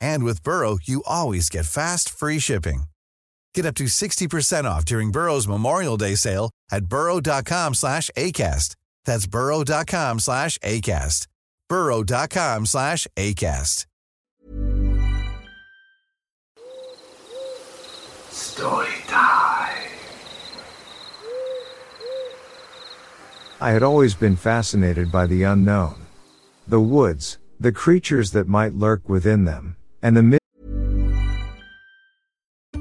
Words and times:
And 0.00 0.24
with 0.24 0.42
Burrow, 0.42 0.78
you 0.82 1.02
always 1.06 1.48
get 1.48 1.66
fast, 1.66 2.10
free 2.10 2.38
shipping. 2.38 2.84
Get 3.54 3.66
up 3.66 3.74
to 3.76 3.84
60% 3.84 4.64
off 4.64 4.84
during 4.84 5.10
Burrow's 5.10 5.48
Memorial 5.48 5.96
Day 5.96 6.14
sale 6.14 6.50
at 6.70 6.86
burrow.com 6.86 7.74
slash 7.74 8.10
ACAST. 8.16 8.76
That's 9.04 9.26
burrow.com 9.26 10.20
slash 10.20 10.58
ACAST. 10.58 11.26
burrow.com 11.68 12.66
slash 12.66 13.06
ACAST. 13.16 13.84
Story 18.30 18.88
time. 19.06 19.88
I 23.60 23.70
had 23.72 23.82
always 23.82 24.14
been 24.14 24.36
fascinated 24.36 25.10
by 25.10 25.26
the 25.26 25.42
unknown. 25.42 26.06
The 26.68 26.80
woods, 26.80 27.38
the 27.58 27.72
creatures 27.72 28.30
that 28.32 28.46
might 28.46 28.74
lurk 28.74 29.08
within 29.08 29.44
them, 29.46 29.74
and 30.02 30.16
the. 30.16 30.37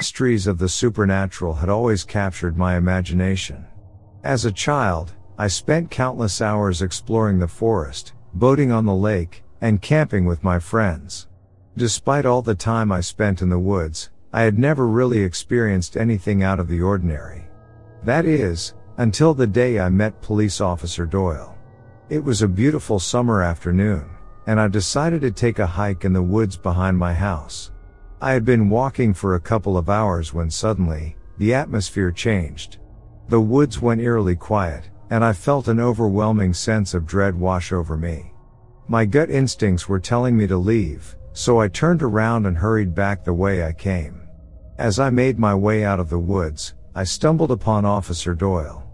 Mysteries 0.00 0.46
of 0.46 0.56
the 0.56 0.66
supernatural 0.66 1.52
had 1.52 1.68
always 1.68 2.04
captured 2.04 2.56
my 2.56 2.78
imagination. 2.78 3.66
As 4.24 4.46
a 4.46 4.50
child, 4.50 5.12
I 5.36 5.46
spent 5.46 5.90
countless 5.90 6.40
hours 6.40 6.80
exploring 6.80 7.38
the 7.38 7.46
forest, 7.46 8.14
boating 8.32 8.72
on 8.72 8.86
the 8.86 8.94
lake, 8.94 9.44
and 9.60 9.82
camping 9.82 10.24
with 10.24 10.42
my 10.42 10.58
friends. 10.58 11.28
Despite 11.76 12.24
all 12.24 12.40
the 12.40 12.54
time 12.54 12.90
I 12.90 13.02
spent 13.02 13.42
in 13.42 13.50
the 13.50 13.58
woods, 13.58 14.08
I 14.32 14.40
had 14.40 14.58
never 14.58 14.88
really 14.88 15.20
experienced 15.20 15.98
anything 15.98 16.42
out 16.42 16.60
of 16.60 16.68
the 16.68 16.80
ordinary. 16.80 17.46
That 18.02 18.24
is, 18.24 18.72
until 18.96 19.34
the 19.34 19.46
day 19.46 19.78
I 19.80 19.90
met 19.90 20.22
police 20.22 20.62
officer 20.62 21.04
Doyle. 21.04 21.58
It 22.08 22.24
was 22.24 22.40
a 22.40 22.48
beautiful 22.48 23.00
summer 23.00 23.42
afternoon, 23.42 24.08
and 24.46 24.58
I 24.58 24.66
decided 24.68 25.20
to 25.20 25.30
take 25.30 25.58
a 25.58 25.66
hike 25.66 26.06
in 26.06 26.14
the 26.14 26.22
woods 26.22 26.56
behind 26.56 26.96
my 26.96 27.12
house. 27.12 27.70
I 28.22 28.32
had 28.32 28.44
been 28.44 28.68
walking 28.68 29.14
for 29.14 29.34
a 29.34 29.40
couple 29.40 29.78
of 29.78 29.88
hours 29.88 30.34
when 30.34 30.50
suddenly, 30.50 31.16
the 31.38 31.54
atmosphere 31.54 32.10
changed. 32.10 32.76
The 33.30 33.40
woods 33.40 33.80
went 33.80 34.02
eerily 34.02 34.36
quiet, 34.36 34.90
and 35.08 35.24
I 35.24 35.32
felt 35.32 35.68
an 35.68 35.80
overwhelming 35.80 36.52
sense 36.52 36.92
of 36.92 37.06
dread 37.06 37.34
wash 37.34 37.72
over 37.72 37.96
me. 37.96 38.34
My 38.88 39.06
gut 39.06 39.30
instincts 39.30 39.88
were 39.88 39.98
telling 39.98 40.36
me 40.36 40.46
to 40.48 40.58
leave, 40.58 41.16
so 41.32 41.60
I 41.60 41.68
turned 41.68 42.02
around 42.02 42.44
and 42.44 42.58
hurried 42.58 42.94
back 42.94 43.24
the 43.24 43.32
way 43.32 43.64
I 43.64 43.72
came. 43.72 44.20
As 44.76 44.98
I 44.98 45.08
made 45.08 45.38
my 45.38 45.54
way 45.54 45.82
out 45.82 45.98
of 45.98 46.10
the 46.10 46.18
woods, 46.18 46.74
I 46.94 47.04
stumbled 47.04 47.50
upon 47.50 47.86
Officer 47.86 48.34
Doyle. 48.34 48.86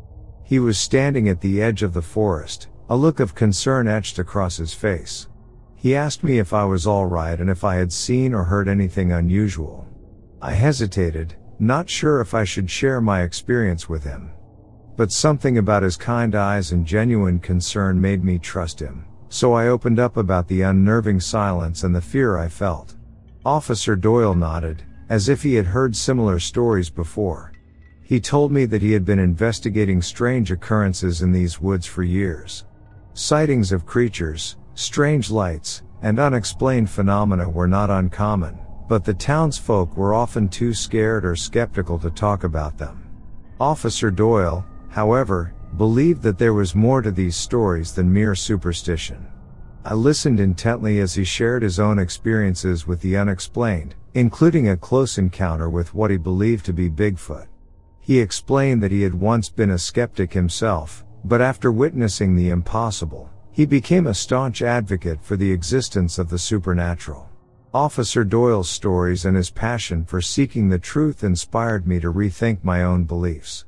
He 0.44 0.60
was 0.60 0.78
standing 0.78 1.28
at 1.28 1.40
the 1.40 1.60
edge 1.60 1.82
of 1.82 1.94
the 1.94 2.02
forest, 2.02 2.68
a 2.88 2.96
look 2.96 3.18
of 3.18 3.34
concern 3.34 3.88
etched 3.88 4.20
across 4.20 4.56
his 4.56 4.72
face. 4.72 5.26
He 5.76 5.94
asked 5.94 6.24
me 6.24 6.38
if 6.38 6.52
I 6.52 6.64
was 6.64 6.86
alright 6.86 7.40
and 7.40 7.48
if 7.48 7.62
I 7.62 7.76
had 7.76 7.92
seen 7.92 8.34
or 8.34 8.44
heard 8.44 8.68
anything 8.68 9.12
unusual. 9.12 9.86
I 10.42 10.52
hesitated, 10.52 11.34
not 11.58 11.88
sure 11.88 12.20
if 12.20 12.34
I 12.34 12.44
should 12.44 12.70
share 12.70 13.00
my 13.00 13.22
experience 13.22 13.88
with 13.88 14.04
him. 14.04 14.30
but 14.96 15.12
something 15.12 15.58
about 15.58 15.82
his 15.82 15.96
kind 15.96 16.34
eyes 16.34 16.72
and 16.72 16.86
genuine 16.86 17.38
concern 17.38 18.00
made 18.00 18.24
me 18.24 18.38
trust 18.38 18.80
him. 18.80 19.04
So 19.28 19.52
I 19.52 19.68
opened 19.68 19.98
up 19.98 20.16
about 20.16 20.48
the 20.48 20.62
unnerving 20.62 21.20
silence 21.20 21.84
and 21.84 21.94
the 21.94 22.00
fear 22.00 22.38
I 22.38 22.48
felt. 22.48 22.94
Officer 23.44 23.94
Doyle 23.94 24.34
nodded, 24.34 24.82
as 25.08 25.28
if 25.28 25.42
he 25.42 25.54
had 25.54 25.66
heard 25.66 25.94
similar 25.94 26.38
stories 26.38 26.88
before. 26.90 27.52
He 28.02 28.20
told 28.20 28.52
me 28.52 28.64
that 28.66 28.82
he 28.82 28.92
had 28.92 29.04
been 29.04 29.18
investigating 29.18 30.00
strange 30.00 30.50
occurrences 30.50 31.22
in 31.22 31.32
these 31.32 31.60
woods 31.60 31.86
for 31.86 32.02
years. 32.02 32.64
Sightings 33.14 33.72
of 33.72 33.84
creatures, 33.84 34.56
strange 34.76 35.30
lights, 35.30 35.82
and 36.02 36.20
unexplained 36.20 36.88
phenomena 36.88 37.48
were 37.48 37.66
not 37.66 37.90
uncommon, 37.90 38.58
but 38.88 39.04
the 39.04 39.14
townsfolk 39.14 39.96
were 39.96 40.14
often 40.14 40.48
too 40.48 40.72
scared 40.72 41.24
or 41.24 41.34
skeptical 41.34 41.98
to 41.98 42.10
talk 42.10 42.44
about 42.44 42.78
them. 42.78 43.02
Officer 43.58 44.10
Doyle, 44.10 44.64
however, 44.90 45.54
believed 45.76 46.22
that 46.22 46.38
there 46.38 46.54
was 46.54 46.74
more 46.74 47.02
to 47.02 47.10
these 47.10 47.36
stories 47.36 47.92
than 47.92 48.12
mere 48.12 48.34
superstition. 48.34 49.26
I 49.84 49.94
listened 49.94 50.40
intently 50.40 51.00
as 51.00 51.14
he 51.14 51.24
shared 51.24 51.62
his 51.62 51.78
own 51.78 51.98
experiences 51.98 52.86
with 52.86 53.00
the 53.00 53.16
unexplained, 53.16 53.94
including 54.14 54.68
a 54.68 54.76
close 54.76 55.16
encounter 55.18 55.70
with 55.70 55.94
what 55.94 56.10
he 56.10 56.16
believed 56.16 56.64
to 56.66 56.72
be 56.72 56.90
Bigfoot. 56.90 57.46
He 58.00 58.20
explained 58.20 58.82
that 58.82 58.92
he 58.92 59.02
had 59.02 59.14
once 59.14 59.48
been 59.48 59.70
a 59.70 59.78
skeptic 59.78 60.32
himself, 60.32 61.04
but 61.24 61.40
after 61.40 61.72
witnessing 61.72 62.36
the 62.36 62.50
impossible, 62.50 63.30
he 63.56 63.64
became 63.64 64.06
a 64.06 64.12
staunch 64.12 64.60
advocate 64.60 65.18
for 65.22 65.34
the 65.34 65.50
existence 65.50 66.18
of 66.18 66.28
the 66.28 66.38
supernatural. 66.38 67.26
Officer 67.72 68.22
Doyle's 68.22 68.68
stories 68.68 69.24
and 69.24 69.34
his 69.34 69.48
passion 69.48 70.04
for 70.04 70.20
seeking 70.20 70.68
the 70.68 70.78
truth 70.78 71.24
inspired 71.24 71.86
me 71.86 71.98
to 71.98 72.12
rethink 72.12 72.62
my 72.62 72.82
own 72.82 73.04
beliefs. 73.04 73.64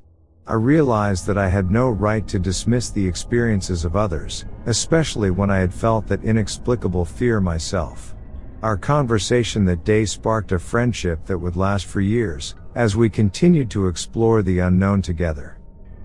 I 0.47 0.53
realized 0.53 1.27
that 1.27 1.39
I 1.39 1.49
had 1.49 1.71
no 1.71 1.89
right 1.89 2.29
to 2.29 2.39
dismiss 2.39 2.91
the 2.91 3.09
experiences 3.09 3.87
of 3.87 3.97
others, 3.97 4.45
especially 4.67 5.31
when 5.31 5.49
I 5.51 5.57
had 5.57 5.73
felt 5.73 6.07
that 6.09 6.23
inexplicable 6.23 7.07
fear 7.07 7.41
myself. 7.41 8.15
Our 8.63 8.77
conversation 8.77 9.65
that 9.65 9.87
day 9.87 10.05
sparked 10.05 10.53
a 10.53 10.59
friendship 10.59 11.25
that 11.25 11.39
would 11.39 11.57
last 11.57 11.87
for 11.87 12.03
years, 12.03 12.57
as 12.75 12.95
we 12.95 13.09
continued 13.09 13.71
to 13.71 13.87
explore 13.87 14.43
the 14.43 14.59
unknown 14.59 15.01
together. 15.01 15.57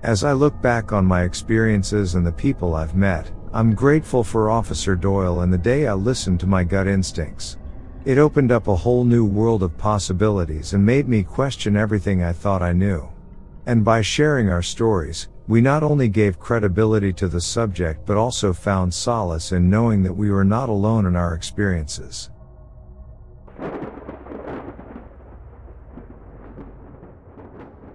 As 0.04 0.24
I 0.24 0.32
look 0.32 0.62
back 0.62 0.94
on 0.94 1.06
my 1.06 1.24
experiences 1.24 2.16
and 2.16 2.26
the 2.26 2.32
people 2.32 2.76
I've 2.76 2.96
met, 2.96 3.30
I'm 3.56 3.76
grateful 3.76 4.24
for 4.24 4.50
Officer 4.50 4.96
Doyle 4.96 5.42
and 5.42 5.54
the 5.54 5.60
day 5.60 5.86
I 5.86 5.94
listened 5.94 6.40
to 6.40 6.48
my 6.48 6.64
gut 6.64 6.88
instincts. 6.88 7.58
It 8.04 8.18
opened 8.18 8.52
up 8.52 8.68
a 8.68 8.76
whole 8.76 9.04
new 9.06 9.24
world 9.24 9.62
of 9.62 9.78
possibilities 9.78 10.74
and 10.74 10.84
made 10.84 11.08
me 11.08 11.22
question 11.22 11.78
everything 11.78 12.24
I 12.24 12.34
thought 12.34 12.64
I 12.64 12.74
knew. 12.74 13.08
And 13.68 13.86
by 13.86 14.02
sharing 14.02 14.50
our 14.50 14.64
stories, 14.64 15.28
we 15.48 15.62
not 15.62 15.84
only 15.84 16.08
gave 16.08 16.40
credibility 16.40 17.14
to 17.14 17.28
the 17.28 17.40
subject 17.40 18.08
but 18.08 18.18
also 18.18 18.54
found 18.54 18.92
solace 18.92 19.52
in 19.52 19.70
knowing 19.70 20.02
that 20.02 20.18
we 20.18 20.32
were 20.32 20.44
not 20.44 20.68
alone 20.68 21.06
in 21.06 21.16
our 21.16 21.36
experiences. 21.36 22.32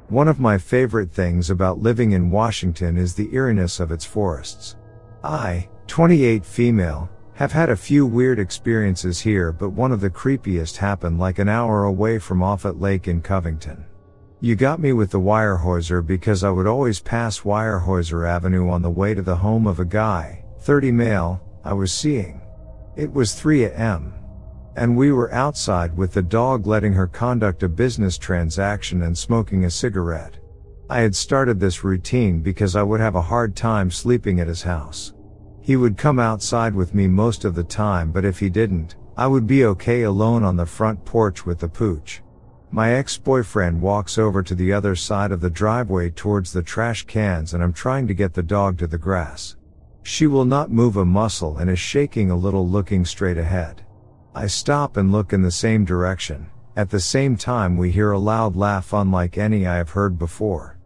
One 0.09 0.29
of 0.29 0.39
my 0.39 0.57
favorite 0.57 1.11
things 1.11 1.51
about 1.51 1.81
living 1.81 2.13
in 2.13 2.31
Washington 2.31 2.97
is 2.97 3.15
the 3.15 3.29
eeriness 3.35 3.81
of 3.81 3.91
its 3.91 4.05
forests. 4.05 4.77
I, 5.25 5.69
28 5.87 6.45
female, 6.45 7.09
have 7.35 7.53
had 7.53 7.71
a 7.71 7.77
few 7.77 8.07
weird 8.07 8.39
experiences 8.39 9.21
here 9.21 9.53
but 9.53 9.71
one 9.71 9.93
of 9.93 10.01
the 10.01 10.11
creepiest 10.11 10.77
happened 10.77 11.19
like 11.19 11.39
an 11.39 11.49
hour 11.49 11.85
away 11.85 12.19
from 12.19 12.43
Offutt 12.43 12.81
Lake 12.81 13.09
in 13.09 13.21
Covington. 13.23 13.85
You 14.41 14.55
got 14.55 14.79
me 14.79 14.93
with 14.93 15.11
the 15.11 15.21
Weyerhaeuser 15.21 16.07
because 16.07 16.45
I 16.45 16.51
would 16.51 16.67
always 16.69 17.01
pass 17.01 17.41
Weyerhaeuser 17.41 18.29
Avenue 18.29 18.71
on 18.71 18.83
the 18.83 18.91
way 18.91 19.15
to 19.15 19.23
the 19.23 19.37
home 19.37 19.67
of 19.67 19.81
a 19.81 19.85
guy, 19.85 20.45
30 20.61 20.93
male, 20.93 21.41
I 21.65 21.73
was 21.73 21.93
seeing. 21.93 22.41
It 22.97 23.13
was 23.13 23.35
3 23.35 23.65
a.m. 23.65 24.15
And 24.77 24.97
we 24.97 25.11
were 25.11 25.33
outside 25.35 25.97
with 25.97 26.13
the 26.13 26.23
dog 26.23 26.69
letting 26.69 26.93
her 26.93 27.09
conduct 27.09 27.65
a 27.65 27.69
business 27.69 28.17
transaction 28.17 29.03
and 29.03 29.19
smoking 29.19 29.65
a 29.65 29.71
cigarette. 29.71 30.39
I 30.91 31.01
had 31.01 31.15
started 31.15 31.61
this 31.61 31.85
routine 31.85 32.41
because 32.41 32.75
I 32.75 32.83
would 32.83 32.99
have 32.99 33.15
a 33.15 33.21
hard 33.21 33.55
time 33.55 33.91
sleeping 33.91 34.41
at 34.41 34.47
his 34.47 34.63
house. 34.63 35.13
He 35.61 35.77
would 35.77 35.99
come 35.99 36.19
outside 36.19 36.75
with 36.75 36.95
me 36.95 37.07
most 37.07 37.45
of 37.45 37.55
the 37.55 37.65
time 37.65 38.11
but 38.11 38.25
if 38.25 38.39
he 38.39 38.49
didn't, 38.49 38.97
I 39.15 39.27
would 39.27 39.47
be 39.47 39.67
okay 39.67 40.05
alone 40.05 40.45
on 40.45 40.57
the 40.57 40.65
front 40.65 41.05
porch 41.05 41.45
with 41.45 41.59
the 41.59 41.69
pooch. 41.69 42.23
My 42.71 42.95
ex-boyfriend 42.95 43.83
walks 43.83 44.17
over 44.17 44.43
to 44.43 44.55
the 44.55 44.73
other 44.73 44.97
side 44.97 45.31
of 45.31 45.43
the 45.43 45.51
driveway 45.51 46.09
towards 46.09 46.55
the 46.55 46.63
trash 46.63 47.05
cans 47.05 47.53
and 47.53 47.63
I'm 47.63 47.75
trying 47.75 48.07
to 48.07 48.15
get 48.15 48.33
the 48.33 48.43
dog 48.43 48.79
to 48.79 48.87
the 48.87 48.97
grass. 48.97 49.57
She 50.05 50.27
will 50.27 50.47
not 50.47 50.71
move 50.71 50.97
a 50.97 51.05
muscle 51.05 51.59
and 51.59 51.69
is 51.69 51.79
shaking 51.79 52.31
a 52.31 52.37
little 52.37 52.67
looking 52.67 53.05
straight 53.05 53.37
ahead. 53.37 53.85
I 54.35 54.47
stop 54.47 54.97
and 54.97 55.13
look 55.13 55.35
in 55.35 55.43
the 55.43 55.51
same 55.51 55.85
direction. 55.85 56.47
At 56.77 56.89
the 56.89 57.01
same 57.01 57.37
time 57.37 57.77
we 57.77 57.91
hear 57.91 58.13
a 58.13 58.19
loud 58.19 58.57
laugh 58.57 58.95
unlike 58.95 59.37
any 59.37 59.67
I 59.67 59.77
have 59.77 59.91
heard 59.91 60.19
before. 60.19 60.78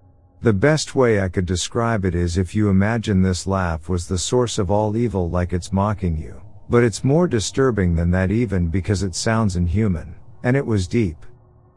The 0.42 0.52
best 0.52 0.96
way 0.96 1.20
I 1.20 1.28
could 1.28 1.46
describe 1.46 2.04
it 2.04 2.16
is 2.16 2.36
if 2.36 2.52
you 2.52 2.68
imagine 2.68 3.22
this 3.22 3.46
laugh 3.46 3.88
was 3.88 4.08
the 4.08 4.18
source 4.18 4.58
of 4.58 4.72
all 4.72 4.96
evil 4.96 5.30
like 5.30 5.52
it's 5.52 5.72
mocking 5.72 6.16
you. 6.16 6.42
But 6.68 6.82
it's 6.82 7.04
more 7.04 7.28
disturbing 7.28 7.94
than 7.94 8.10
that 8.10 8.32
even 8.32 8.66
because 8.66 9.04
it 9.04 9.14
sounds 9.14 9.54
inhuman. 9.54 10.16
And 10.42 10.56
it 10.56 10.66
was 10.66 10.88
deep. 10.88 11.24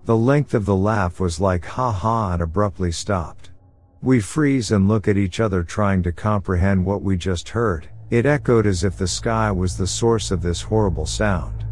The 0.06 0.17
length 0.17 0.56
of 0.56 0.65
the 0.65 0.75
laugh 0.75 1.19
was 1.19 1.39
like 1.39 1.63
ha 1.63 1.91
ha 1.91 2.33
and 2.33 2.41
abruptly 2.41 2.91
stopped. 2.91 3.51
We 4.01 4.19
freeze 4.19 4.71
and 4.71 4.88
look 4.88 5.07
at 5.07 5.15
each 5.15 5.39
other 5.39 5.62
trying 5.62 6.01
to 6.01 6.12
comprehend 6.12 6.83
what 6.83 7.03
we 7.03 7.17
just 7.17 7.50
heard. 7.50 7.88
It 8.09 8.25
echoed 8.25 8.65
as 8.65 8.83
if 8.83 8.97
the 8.97 9.07
sky 9.07 9.51
was 9.51 9.77
the 9.77 9.85
source 9.85 10.31
of 10.31 10.41
this 10.41 10.63
horrible 10.63 11.06
sound. 11.06 11.67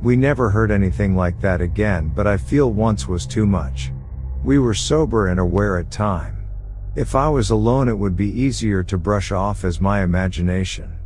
We 0.00 0.16
never 0.16 0.48
heard 0.48 0.70
anything 0.70 1.14
like 1.14 1.42
that 1.42 1.60
again, 1.60 2.10
but 2.14 2.26
I 2.26 2.38
feel 2.38 2.72
once 2.72 3.06
was 3.06 3.26
too 3.26 3.46
much. 3.46 3.92
We 4.42 4.58
were 4.58 4.72
sober 4.72 5.26
and 5.26 5.38
aware 5.38 5.76
at 5.76 5.90
time. 5.90 6.37
If 6.98 7.14
I 7.14 7.28
was 7.28 7.50
alone 7.50 7.86
it 7.88 7.96
would 7.96 8.16
be 8.16 8.28
easier 8.28 8.82
to 8.82 8.98
brush 8.98 9.30
off 9.30 9.62
as 9.62 9.80
my 9.80 10.02
imagination. 10.02 10.98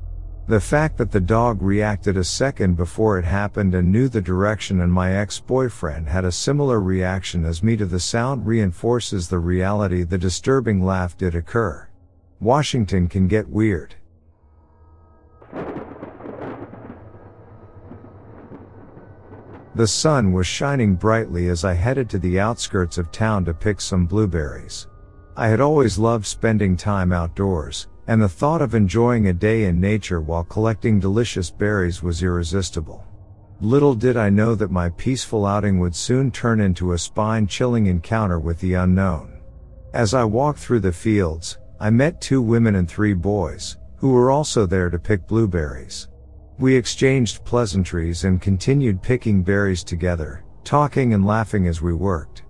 The 0.46 0.58
fact 0.58 0.96
that 0.96 1.10
the 1.10 1.20
dog 1.20 1.60
reacted 1.60 2.16
a 2.16 2.24
second 2.24 2.78
before 2.78 3.18
it 3.18 3.26
happened 3.26 3.74
and 3.74 3.92
knew 3.92 4.08
the 4.08 4.22
direction 4.22 4.80
and 4.80 4.90
my 4.90 5.14
ex-boyfriend 5.14 6.08
had 6.08 6.24
a 6.24 6.32
similar 6.32 6.80
reaction 6.80 7.44
as 7.44 7.62
me 7.62 7.76
to 7.76 7.84
the 7.84 8.00
sound 8.00 8.46
reinforces 8.46 9.28
the 9.28 9.38
reality 9.38 10.02
the 10.02 10.16
disturbing 10.16 10.82
laugh 10.82 11.14
did 11.18 11.34
occur. 11.34 11.86
Washington 12.40 13.06
can 13.06 13.28
get 13.28 13.46
weird. 13.50 13.94
The 19.74 19.86
sun 19.86 20.32
was 20.32 20.46
shining 20.46 20.94
brightly 20.94 21.48
as 21.48 21.66
I 21.66 21.74
headed 21.74 22.08
to 22.08 22.18
the 22.18 22.40
outskirts 22.40 22.96
of 22.96 23.12
town 23.12 23.44
to 23.44 23.52
pick 23.52 23.78
some 23.78 24.06
blueberries. 24.06 24.86
I 25.36 25.48
had 25.48 25.60
always 25.60 25.98
loved 25.98 26.26
spending 26.26 26.76
time 26.76 27.10
outdoors, 27.10 27.88
and 28.06 28.20
the 28.20 28.28
thought 28.28 28.60
of 28.60 28.74
enjoying 28.74 29.28
a 29.28 29.32
day 29.32 29.64
in 29.64 29.80
nature 29.80 30.20
while 30.20 30.44
collecting 30.44 31.00
delicious 31.00 31.50
berries 31.50 32.02
was 32.02 32.22
irresistible. 32.22 33.06
Little 33.62 33.94
did 33.94 34.16
I 34.16 34.28
know 34.28 34.54
that 34.54 34.70
my 34.70 34.90
peaceful 34.90 35.46
outing 35.46 35.78
would 35.78 35.94
soon 35.94 36.30
turn 36.30 36.60
into 36.60 36.92
a 36.92 36.98
spine 36.98 37.46
chilling 37.46 37.86
encounter 37.86 38.38
with 38.38 38.58
the 38.60 38.74
unknown. 38.74 39.40
As 39.94 40.12
I 40.12 40.24
walked 40.24 40.58
through 40.58 40.80
the 40.80 40.92
fields, 40.92 41.58
I 41.80 41.88
met 41.88 42.20
two 42.20 42.42
women 42.42 42.74
and 42.74 42.88
three 42.88 43.14
boys, 43.14 43.78
who 43.96 44.10
were 44.10 44.30
also 44.30 44.66
there 44.66 44.90
to 44.90 44.98
pick 44.98 45.26
blueberries. 45.26 46.08
We 46.58 46.76
exchanged 46.76 47.44
pleasantries 47.44 48.24
and 48.24 48.42
continued 48.42 49.00
picking 49.00 49.42
berries 49.42 49.82
together, 49.82 50.44
talking 50.62 51.14
and 51.14 51.24
laughing 51.24 51.66
as 51.68 51.80
we 51.80 51.94
worked. 51.94 52.42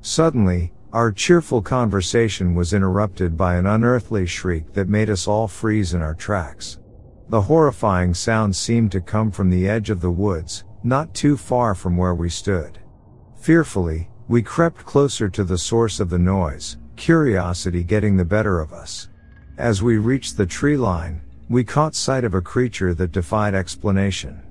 Suddenly, 0.00 0.72
our 0.92 1.12
cheerful 1.12 1.62
conversation 1.62 2.54
was 2.54 2.72
interrupted 2.72 3.36
by 3.36 3.54
an 3.54 3.66
unearthly 3.66 4.26
shriek 4.26 4.72
that 4.72 4.88
made 4.88 5.08
us 5.08 5.28
all 5.28 5.46
freeze 5.46 5.94
in 5.94 6.02
our 6.02 6.14
tracks. 6.14 6.80
The 7.28 7.42
horrifying 7.42 8.12
sound 8.12 8.56
seemed 8.56 8.90
to 8.92 9.00
come 9.00 9.30
from 9.30 9.50
the 9.50 9.68
edge 9.68 9.90
of 9.90 10.00
the 10.00 10.10
woods, 10.10 10.64
not 10.82 11.14
too 11.14 11.36
far 11.36 11.76
from 11.76 11.96
where 11.96 12.14
we 12.14 12.28
stood. 12.28 12.80
Fearfully, 13.36 14.10
we 14.26 14.42
crept 14.42 14.84
closer 14.84 15.28
to 15.28 15.44
the 15.44 15.58
source 15.58 16.00
of 16.00 16.10
the 16.10 16.18
noise, 16.18 16.76
curiosity 16.96 17.84
getting 17.84 18.16
the 18.16 18.24
better 18.24 18.58
of 18.58 18.72
us. 18.72 19.08
As 19.58 19.82
we 19.82 19.96
reached 19.96 20.36
the 20.36 20.46
tree 20.46 20.76
line, 20.76 21.20
we 21.48 21.62
caught 21.62 21.94
sight 21.94 22.24
of 22.24 22.34
a 22.34 22.40
creature 22.40 22.94
that 22.94 23.12
defied 23.12 23.54
explanation. 23.54 24.42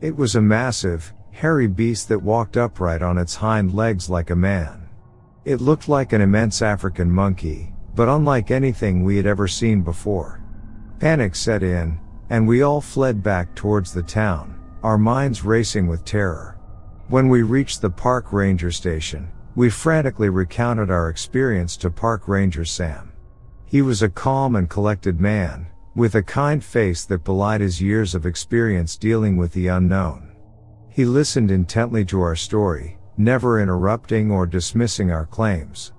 It 0.00 0.16
was 0.16 0.34
a 0.34 0.40
massive, 0.40 1.12
hairy 1.30 1.68
beast 1.68 2.08
that 2.08 2.22
walked 2.22 2.56
upright 2.56 3.02
on 3.02 3.16
its 3.16 3.36
hind 3.36 3.74
legs 3.74 4.10
like 4.10 4.30
a 4.30 4.36
man. 4.36 4.83
It 5.44 5.60
looked 5.60 5.90
like 5.90 6.14
an 6.14 6.22
immense 6.22 6.62
African 6.62 7.10
monkey, 7.10 7.74
but 7.94 8.08
unlike 8.08 8.50
anything 8.50 9.04
we 9.04 9.18
had 9.18 9.26
ever 9.26 9.46
seen 9.46 9.82
before. 9.82 10.42
Panic 11.00 11.36
set 11.36 11.62
in, 11.62 11.98
and 12.30 12.48
we 12.48 12.62
all 12.62 12.80
fled 12.80 13.22
back 13.22 13.54
towards 13.54 13.92
the 13.92 14.02
town, 14.02 14.58
our 14.82 14.96
minds 14.96 15.44
racing 15.44 15.86
with 15.86 16.04
terror. 16.06 16.58
When 17.08 17.28
we 17.28 17.42
reached 17.42 17.82
the 17.82 17.90
park 17.90 18.32
ranger 18.32 18.70
station, 18.70 19.30
we 19.54 19.68
frantically 19.68 20.30
recounted 20.30 20.90
our 20.90 21.10
experience 21.10 21.76
to 21.76 21.90
park 21.90 22.26
ranger 22.26 22.64
Sam. 22.64 23.12
He 23.66 23.82
was 23.82 24.02
a 24.02 24.08
calm 24.08 24.56
and 24.56 24.70
collected 24.70 25.20
man, 25.20 25.66
with 25.94 26.14
a 26.14 26.22
kind 26.22 26.64
face 26.64 27.04
that 27.04 27.22
belied 27.22 27.60
his 27.60 27.82
years 27.82 28.14
of 28.14 28.24
experience 28.24 28.96
dealing 28.96 29.36
with 29.36 29.52
the 29.52 29.68
unknown. 29.68 30.34
He 30.88 31.04
listened 31.04 31.50
intently 31.50 32.06
to 32.06 32.22
our 32.22 32.34
story, 32.34 32.98
never 33.16 33.60
interrupting 33.60 34.30
or 34.30 34.46
dismissing 34.46 35.10
our 35.10 35.26
claims. 35.26 35.92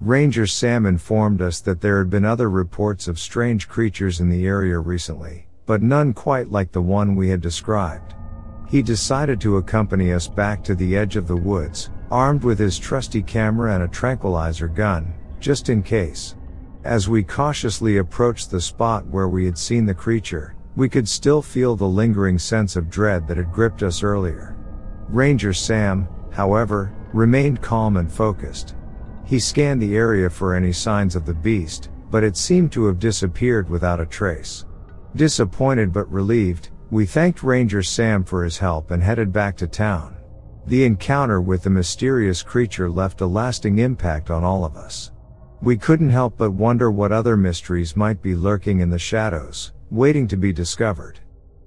Ranger 0.00 0.46
Sam 0.46 0.86
informed 0.86 1.40
us 1.40 1.60
that 1.60 1.80
there 1.80 1.98
had 1.98 2.10
been 2.10 2.24
other 2.24 2.50
reports 2.50 3.06
of 3.06 3.18
strange 3.18 3.68
creatures 3.68 4.20
in 4.20 4.28
the 4.28 4.46
area 4.46 4.78
recently, 4.78 5.46
but 5.66 5.82
none 5.82 6.12
quite 6.12 6.50
like 6.50 6.72
the 6.72 6.82
one 6.82 7.14
we 7.14 7.28
had 7.28 7.40
described. 7.40 8.14
He 8.68 8.82
decided 8.82 9.40
to 9.42 9.58
accompany 9.58 10.12
us 10.12 10.26
back 10.26 10.64
to 10.64 10.74
the 10.74 10.96
edge 10.96 11.16
of 11.16 11.28
the 11.28 11.36
woods, 11.36 11.90
armed 12.10 12.42
with 12.42 12.58
his 12.58 12.78
trusty 12.78 13.22
camera 13.22 13.74
and 13.74 13.84
a 13.84 13.88
tranquilizer 13.88 14.66
gun, 14.66 15.14
just 15.40 15.68
in 15.68 15.82
case. 15.82 16.34
As 16.84 17.08
we 17.08 17.22
cautiously 17.22 17.98
approached 17.98 18.50
the 18.50 18.60
spot 18.60 19.06
where 19.06 19.28
we 19.28 19.44
had 19.44 19.56
seen 19.56 19.86
the 19.86 19.94
creature, 19.94 20.56
we 20.74 20.88
could 20.88 21.06
still 21.06 21.42
feel 21.42 21.76
the 21.76 21.86
lingering 21.86 22.38
sense 22.38 22.74
of 22.74 22.90
dread 22.90 23.28
that 23.28 23.36
had 23.36 23.52
gripped 23.52 23.82
us 23.82 24.02
earlier. 24.02 24.56
Ranger 25.08 25.52
Sam, 25.52 26.08
however, 26.32 26.92
remained 27.12 27.62
calm 27.62 27.96
and 27.96 28.10
focused. 28.10 28.74
He 29.24 29.38
scanned 29.38 29.80
the 29.80 29.96
area 29.96 30.28
for 30.28 30.54
any 30.54 30.72
signs 30.72 31.14
of 31.14 31.24
the 31.24 31.34
beast, 31.34 31.90
but 32.10 32.24
it 32.24 32.36
seemed 32.36 32.72
to 32.72 32.86
have 32.86 32.98
disappeared 32.98 33.68
without 33.68 34.00
a 34.00 34.06
trace. 34.06 34.64
Disappointed 35.14 35.92
but 35.92 36.10
relieved, 36.10 36.70
we 36.90 37.06
thanked 37.06 37.42
Ranger 37.42 37.82
Sam 37.82 38.24
for 38.24 38.44
his 38.44 38.58
help 38.58 38.90
and 38.90 39.02
headed 39.02 39.32
back 39.32 39.56
to 39.58 39.66
town. 39.66 40.16
The 40.66 40.84
encounter 40.84 41.40
with 41.40 41.62
the 41.62 41.70
mysterious 41.70 42.42
creature 42.42 42.90
left 42.90 43.20
a 43.20 43.26
lasting 43.26 43.78
impact 43.78 44.30
on 44.30 44.44
all 44.44 44.64
of 44.64 44.76
us. 44.76 45.10
We 45.62 45.76
couldn't 45.76 46.10
help 46.10 46.36
but 46.36 46.50
wonder 46.50 46.90
what 46.90 47.12
other 47.12 47.36
mysteries 47.36 47.96
might 47.96 48.20
be 48.20 48.34
lurking 48.34 48.80
in 48.80 48.90
the 48.90 48.98
shadows, 48.98 49.72
waiting 49.90 50.28
to 50.28 50.36
be 50.36 50.52
discovered. 50.52 51.20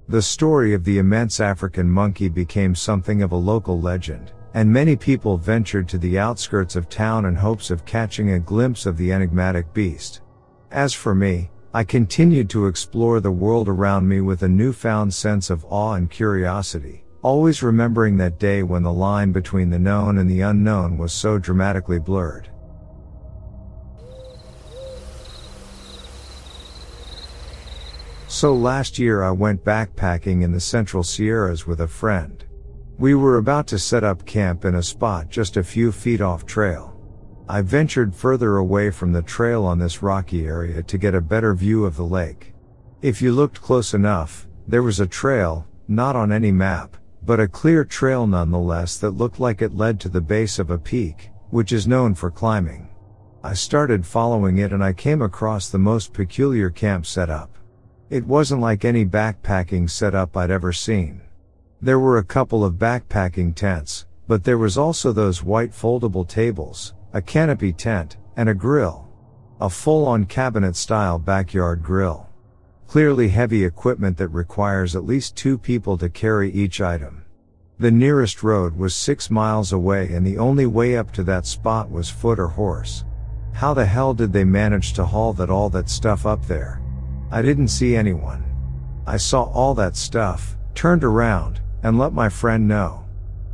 The 0.08 0.22
story 0.22 0.74
of 0.74 0.84
the 0.84 0.98
immense 0.98 1.40
African 1.40 1.90
monkey 1.90 2.28
became 2.28 2.74
something 2.74 3.22
of 3.22 3.32
a 3.32 3.36
local 3.36 3.80
legend, 3.80 4.32
and 4.56 4.72
many 4.72 4.96
people 4.96 5.36
ventured 5.36 5.86
to 5.86 5.98
the 5.98 6.18
outskirts 6.18 6.76
of 6.76 6.88
town 6.88 7.26
in 7.26 7.34
hopes 7.34 7.70
of 7.70 7.84
catching 7.84 8.30
a 8.30 8.38
glimpse 8.38 8.86
of 8.86 8.96
the 8.96 9.12
enigmatic 9.12 9.70
beast. 9.74 10.22
As 10.70 10.94
for 10.94 11.14
me, 11.14 11.50
I 11.74 11.84
continued 11.84 12.48
to 12.50 12.66
explore 12.66 13.20
the 13.20 13.30
world 13.30 13.68
around 13.68 14.08
me 14.08 14.22
with 14.22 14.42
a 14.42 14.48
newfound 14.48 15.12
sense 15.12 15.50
of 15.50 15.66
awe 15.66 15.92
and 15.92 16.10
curiosity, 16.10 17.04
always 17.20 17.62
remembering 17.62 18.16
that 18.16 18.38
day 18.38 18.62
when 18.62 18.82
the 18.82 18.90
line 18.90 19.30
between 19.30 19.68
the 19.68 19.78
known 19.78 20.16
and 20.16 20.30
the 20.30 20.40
unknown 20.40 20.96
was 20.96 21.12
so 21.12 21.36
dramatically 21.36 21.98
blurred. 21.98 22.48
So 28.26 28.54
last 28.54 28.98
year 28.98 29.22
I 29.22 29.32
went 29.32 29.66
backpacking 29.66 30.42
in 30.42 30.52
the 30.52 30.60
Central 30.60 31.02
Sierras 31.02 31.66
with 31.66 31.82
a 31.82 31.86
friend. 31.86 32.45
We 32.98 33.14
were 33.14 33.36
about 33.36 33.66
to 33.68 33.78
set 33.78 34.04
up 34.04 34.24
camp 34.24 34.64
in 34.64 34.76
a 34.76 34.82
spot 34.82 35.28
just 35.28 35.58
a 35.58 35.62
few 35.62 35.92
feet 35.92 36.22
off 36.22 36.46
trail. 36.46 36.98
I 37.46 37.60
ventured 37.60 38.14
further 38.14 38.56
away 38.56 38.90
from 38.90 39.12
the 39.12 39.20
trail 39.20 39.66
on 39.66 39.78
this 39.78 40.02
rocky 40.02 40.46
area 40.46 40.82
to 40.82 40.96
get 40.96 41.14
a 41.14 41.20
better 41.20 41.54
view 41.54 41.84
of 41.84 41.96
the 41.96 42.06
lake. 42.06 42.54
If 43.02 43.20
you 43.20 43.32
looked 43.32 43.60
close 43.60 43.92
enough, 43.92 44.48
there 44.66 44.82
was 44.82 44.98
a 44.98 45.06
trail, 45.06 45.66
not 45.88 46.16
on 46.16 46.32
any 46.32 46.50
map, 46.50 46.96
but 47.22 47.38
a 47.38 47.46
clear 47.46 47.84
trail 47.84 48.26
nonetheless 48.26 48.96
that 48.96 49.10
looked 49.10 49.38
like 49.38 49.60
it 49.60 49.76
led 49.76 50.00
to 50.00 50.08
the 50.08 50.22
base 50.22 50.58
of 50.58 50.70
a 50.70 50.78
peak, 50.78 51.28
which 51.50 51.72
is 51.72 51.86
known 51.86 52.14
for 52.14 52.30
climbing. 52.30 52.88
I 53.44 53.52
started 53.52 54.06
following 54.06 54.56
it 54.56 54.72
and 54.72 54.82
I 54.82 54.94
came 54.94 55.20
across 55.20 55.68
the 55.68 55.78
most 55.78 56.14
peculiar 56.14 56.70
camp 56.70 57.04
setup. 57.04 57.58
It 58.08 58.26
wasn't 58.26 58.62
like 58.62 58.86
any 58.86 59.04
backpacking 59.04 59.90
setup 59.90 60.34
I'd 60.34 60.50
ever 60.50 60.72
seen. 60.72 61.20
There 61.82 62.00
were 62.00 62.16
a 62.16 62.24
couple 62.24 62.64
of 62.64 62.74
backpacking 62.74 63.54
tents, 63.54 64.06
but 64.26 64.44
there 64.44 64.56
was 64.56 64.78
also 64.78 65.12
those 65.12 65.42
white 65.42 65.72
foldable 65.72 66.26
tables, 66.26 66.94
a 67.12 67.20
canopy 67.20 67.72
tent, 67.72 68.16
and 68.36 68.48
a 68.48 68.54
grill. 68.54 69.06
A 69.60 69.68
full-on 69.68 70.24
cabinet 70.24 70.74
style 70.74 71.18
backyard 71.18 71.82
grill. 71.82 72.28
Clearly 72.86 73.28
heavy 73.28 73.64
equipment 73.64 74.16
that 74.16 74.28
requires 74.28 74.96
at 74.96 75.04
least 75.04 75.36
two 75.36 75.58
people 75.58 75.98
to 75.98 76.08
carry 76.08 76.50
each 76.50 76.80
item. 76.80 77.24
The 77.78 77.90
nearest 77.90 78.42
road 78.42 78.74
was 78.74 78.94
six 78.94 79.30
miles 79.30 79.72
away 79.72 80.12
and 80.14 80.26
the 80.26 80.38
only 80.38 80.64
way 80.64 80.96
up 80.96 81.12
to 81.12 81.22
that 81.24 81.44
spot 81.44 81.90
was 81.90 82.08
foot 82.08 82.38
or 82.38 82.48
horse. 82.48 83.04
How 83.52 83.74
the 83.74 83.84
hell 83.84 84.14
did 84.14 84.32
they 84.32 84.44
manage 84.44 84.94
to 84.94 85.04
haul 85.04 85.34
that 85.34 85.50
all 85.50 85.68
that 85.70 85.90
stuff 85.90 86.24
up 86.24 86.46
there? 86.46 86.80
I 87.30 87.42
didn't 87.42 87.68
see 87.68 87.94
anyone. 87.94 88.44
I 89.06 89.18
saw 89.18 89.42
all 89.42 89.74
that 89.74 89.94
stuff, 89.96 90.56
turned 90.74 91.04
around, 91.04 91.60
and 91.86 92.00
let 92.00 92.12
my 92.12 92.28
friend 92.28 92.66
know. 92.66 93.04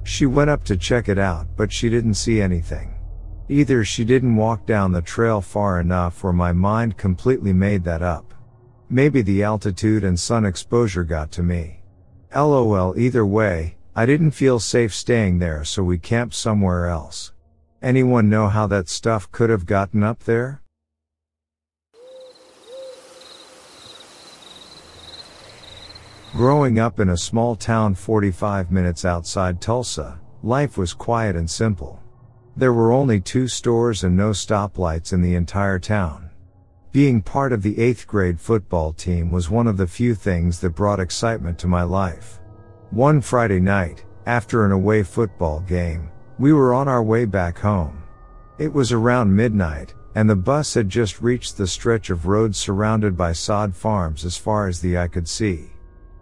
She 0.05 0.25
went 0.25 0.49
up 0.49 0.65
to 0.65 0.75
check 0.79 1.11
it 1.11 1.19
out, 1.19 1.49
but 1.55 1.71
she 1.71 1.91
didn't 1.91 2.15
see 2.15 2.41
anything. 2.41 2.95
Either 3.51 3.85
she 3.85 4.07
didn't 4.07 4.37
walk 4.37 4.65
down 4.65 4.91
the 4.91 5.03
trail 5.03 5.43
far 5.43 5.79
enough 5.81 6.25
or 6.25 6.33
my 6.33 6.51
mind 6.51 6.97
completely 6.97 7.53
made 7.53 7.85
that 7.85 8.01
up. 8.01 8.33
Maybe 8.89 9.21
the 9.21 9.43
altitude 9.43 10.03
and 10.03 10.19
sun 10.19 10.47
exposure 10.47 11.05
got 11.05 11.31
to 11.33 11.43
me. 11.43 11.83
LOL 12.35 12.99
either 12.99 13.27
way, 13.27 13.77
I 13.95 14.07
didn't 14.07 14.31
feel 14.31 14.59
safe 14.59 14.95
staying 14.95 15.39
there 15.39 15.63
so 15.63 15.83
we 15.83 15.99
camped 15.99 16.35
somewhere 16.35 16.87
else. 16.87 17.35
Anyone 17.83 18.31
know 18.31 18.49
how 18.49 18.67
that 18.69 18.89
stuff 18.89 19.31
could 19.31 19.51
have 19.51 19.67
gotten 19.67 20.03
up 20.03 20.21
there? 20.21 20.62
Growing 26.35 26.79
up 26.79 26.99
in 26.99 27.11
a 27.11 27.17
small 27.17 27.55
town 27.55 27.95
45 27.95 28.71
minutes 28.73 29.05
outside 29.05 29.61
Tulsa, 29.61 30.19
life 30.43 30.79
was 30.79 30.95
quiet 30.95 31.37
and 31.37 31.49
simple. 31.49 32.01
There 32.57 32.73
were 32.73 32.91
only 32.91 33.21
two 33.21 33.47
stores 33.49 34.03
and 34.03 34.17
no 34.17 34.31
stoplights 34.31 35.13
in 35.13 35.21
the 35.21 35.35
entire 35.35 35.79
town. 35.79 36.31
Being 36.91 37.21
part 37.21 37.53
of 37.53 37.63
the 37.63 37.75
8th 37.75 38.07
grade 38.07 38.41
football 38.41 38.95
team 38.95 39.31
was 39.31 39.51
one 39.51 39.67
of 39.67 39.77
the 39.77 39.87
few 39.87 40.15
things 40.15 40.59
that 40.61 40.71
brought 40.71 41.01
excitement 41.01 41.59
to 41.59 41.67
my 41.67 41.83
life. 41.83 42.41
One 42.93 43.21
Friday 43.21 43.61
night, 43.61 44.07
after 44.25 44.65
an 44.65 44.73
away 44.73 45.03
football 45.03 45.61
game, 45.61 46.11
we 46.39 46.55
were 46.55 46.73
on 46.73 46.89
our 46.89 47.03
way 47.03 47.27
back 47.27 47.59
home. 47.59 48.05
It 48.57 48.73
was 48.73 48.91
around 48.91 49.37
midnight, 49.37 49.93
and 50.15 50.31
the 50.31 50.37
bus 50.37 50.73
had 50.73 50.89
just 50.89 51.21
reached 51.21 51.59
the 51.59 51.67
stretch 51.67 52.09
of 52.09 52.27
road 52.27 52.57
surrounded 52.57 53.19
by 53.19 53.33
sod 53.33 53.75
farms 53.75 54.25
as 54.25 54.39
far 54.39 54.67
as 54.67 54.81
the 54.81 54.97
eye 54.97 55.09
could 55.09 55.29
see. 55.29 55.72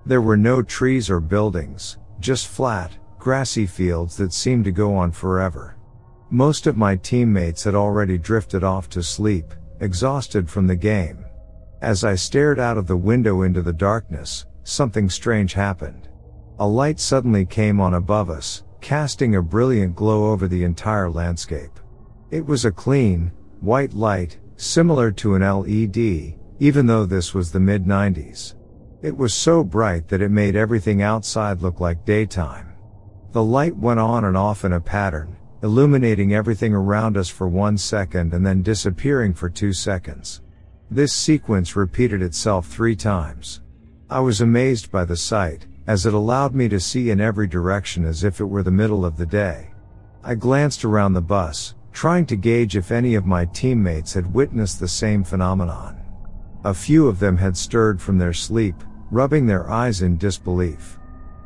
There 0.07 0.23
were 0.23 0.37
no 0.37 0.63
trees 0.63 1.11
or 1.11 1.21
buildings, 1.21 1.99
just 2.21 2.49
flat, 2.49 2.93
grassy 3.19 3.67
fields 3.67 4.17
that 4.17 4.33
seemed 4.33 4.65
to 4.65 4.73
go 4.73 4.95
on 4.97 5.13
forever. 5.13 5.77
Most 6.31 6.67
of 6.67 6.77
my 6.77 6.97
teammates 6.97 7.65
had 7.65 7.75
already 7.75 8.17
drifted 8.17 8.65
off 8.65 8.89
to 8.91 9.03
sleep, 9.03 9.53
exhausted 9.81 10.49
from 10.49 10.67
the 10.67 10.77
game. 10.77 11.25
As 11.83 12.05
I 12.05 12.15
stared 12.15 12.59
out 12.59 12.79
of 12.79 12.87
the 12.87 12.97
window 12.97 13.43
into 13.43 13.63
the 13.63 13.73
darkness, 13.73 14.47
something 14.65 15.11
strange 15.11 15.55
happened. 15.55 16.09
A 16.59 16.67
light 16.67 17.01
suddenly 17.01 17.45
came 17.45 17.81
on 17.81 17.95
above 17.95 18.31
us, 18.31 18.65
casting 18.81 19.37
a 19.37 19.43
brilliant 19.43 19.97
glow 19.97 20.31
over 20.31 20.47
the 20.47 20.65
entire 20.65 21.11
landscape. 21.11 21.81
It 22.31 22.45
was 22.47 22.65
a 22.65 22.71
clean, 22.71 23.33
white 23.61 23.95
light, 23.95 24.39
similar 24.57 25.11
to 25.13 25.35
an 25.35 25.43
LED, 25.43 26.35
even 26.59 26.87
though 26.87 27.07
this 27.07 27.35
was 27.35 27.51
the 27.51 27.61
mid 27.61 27.87
90s. 27.87 28.55
It 29.03 29.17
was 29.17 29.33
so 29.33 29.65
bright 29.65 30.09
that 30.09 30.21
it 30.21 30.31
made 30.31 30.55
everything 30.55 31.01
outside 31.01 31.63
look 31.63 31.81
like 31.81 32.05
daytime. 32.05 32.75
The 33.33 33.43
light 33.43 33.75
went 33.75 33.99
on 33.99 34.27
and 34.27 34.37
off 34.37 34.63
in 34.63 34.75
a 34.75 34.81
pattern, 34.81 35.37
illuminating 35.63 36.35
everything 36.35 36.75
around 36.75 37.17
us 37.17 37.31
for 37.31 37.49
one 37.49 37.79
second 37.79 38.35
and 38.35 38.45
then 38.45 38.63
disappearing 38.63 39.33
for 39.33 39.49
two 39.49 39.73
seconds. 39.73 40.43
This 40.91 41.15
sequence 41.15 41.77
repeated 41.77 42.21
itself 42.21 42.67
three 42.67 42.95
times. 42.95 43.63
I 44.11 44.21
was 44.21 44.43
amazed 44.43 44.91
by 44.91 45.07
the 45.07 45.17
sight, 45.17 45.67
as 45.87 46.05
it 46.05 46.13
allowed 46.13 46.55
me 46.55 46.69
to 46.69 46.79
see 46.79 47.09
in 47.09 47.23
every 47.23 47.47
direction 47.47 48.05
as 48.05 48.23
if 48.23 48.39
it 48.39 48.45
were 48.45 48.63
the 48.63 48.71
middle 48.71 49.07
of 49.07 49.17
the 49.17 49.25
day. 49.25 49.71
I 50.23 50.35
glanced 50.35 50.85
around 50.85 51.15
the 51.15 51.23
bus, 51.23 51.75
trying 51.93 52.27
to 52.27 52.37
gauge 52.37 52.77
if 52.77 52.91
any 52.91 53.15
of 53.15 53.25
my 53.25 53.47
teammates 53.47 54.13
had 54.13 54.35
witnessed 54.35 54.79
the 54.79 54.89
same 54.89 55.25
phenomenon. 55.25 55.97
A 56.65 56.75
few 56.75 57.09
of 57.09 57.19
them 57.19 57.39
had 57.39 57.57
stirred 57.57 58.03
from 58.03 58.19
their 58.19 58.35
sleep, 58.35 58.75
rubbing 59.11 59.47
their 59.47 59.69
eyes 59.69 60.03
in 60.03 60.17
disbelief. 60.17 60.99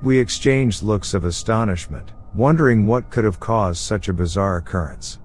We 0.02 0.18
exchanged 0.18 0.83
looks 0.83 1.14
of 1.14 1.25
astonishment, 1.25 2.12
wondering 2.35 2.87
what 2.87 3.11
could 3.11 3.25
have 3.25 3.40
caused 3.40 3.80
such 3.80 4.09
a 4.09 4.12
bizarre 4.12 4.59
occurrence. 4.59 5.18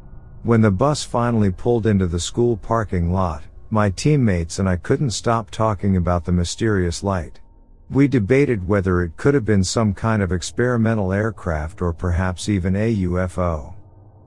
When 0.43 0.62
the 0.62 0.72
bus 0.72 1.03
finally 1.03 1.51
pulled 1.51 1.86
into 1.86 2.08
the 2.08 2.19
school 2.19 2.55
parking 2.55 3.12
lot, 3.12 3.43
my 3.69 3.89
teammates 3.89 4.60
and 4.60 4.69
I 4.69 4.77
couldn't 4.77 5.12
stop 5.12 5.51
talking 5.51 5.98
about 5.98 6.25
the 6.25 6.31
mysterious 6.31 7.03
light. 7.03 7.39
We 7.89 8.08
debated 8.08 8.67
whether 8.67 9.01
it 9.01 9.17
could 9.17 9.34
have 9.34 9.46
been 9.46 9.63
some 9.63 9.93
kind 9.93 10.22
of 10.24 10.31
experimental 10.31 11.12
aircraft 11.12 11.81
or 11.81 11.91
perhaps 11.91 12.48
even 12.48 12.75
a 12.75 12.96
UFO. 12.96 13.75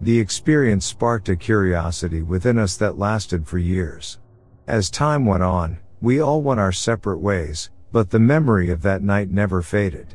The 0.00 0.18
experience 0.18 0.84
sparked 0.84 1.28
a 1.28 1.36
curiosity 1.36 2.22
within 2.22 2.58
us 2.58 2.76
that 2.76 2.98
lasted 2.98 3.46
for 3.46 3.58
years. 3.58 4.18
As 4.66 4.90
time 4.90 5.24
went 5.24 5.44
on, 5.44 5.78
we 6.00 6.20
all 6.20 6.42
went 6.42 6.60
our 6.60 6.72
separate 6.72 7.20
ways, 7.20 7.70
but 7.92 8.10
the 8.10 8.18
memory 8.18 8.70
of 8.70 8.82
that 8.82 9.02
night 9.02 9.30
never 9.30 9.62
faded. 9.62 10.14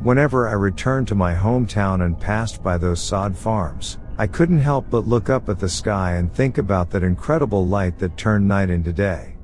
Whenever 0.00 0.46
I 0.46 0.52
returned 0.52 1.08
to 1.08 1.14
my 1.14 1.34
hometown 1.34 2.04
and 2.04 2.20
passed 2.20 2.62
by 2.62 2.76
those 2.76 3.00
sod 3.00 3.36
farms, 3.36 3.98
I 4.18 4.26
couldn't 4.26 4.60
help 4.60 4.90
but 4.90 5.08
look 5.08 5.30
up 5.30 5.48
at 5.48 5.58
the 5.58 5.68
sky 5.68 6.12
and 6.12 6.32
think 6.32 6.58
about 6.58 6.90
that 6.90 7.02
incredible 7.02 7.66
light 7.66 7.98
that 7.98 8.16
turned 8.16 8.46
night 8.46 8.70
into 8.70 8.92
day. 8.92 9.36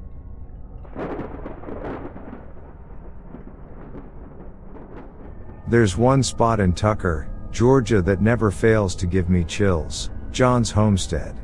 There's 5.66 5.96
one 5.96 6.22
spot 6.22 6.60
in 6.60 6.72
Tucker, 6.72 7.30
Georgia 7.52 8.02
that 8.02 8.20
never 8.20 8.50
fails 8.50 8.94
to 8.96 9.06
give 9.06 9.30
me 9.30 9.44
chills, 9.44 10.10
Johns 10.32 10.70
homestead. 10.70 11.36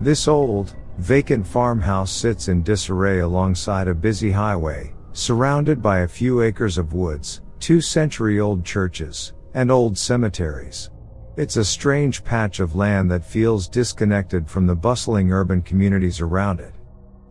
This 0.00 0.28
old, 0.28 0.74
vacant 0.98 1.46
farmhouse 1.46 2.10
sits 2.10 2.48
in 2.48 2.62
disarray 2.62 3.20
alongside 3.20 3.86
a 3.86 3.94
busy 3.94 4.30
highway, 4.30 4.94
surrounded 5.16 5.80
by 5.80 6.00
a 6.00 6.08
few 6.08 6.42
acres 6.42 6.76
of 6.76 6.92
woods, 6.92 7.40
two 7.58 7.80
century 7.80 8.38
old 8.38 8.62
churches, 8.62 9.32
and 9.54 9.70
old 9.70 9.96
cemeteries. 9.96 10.90
It's 11.38 11.56
a 11.56 11.64
strange 11.64 12.22
patch 12.22 12.60
of 12.60 12.76
land 12.76 13.10
that 13.10 13.24
feels 13.24 13.66
disconnected 13.66 14.46
from 14.46 14.66
the 14.66 14.74
bustling 14.74 15.32
urban 15.32 15.62
communities 15.62 16.20
around 16.20 16.60
it. 16.60 16.74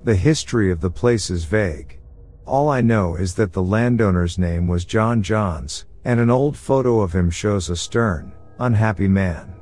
The 0.04 0.16
history 0.16 0.72
of 0.72 0.82
the 0.82 0.90
place 0.90 1.30
is 1.30 1.46
vague. 1.46 2.00
All 2.48 2.70
I 2.70 2.82
know 2.82 3.18
is 3.18 3.36
that 3.36 3.54
the 3.54 3.62
landowner's 3.62 4.40
name 4.40 4.68
was 4.68 4.84
John 4.84 5.22
Johns, 5.22 5.86
and 6.06 6.20
an 6.20 6.32
old 6.32 6.58
photo 6.58 7.02
of 7.02 7.14
him 7.14 7.30
shows 7.30 7.70
a 7.70 7.76
stern, 7.76 8.34
unhappy 8.60 9.08
man. 9.08 9.54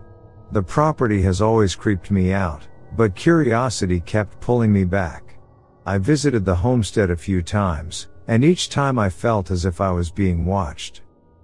The 0.53 0.63
property 0.63 1.21
has 1.23 1.41
always 1.41 1.75
creeped 1.75 2.09
me 2.09 2.31
out, 2.31 2.65
but 2.95 3.15
curiosity 3.15 3.99
kept 3.99 4.39
pulling 4.39 4.71
me 4.71 4.85
back. 4.85 5.37
I 5.85 5.97
visited 5.97 6.45
the 6.45 6.55
homestead 6.55 7.11
a 7.11 7.17
few 7.17 7.41
times, 7.41 8.07
and 8.27 8.43
each 8.43 8.69
time 8.69 8.97
I 8.97 9.09
felt 9.09 9.51
as 9.51 9.65
if 9.65 9.81
I 9.81 9.91
was 9.91 10.11
being 10.11 10.45
watched. 10.45 11.01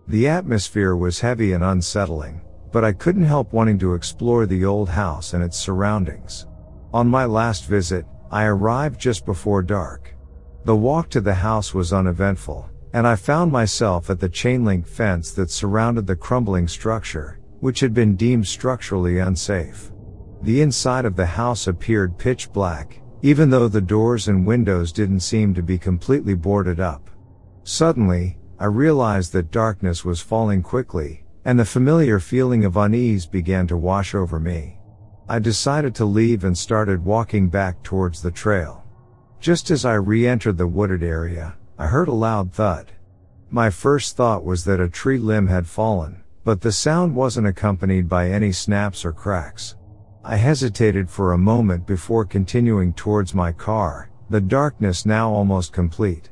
The 0.07 0.27
atmosphere 0.27 0.95
was 0.95 1.19
heavy 1.19 1.53
and 1.53 1.63
unsettling, 1.63 2.41
but 2.71 2.83
I 2.83 2.93
couldn't 2.93 3.23
help 3.23 3.53
wanting 3.53 3.79
to 3.79 3.93
explore 3.93 4.45
the 4.45 4.65
old 4.65 4.89
house 4.89 5.33
and 5.33 5.43
its 5.43 5.57
surroundings. 5.57 6.47
On 6.93 7.07
my 7.07 7.25
last 7.25 7.65
visit, 7.65 8.05
I 8.31 8.45
arrived 8.45 8.99
just 8.99 9.25
before 9.25 9.61
dark. 9.61 10.15
The 10.65 10.75
walk 10.75 11.09
to 11.09 11.21
the 11.21 11.33
house 11.33 11.73
was 11.73 11.93
uneventful, 11.93 12.69
and 12.93 13.07
I 13.07 13.15
found 13.15 13.51
myself 13.51 14.09
at 14.09 14.19
the 14.19 14.29
chain 14.29 14.65
link 14.65 14.87
fence 14.87 15.31
that 15.31 15.51
surrounded 15.51 16.07
the 16.07 16.15
crumbling 16.15 16.67
structure, 16.67 17.39
which 17.59 17.79
had 17.79 17.93
been 17.93 18.15
deemed 18.15 18.47
structurally 18.47 19.19
unsafe. 19.19 19.91
The 20.41 20.61
inside 20.61 21.05
of 21.05 21.15
the 21.15 21.25
house 21.25 21.67
appeared 21.67 22.17
pitch 22.17 22.51
black, 22.51 23.01
even 23.21 23.49
though 23.49 23.67
the 23.67 23.81
doors 23.81 24.27
and 24.27 24.45
windows 24.45 24.91
didn't 24.91 25.19
seem 25.19 25.53
to 25.53 25.61
be 25.61 25.77
completely 25.77 26.33
boarded 26.33 26.79
up. 26.79 27.09
Suddenly, 27.63 28.37
I 28.57 28.65
realized 28.65 29.33
that 29.33 29.51
darkness 29.51 30.03
was 30.03 30.21
falling 30.21 30.63
quickly, 30.63 31.23
and 31.45 31.59
the 31.59 31.65
familiar 31.65 32.19
feeling 32.19 32.65
of 32.65 32.77
unease 32.77 33.25
began 33.25 33.67
to 33.67 33.77
wash 33.77 34.13
over 34.13 34.39
me. 34.39 34.79
I 35.27 35.39
decided 35.39 35.93
to 35.95 36.05
leave 36.05 36.43
and 36.43 36.57
started 36.57 37.05
walking 37.05 37.49
back 37.49 37.83
towards 37.83 38.21
the 38.21 38.31
trail. 38.31 38.83
Just 39.39 39.71
as 39.71 39.85
I 39.85 39.93
re-entered 39.93 40.57
the 40.57 40.67
wooded 40.67 41.03
area, 41.03 41.55
I 41.77 41.87
heard 41.87 42.07
a 42.07 42.13
loud 42.13 42.51
thud. 42.51 42.91
My 43.49 43.69
first 43.69 44.17
thought 44.17 44.43
was 44.43 44.65
that 44.65 44.81
a 44.81 44.89
tree 44.89 45.17
limb 45.17 45.47
had 45.47 45.65
fallen, 45.65 46.23
but 46.43 46.61
the 46.61 46.71
sound 46.71 47.15
wasn't 47.15 47.47
accompanied 47.47 48.09
by 48.09 48.29
any 48.29 48.51
snaps 48.51 49.05
or 49.05 49.13
cracks. 49.13 49.75
I 50.23 50.35
hesitated 50.35 51.09
for 51.09 51.31
a 51.31 51.37
moment 51.37 51.87
before 51.87 52.25
continuing 52.25 52.91
towards 52.91 53.33
my 53.33 53.53
car, 53.53 54.09
the 54.29 54.41
darkness 54.41 55.05
now 55.05 55.31
almost 55.31 55.71
complete. 55.71 56.29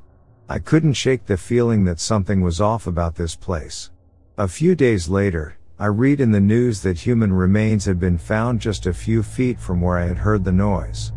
I 0.49 0.59
couldn't 0.59 0.93
shake 0.93 1.25
the 1.25 1.37
feeling 1.37 1.85
that 1.85 2.01
something 2.01 2.41
was 2.41 2.59
off 2.59 2.85
about 2.85 3.15
this 3.15 3.33
place. 3.35 3.89
A 4.37 4.47
few 4.47 4.75
days 4.75 5.07
later, 5.07 5.57
I 5.79 5.85
read 5.85 6.19
in 6.19 6.31
the 6.31 6.41
news 6.41 6.81
that 6.81 6.97
human 6.97 7.31
remains 7.31 7.85
had 7.85 7.97
been 7.97 8.17
found 8.17 8.59
just 8.59 8.87
a 8.87 8.93
few 8.93 9.23
feet 9.23 9.57
from 9.57 9.79
where 9.79 9.97
I 9.97 10.05
had 10.05 10.17
heard 10.17 10.43
the 10.43 10.51
noise. 10.51 11.13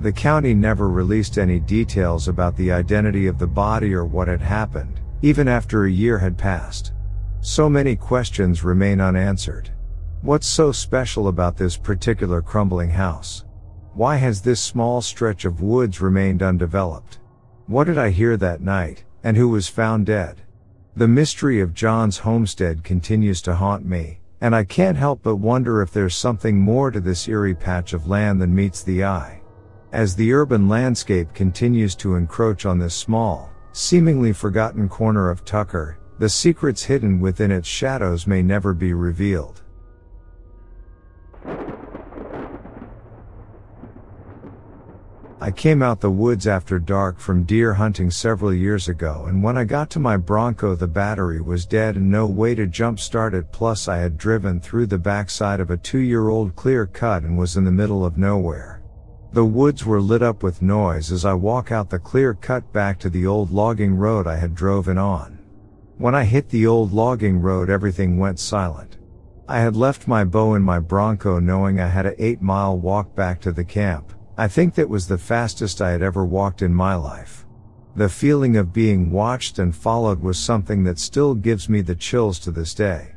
The 0.00 0.12
county 0.12 0.54
never 0.54 0.88
released 0.88 1.36
any 1.36 1.60
details 1.60 2.26
about 2.26 2.56
the 2.56 2.72
identity 2.72 3.26
of 3.26 3.38
the 3.38 3.46
body 3.46 3.92
or 3.92 4.06
what 4.06 4.28
had 4.28 4.40
happened, 4.40 4.98
even 5.20 5.46
after 5.46 5.84
a 5.84 5.90
year 5.90 6.18
had 6.18 6.38
passed. 6.38 6.94
So 7.40 7.68
many 7.68 7.96
questions 7.96 8.64
remain 8.64 9.00
unanswered. 9.00 9.70
What's 10.24 10.46
so 10.46 10.72
special 10.72 11.28
about 11.28 11.58
this 11.58 11.76
particular 11.76 12.40
crumbling 12.40 12.88
house? 12.88 13.44
Why 13.92 14.16
has 14.16 14.40
this 14.40 14.58
small 14.58 15.02
stretch 15.02 15.44
of 15.44 15.60
woods 15.60 16.00
remained 16.00 16.42
undeveloped? 16.42 17.18
What 17.66 17.84
did 17.84 17.98
I 17.98 18.08
hear 18.08 18.38
that 18.38 18.62
night, 18.62 19.04
and 19.22 19.36
who 19.36 19.50
was 19.50 19.68
found 19.68 20.06
dead? 20.06 20.40
The 20.96 21.06
mystery 21.06 21.60
of 21.60 21.74
Johns 21.74 22.16
homestead 22.16 22.82
continues 22.82 23.42
to 23.42 23.54
haunt 23.54 23.84
me, 23.84 24.20
and 24.40 24.56
I 24.56 24.64
can't 24.64 24.96
help 24.96 25.22
but 25.22 25.36
wonder 25.36 25.82
if 25.82 25.92
there's 25.92 26.16
something 26.16 26.58
more 26.58 26.90
to 26.90 27.00
this 27.00 27.28
eerie 27.28 27.54
patch 27.54 27.92
of 27.92 28.08
land 28.08 28.40
than 28.40 28.54
meets 28.54 28.82
the 28.82 29.04
eye. 29.04 29.42
As 29.92 30.16
the 30.16 30.32
urban 30.32 30.70
landscape 30.70 31.34
continues 31.34 31.94
to 31.96 32.14
encroach 32.14 32.64
on 32.64 32.78
this 32.78 32.94
small, 32.94 33.52
seemingly 33.72 34.32
forgotten 34.32 34.88
corner 34.88 35.28
of 35.28 35.44
Tucker, 35.44 35.98
the 36.18 36.30
secrets 36.30 36.82
hidden 36.82 37.20
within 37.20 37.50
its 37.50 37.68
shadows 37.68 38.26
may 38.26 38.42
never 38.42 38.72
be 38.72 38.94
revealed. 38.94 39.60
I 45.44 45.50
came 45.50 45.82
out 45.82 46.00
the 46.00 46.10
woods 46.10 46.46
after 46.46 46.78
dark 46.78 47.18
from 47.18 47.42
deer 47.42 47.74
hunting 47.74 48.10
several 48.10 48.54
years 48.54 48.88
ago 48.88 49.26
and 49.28 49.42
when 49.42 49.58
I 49.58 49.64
got 49.64 49.90
to 49.90 49.98
my 49.98 50.16
Bronco 50.16 50.74
the 50.74 50.86
battery 50.86 51.38
was 51.38 51.66
dead 51.66 51.96
and 51.96 52.10
no 52.10 52.24
way 52.24 52.54
to 52.54 52.66
jump 52.66 52.98
start 52.98 53.34
it 53.34 53.52
plus 53.52 53.86
I 53.86 53.98
had 53.98 54.16
driven 54.16 54.58
through 54.58 54.86
the 54.86 54.96
backside 54.96 55.60
of 55.60 55.70
a 55.70 55.76
two 55.76 55.98
year 55.98 56.30
old 56.30 56.56
clear 56.56 56.86
cut 56.86 57.24
and 57.24 57.36
was 57.36 57.58
in 57.58 57.64
the 57.64 57.70
middle 57.70 58.06
of 58.06 58.16
nowhere. 58.16 58.82
The 59.34 59.44
woods 59.44 59.84
were 59.84 60.00
lit 60.00 60.22
up 60.22 60.42
with 60.42 60.62
noise 60.62 61.12
as 61.12 61.26
I 61.26 61.34
walk 61.34 61.70
out 61.70 61.90
the 61.90 61.98
clear 61.98 62.32
cut 62.32 62.72
back 62.72 62.98
to 63.00 63.10
the 63.10 63.26
old 63.26 63.50
logging 63.50 63.96
road 63.96 64.26
I 64.26 64.36
had 64.36 64.54
driven 64.54 64.96
on. 64.96 65.38
When 65.98 66.14
I 66.14 66.24
hit 66.24 66.48
the 66.48 66.66
old 66.66 66.94
logging 66.94 67.42
road 67.42 67.68
everything 67.68 68.16
went 68.16 68.38
silent. 68.38 68.96
I 69.46 69.60
had 69.60 69.76
left 69.76 70.08
my 70.08 70.24
bow 70.24 70.54
in 70.54 70.62
my 70.62 70.78
Bronco 70.78 71.38
knowing 71.38 71.78
I 71.78 71.88
had 71.88 72.06
a 72.06 72.24
8 72.24 72.40
mile 72.40 72.78
walk 72.78 73.14
back 73.14 73.42
to 73.42 73.52
the 73.52 73.64
camp. 73.64 74.14
I 74.38 74.48
think 74.48 74.74
that 74.74 74.88
was 74.88 75.06
the 75.06 75.18
fastest 75.18 75.82
I 75.82 75.90
had 75.90 76.00
ever 76.00 76.24
walked 76.24 76.62
in 76.62 76.74
my 76.74 76.94
life. 76.94 77.44
The 77.94 78.08
feeling 78.08 78.56
of 78.56 78.72
being 78.72 79.10
watched 79.10 79.58
and 79.58 79.76
followed 79.76 80.20
was 80.20 80.38
something 80.38 80.82
that 80.84 80.98
still 80.98 81.34
gives 81.34 81.68
me 81.68 81.82
the 81.82 81.94
chills 81.94 82.38
to 82.40 82.50
this 82.50 82.72
day. 82.72 83.14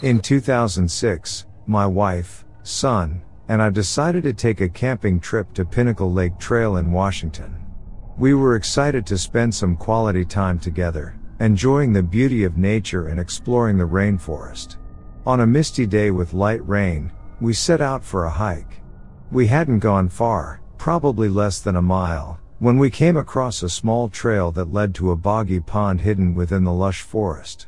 In 0.00 0.20
2006, 0.20 1.46
my 1.66 1.86
wife, 1.86 2.46
son, 2.62 3.20
and 3.48 3.60
I 3.60 3.68
decided 3.68 4.24
to 4.24 4.32
take 4.32 4.62
a 4.62 4.68
camping 4.70 5.20
trip 5.20 5.52
to 5.52 5.66
Pinnacle 5.66 6.12
Lake 6.12 6.38
Trail 6.38 6.78
in 6.78 6.92
Washington. 6.92 7.65
We 8.18 8.32
were 8.32 8.56
excited 8.56 9.04
to 9.06 9.18
spend 9.18 9.54
some 9.54 9.76
quality 9.76 10.24
time 10.24 10.58
together, 10.58 11.18
enjoying 11.38 11.92
the 11.92 12.02
beauty 12.02 12.44
of 12.44 12.56
nature 12.56 13.08
and 13.08 13.20
exploring 13.20 13.76
the 13.76 13.84
rainforest. 13.84 14.76
On 15.26 15.40
a 15.40 15.46
misty 15.46 15.84
day 15.84 16.10
with 16.10 16.32
light 16.32 16.66
rain, 16.66 17.12
we 17.42 17.52
set 17.52 17.82
out 17.82 18.02
for 18.02 18.24
a 18.24 18.30
hike. 18.30 18.80
We 19.30 19.46
hadn't 19.48 19.80
gone 19.80 20.08
far, 20.08 20.62
probably 20.78 21.28
less 21.28 21.60
than 21.60 21.76
a 21.76 21.82
mile, 21.82 22.40
when 22.58 22.78
we 22.78 22.88
came 22.88 23.18
across 23.18 23.62
a 23.62 23.68
small 23.68 24.08
trail 24.08 24.50
that 24.52 24.72
led 24.72 24.94
to 24.94 25.10
a 25.10 25.16
boggy 25.16 25.60
pond 25.60 26.00
hidden 26.00 26.34
within 26.34 26.64
the 26.64 26.72
lush 26.72 27.02
forest. 27.02 27.66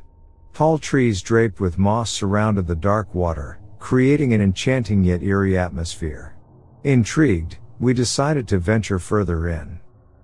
Tall 0.54 0.78
trees 0.78 1.20
draped 1.20 1.60
with 1.60 1.78
moss 1.78 2.10
surrounded 2.10 2.66
the 2.66 2.74
dark 2.74 3.14
water, 3.14 3.60
creating 3.78 4.32
an 4.32 4.40
enchanting 4.40 5.04
yet 5.04 5.22
eerie 5.22 5.58
atmosphere. 5.58 6.36
Intrigued, 6.84 7.58
we 7.78 7.92
decided 7.92 8.48
to 8.48 8.58
venture 8.58 8.98
further 8.98 9.46
in. 9.46 9.78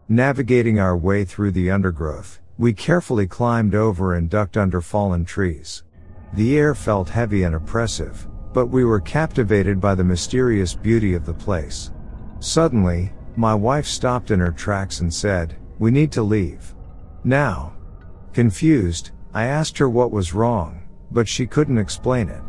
Navigating 0.08 0.78
our 0.78 0.94
way 0.94 1.24
through 1.24 1.52
the 1.52 1.70
undergrowth, 1.70 2.38
we 2.58 2.74
carefully 2.74 3.26
climbed 3.26 3.74
over 3.74 4.12
and 4.12 4.28
ducked 4.28 4.58
under 4.58 4.82
fallen 4.82 5.24
trees. 5.24 5.82
The 6.34 6.58
air 6.58 6.74
felt 6.74 7.08
heavy 7.08 7.44
and 7.44 7.54
oppressive, 7.54 8.28
but 8.52 8.66
we 8.66 8.84
were 8.84 9.00
captivated 9.00 9.80
by 9.80 9.94
the 9.94 10.04
mysterious 10.04 10.74
beauty 10.74 11.14
of 11.14 11.24
the 11.24 11.32
place. 11.32 11.90
Suddenly, 12.38 13.14
my 13.34 13.54
wife 13.54 13.86
stopped 13.86 14.30
in 14.30 14.40
her 14.40 14.52
tracks 14.52 15.00
and 15.00 15.12
said, 15.12 15.56
We 15.78 15.90
need 15.90 16.12
to 16.12 16.22
leave. 16.22 16.74
Now. 17.24 17.72
Confused, 18.34 19.12
I 19.32 19.46
asked 19.46 19.78
her 19.78 19.88
what 19.88 20.10
was 20.10 20.34
wrong, 20.34 20.82
but 21.12 21.26
she 21.26 21.46
couldn't 21.46 21.78
explain 21.78 22.28
it. 22.28 22.42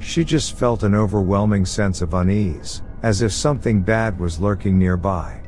She 0.00 0.24
just 0.24 0.58
felt 0.58 0.82
an 0.82 0.94
overwhelming 0.94 1.66
sense 1.66 2.02
of 2.02 2.14
unease, 2.14 2.82
as 3.04 3.22
if 3.22 3.30
something 3.30 3.80
bad 3.82 4.18
was 4.18 4.40
lurking 4.40 4.76
nearby. 4.76 5.45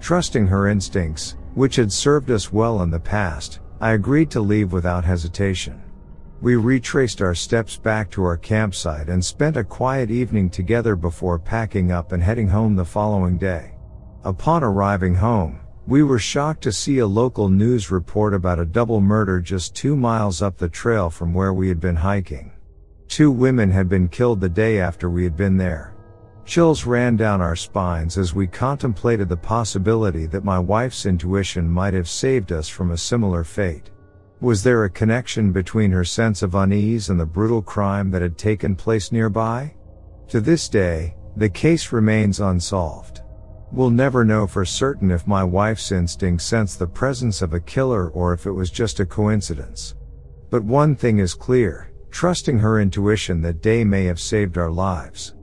Trusting 0.00 0.46
her 0.46 0.68
instincts, 0.68 1.36
which 1.54 1.76
had 1.76 1.92
served 1.92 2.30
us 2.30 2.52
well 2.52 2.82
in 2.82 2.90
the 2.90 2.98
past, 2.98 3.60
I 3.80 3.92
agreed 3.92 4.30
to 4.30 4.40
leave 4.40 4.72
without 4.72 5.04
hesitation. 5.04 5.82
We 6.40 6.56
retraced 6.56 7.20
our 7.20 7.34
steps 7.34 7.76
back 7.76 8.10
to 8.12 8.24
our 8.24 8.38
campsite 8.38 9.10
and 9.10 9.22
spent 9.22 9.58
a 9.58 9.64
quiet 9.64 10.10
evening 10.10 10.48
together 10.48 10.96
before 10.96 11.38
packing 11.38 11.92
up 11.92 12.12
and 12.12 12.22
heading 12.22 12.48
home 12.48 12.76
the 12.76 12.84
following 12.84 13.36
day. 13.36 13.74
Upon 14.24 14.64
arriving 14.64 15.14
home, 15.14 15.60
we 15.86 16.02
were 16.02 16.18
shocked 16.18 16.62
to 16.62 16.72
see 16.72 16.98
a 16.98 17.06
local 17.06 17.48
news 17.48 17.90
report 17.90 18.32
about 18.32 18.58
a 18.58 18.64
double 18.64 19.00
murder 19.00 19.40
just 19.40 19.74
two 19.74 19.96
miles 19.96 20.40
up 20.40 20.56
the 20.56 20.68
trail 20.68 21.10
from 21.10 21.34
where 21.34 21.52
we 21.52 21.68
had 21.68 21.80
been 21.80 21.96
hiking. 21.96 22.52
Two 23.08 23.30
women 23.30 23.70
had 23.70 23.88
been 23.88 24.08
killed 24.08 24.40
the 24.40 24.48
day 24.48 24.80
after 24.80 25.10
we 25.10 25.24
had 25.24 25.36
been 25.36 25.56
there. 25.56 25.94
Chills 26.50 26.84
ran 26.84 27.14
down 27.14 27.40
our 27.40 27.54
spines 27.54 28.18
as 28.18 28.34
we 28.34 28.48
contemplated 28.48 29.28
the 29.28 29.36
possibility 29.36 30.26
that 30.26 30.42
my 30.42 30.58
wife's 30.58 31.06
intuition 31.06 31.70
might 31.70 31.94
have 31.94 32.08
saved 32.08 32.50
us 32.50 32.68
from 32.68 32.90
a 32.90 32.98
similar 32.98 33.44
fate. 33.44 33.90
Was 34.40 34.64
there 34.64 34.82
a 34.82 34.90
connection 34.90 35.52
between 35.52 35.92
her 35.92 36.04
sense 36.04 36.42
of 36.42 36.56
unease 36.56 37.08
and 37.08 37.20
the 37.20 37.24
brutal 37.24 37.62
crime 37.62 38.10
that 38.10 38.20
had 38.20 38.36
taken 38.36 38.74
place 38.74 39.12
nearby? 39.12 39.72
To 40.30 40.40
this 40.40 40.68
day, 40.68 41.14
the 41.36 41.48
case 41.48 41.92
remains 41.92 42.40
unsolved. 42.40 43.20
We'll 43.70 43.90
never 43.90 44.24
know 44.24 44.48
for 44.48 44.64
certain 44.64 45.12
if 45.12 45.28
my 45.28 45.44
wife's 45.44 45.92
instinct 45.92 46.42
sensed 46.42 46.80
the 46.80 46.88
presence 46.88 47.42
of 47.42 47.54
a 47.54 47.60
killer 47.60 48.08
or 48.08 48.32
if 48.32 48.46
it 48.46 48.50
was 48.50 48.72
just 48.72 48.98
a 48.98 49.06
coincidence. 49.06 49.94
But 50.50 50.64
one 50.64 50.96
thing 50.96 51.20
is 51.20 51.32
clear, 51.32 51.92
trusting 52.10 52.58
her 52.58 52.80
intuition 52.80 53.40
that 53.42 53.62
day 53.62 53.84
may 53.84 54.06
have 54.06 54.18
saved 54.18 54.58
our 54.58 54.72
lives. 54.72 55.34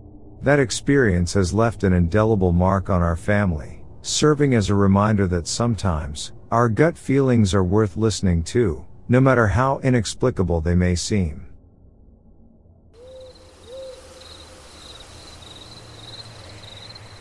That 0.48 0.62
experience 0.62 1.34
has 1.34 1.54
left 1.54 1.84
an 1.84 1.92
indelible 1.92 2.54
mark 2.54 2.90
on 2.90 3.02
our 3.02 3.18
family, 3.18 3.84
serving 4.02 4.56
as 4.56 4.70
a 4.70 4.76
reminder 4.76 5.28
that 5.28 5.46
sometimes, 5.46 6.32
our 6.52 6.70
gut 6.70 6.98
feelings 6.98 7.54
are 7.54 7.66
worth 7.66 7.98
listening 7.98 8.44
to, 8.44 8.86
no 9.10 9.20
matter 9.20 9.48
how 9.48 9.80
inexplicable 9.80 10.62
they 10.62 10.74
may 10.74 10.96
seem. 10.96 11.48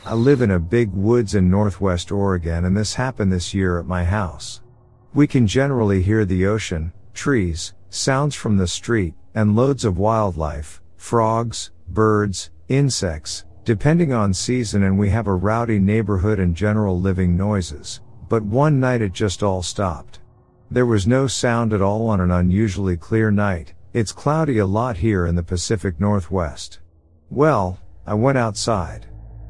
I 0.04 0.14
live 0.14 0.40
in 0.40 0.52
a 0.52 0.60
big 0.60 0.92
woods 0.92 1.34
in 1.34 1.50
northwest 1.50 2.12
Oregon 2.12 2.64
and 2.64 2.76
this 2.76 2.94
happened 2.94 3.32
this 3.32 3.52
year 3.52 3.80
at 3.80 3.86
my 3.86 4.04
house. 4.04 4.62
We 5.14 5.26
can 5.26 5.48
generally 5.48 6.00
hear 6.00 6.24
the 6.24 6.46
ocean, 6.46 6.92
trees, 7.12 7.74
sounds 7.90 8.36
from 8.36 8.56
the 8.56 8.68
street, 8.68 9.14
and 9.34 9.56
loads 9.56 9.84
of 9.84 9.98
wildlife, 9.98 10.80
frogs, 10.96 11.72
birds, 11.88 12.50
insects, 12.68 13.44
depending 13.64 14.12
on 14.12 14.32
season 14.32 14.84
and 14.84 14.98
we 14.98 15.10
have 15.10 15.26
a 15.26 15.34
rowdy 15.34 15.78
neighborhood 15.78 16.38
and 16.38 16.54
general 16.54 17.00
living 17.00 17.36
noises, 17.36 18.00
but 18.28 18.42
one 18.42 18.80
night 18.80 19.02
it 19.02 19.12
just 19.12 19.42
all 19.42 19.62
stopped. 19.62 20.20
There 20.70 20.86
was 20.86 21.06
no 21.06 21.26
sound 21.26 21.72
at 21.72 21.82
all 21.82 22.08
on 22.08 22.20
an 22.20 22.30
unusually 22.30 22.96
clear 22.96 23.30
night, 23.30 23.74
it's 23.92 24.12
cloudy 24.12 24.58
a 24.58 24.66
lot 24.66 24.96
here 24.96 25.26
in 25.26 25.34
the 25.34 25.42
Pacific 25.42 25.98
Northwest. 25.98 26.80
Well, 27.30 27.78
I 28.06 28.14
went 28.14 28.36
outside. 28.36 29.06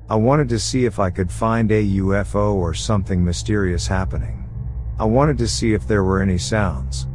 I 0.09 0.15
wanted 0.15 0.49
to 0.51 0.59
see 0.59 0.85
if 0.85 1.01
I 1.01 1.11
could 1.11 1.33
find 1.33 1.73
a 1.73 1.85
UFO 1.85 2.55
or 2.55 2.73
something 2.73 3.25
mysterious 3.25 3.87
happening. 3.87 4.49
I 4.99 5.05
wanted 5.05 5.37
to 5.39 5.49
see 5.49 5.75
if 5.75 5.89
there 5.89 6.05
were 6.05 6.23
any 6.23 6.39
sounds. 6.39 7.09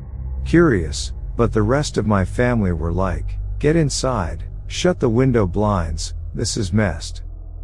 Curious, 0.45 1.13
but 1.37 1.53
the 1.53 1.61
rest 1.61 1.97
of 1.97 2.05
my 2.05 2.25
family 2.25 2.73
were 2.73 2.91
like, 2.91 3.37
get 3.59 3.75
inside, 3.75 4.43
shut 4.71 5.01
the 5.01 5.09
window 5.09 5.45
blinds, 5.45 6.15
this 6.33 6.55
is 6.55 6.71
messed. 6.71 7.23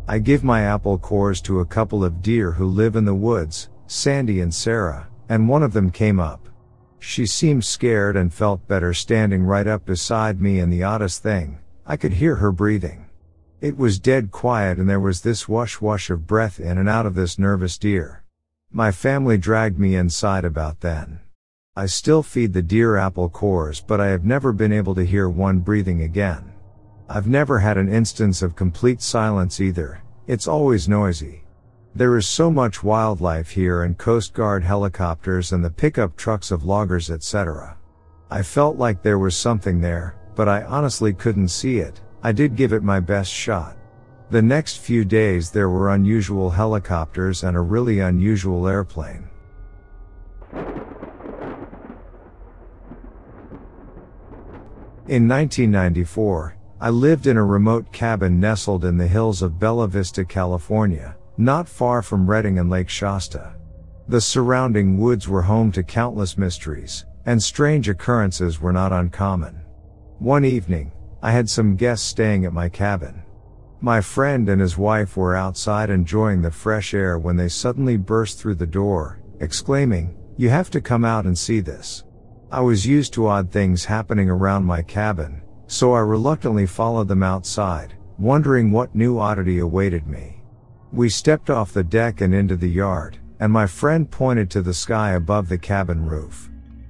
I 0.09 0.19
give 0.19 0.43
my 0.43 0.63
apple 0.63 0.97
cores 0.97 1.39
to 1.43 1.61
a 1.61 1.65
couple 1.65 2.03
of 2.03 2.21
deer 2.21 2.51
who 2.51 2.65
live 2.65 2.97
in 2.97 3.05
the 3.05 3.15
woods, 3.15 3.69
Sandy 3.87 4.41
and 4.41 4.53
Sarah, 4.53 5.07
and 5.29 5.47
one 5.47 5.63
of 5.63 5.71
them 5.71 5.89
came 5.89 6.19
up. 6.19 6.49
She 6.99 7.25
seemed 7.25 7.63
scared 7.63 8.17
and 8.17 8.33
felt 8.33 8.67
better 8.67 8.93
standing 8.93 9.43
right 9.43 9.67
up 9.67 9.85
beside 9.85 10.41
me 10.41 10.59
and 10.59 10.71
the 10.71 10.83
oddest 10.83 11.23
thing, 11.23 11.59
I 11.85 11.95
could 11.95 12.11
hear 12.11 12.35
her 12.35 12.51
breathing. 12.51 13.05
It 13.61 13.77
was 13.77 13.99
dead 13.99 14.29
quiet 14.31 14.77
and 14.77 14.89
there 14.89 14.99
was 14.99 15.21
this 15.21 15.47
wash 15.47 15.79
wash 15.79 16.09
of 16.09 16.27
breath 16.27 16.59
in 16.59 16.77
and 16.77 16.89
out 16.89 17.05
of 17.05 17.15
this 17.15 17.39
nervous 17.39 17.77
deer. 17.77 18.25
My 18.69 18.91
family 18.91 19.37
dragged 19.37 19.79
me 19.79 19.95
inside 19.95 20.43
about 20.43 20.81
then. 20.81 21.21
I 21.73 21.85
still 21.85 22.21
feed 22.21 22.51
the 22.51 22.61
deer 22.61 22.97
apple 22.97 23.29
cores 23.29 23.79
but 23.79 24.01
I 24.01 24.07
have 24.07 24.25
never 24.25 24.51
been 24.51 24.73
able 24.73 24.93
to 24.95 25.05
hear 25.05 25.29
one 25.29 25.59
breathing 25.59 26.01
again. 26.01 26.51
I've 27.09 27.27
never 27.27 27.59
had 27.59 27.77
an 27.77 27.87
instance 27.87 28.41
of 28.41 28.57
complete 28.57 29.01
silence 29.01 29.61
either, 29.61 30.01
it's 30.27 30.45
always 30.47 30.89
noisy. 30.89 31.45
There 31.95 32.17
is 32.17 32.27
so 32.27 32.51
much 32.51 32.83
wildlife 32.83 33.49
here 33.49 33.83
and 33.83 33.97
Coast 33.97 34.33
Guard 34.33 34.61
helicopters 34.61 35.53
and 35.53 35.63
the 35.63 35.69
pickup 35.69 36.17
trucks 36.17 36.51
of 36.51 36.65
loggers 36.65 37.09
etc. 37.09 37.77
I 38.29 38.43
felt 38.43 38.77
like 38.77 39.01
there 39.01 39.19
was 39.19 39.37
something 39.37 39.79
there, 39.79 40.17
but 40.35 40.49
I 40.49 40.63
honestly 40.63 41.13
couldn't 41.13 41.47
see 41.47 41.77
it. 41.77 42.01
I 42.23 42.33
did 42.33 42.57
give 42.57 42.73
it 42.73 42.83
my 42.83 42.99
best 42.99 43.31
shot. 43.31 43.77
The 44.29 44.41
next 44.41 44.79
few 44.79 45.05
days 45.05 45.49
there 45.49 45.69
were 45.69 45.93
unusual 45.93 46.49
helicopters 46.49 47.43
and 47.43 47.55
a 47.55 47.61
really 47.61 47.99
unusual 47.99 48.67
airplane. 48.67 49.29
In 55.07 55.25
1994, 55.25 56.56
I 56.79 56.91
lived 56.91 57.25
in 57.25 57.37
a 57.37 57.43
remote 57.43 57.91
cabin 57.91 58.39
nestled 58.39 58.85
in 58.85 58.97
the 58.97 59.07
hills 59.07 59.41
of 59.41 59.59
Bella 59.59 59.87
Vista, 59.87 60.23
California, 60.23 61.15
not 61.35 61.67
far 61.67 62.03
from 62.03 62.29
Redding 62.29 62.59
and 62.59 62.69
Lake 62.69 62.87
Shasta. 62.87 63.55
The 64.07 64.21
surrounding 64.21 64.99
woods 64.99 65.27
were 65.27 65.41
home 65.41 65.71
to 65.71 65.81
countless 65.81 66.37
mysteries, 66.37 67.05
and 67.25 67.41
strange 67.41 67.89
occurrences 67.89 68.61
were 68.61 68.71
not 68.71 68.93
uncommon. 68.93 69.59
One 70.19 70.45
evening, 70.45 70.91
I 71.23 71.31
had 71.31 71.49
some 71.49 71.77
guests 71.77 72.05
staying 72.05 72.45
at 72.45 72.53
my 72.53 72.69
cabin. 72.69 73.23
My 73.81 73.99
friend 73.99 74.47
and 74.47 74.61
his 74.61 74.77
wife 74.77 75.17
were 75.17 75.35
outside 75.35 75.89
enjoying 75.89 76.43
the 76.43 76.51
fresh 76.51 76.93
air 76.93 77.17
when 77.17 77.37
they 77.37 77.49
suddenly 77.49 77.97
burst 77.97 78.37
through 78.37 78.55
the 78.55 78.67
door, 78.67 79.19
exclaiming, 79.39 80.15
You 80.37 80.49
have 80.49 80.69
to 80.69 80.81
come 80.81 81.03
out 81.03 81.25
and 81.25 81.35
see 81.35 81.59
this. 81.59 82.03
I 82.51 82.61
was 82.61 82.85
used 82.85 83.13
to 83.13 83.25
odd 83.25 83.51
things 83.51 83.85
happening 83.85 84.29
around 84.29 84.63
my 84.63 84.83
cabin, 84.83 85.41
so 85.67 85.93
I 85.93 85.99
reluctantly 85.99 86.65
followed 86.65 87.07
them 87.07 87.23
outside, 87.23 87.93
wondering 88.17 88.71
what 88.71 88.95
new 88.95 89.19
oddity 89.19 89.59
awaited 89.59 90.07
me. 90.07 90.41
We 90.91 91.09
stepped 91.09 91.49
off 91.49 91.73
the 91.73 91.83
deck 91.83 92.21
and 92.21 92.33
into 92.33 92.55
the 92.55 92.69
yard, 92.69 93.19
and 93.39 93.51
my 93.51 93.67
friend 93.67 94.09
pointed 94.09 94.49
to 94.51 94.61
the 94.61 94.73
sky 94.73 95.11
above 95.11 95.49
the 95.49 95.57
cabin 95.57 96.05
roof. 96.05 96.49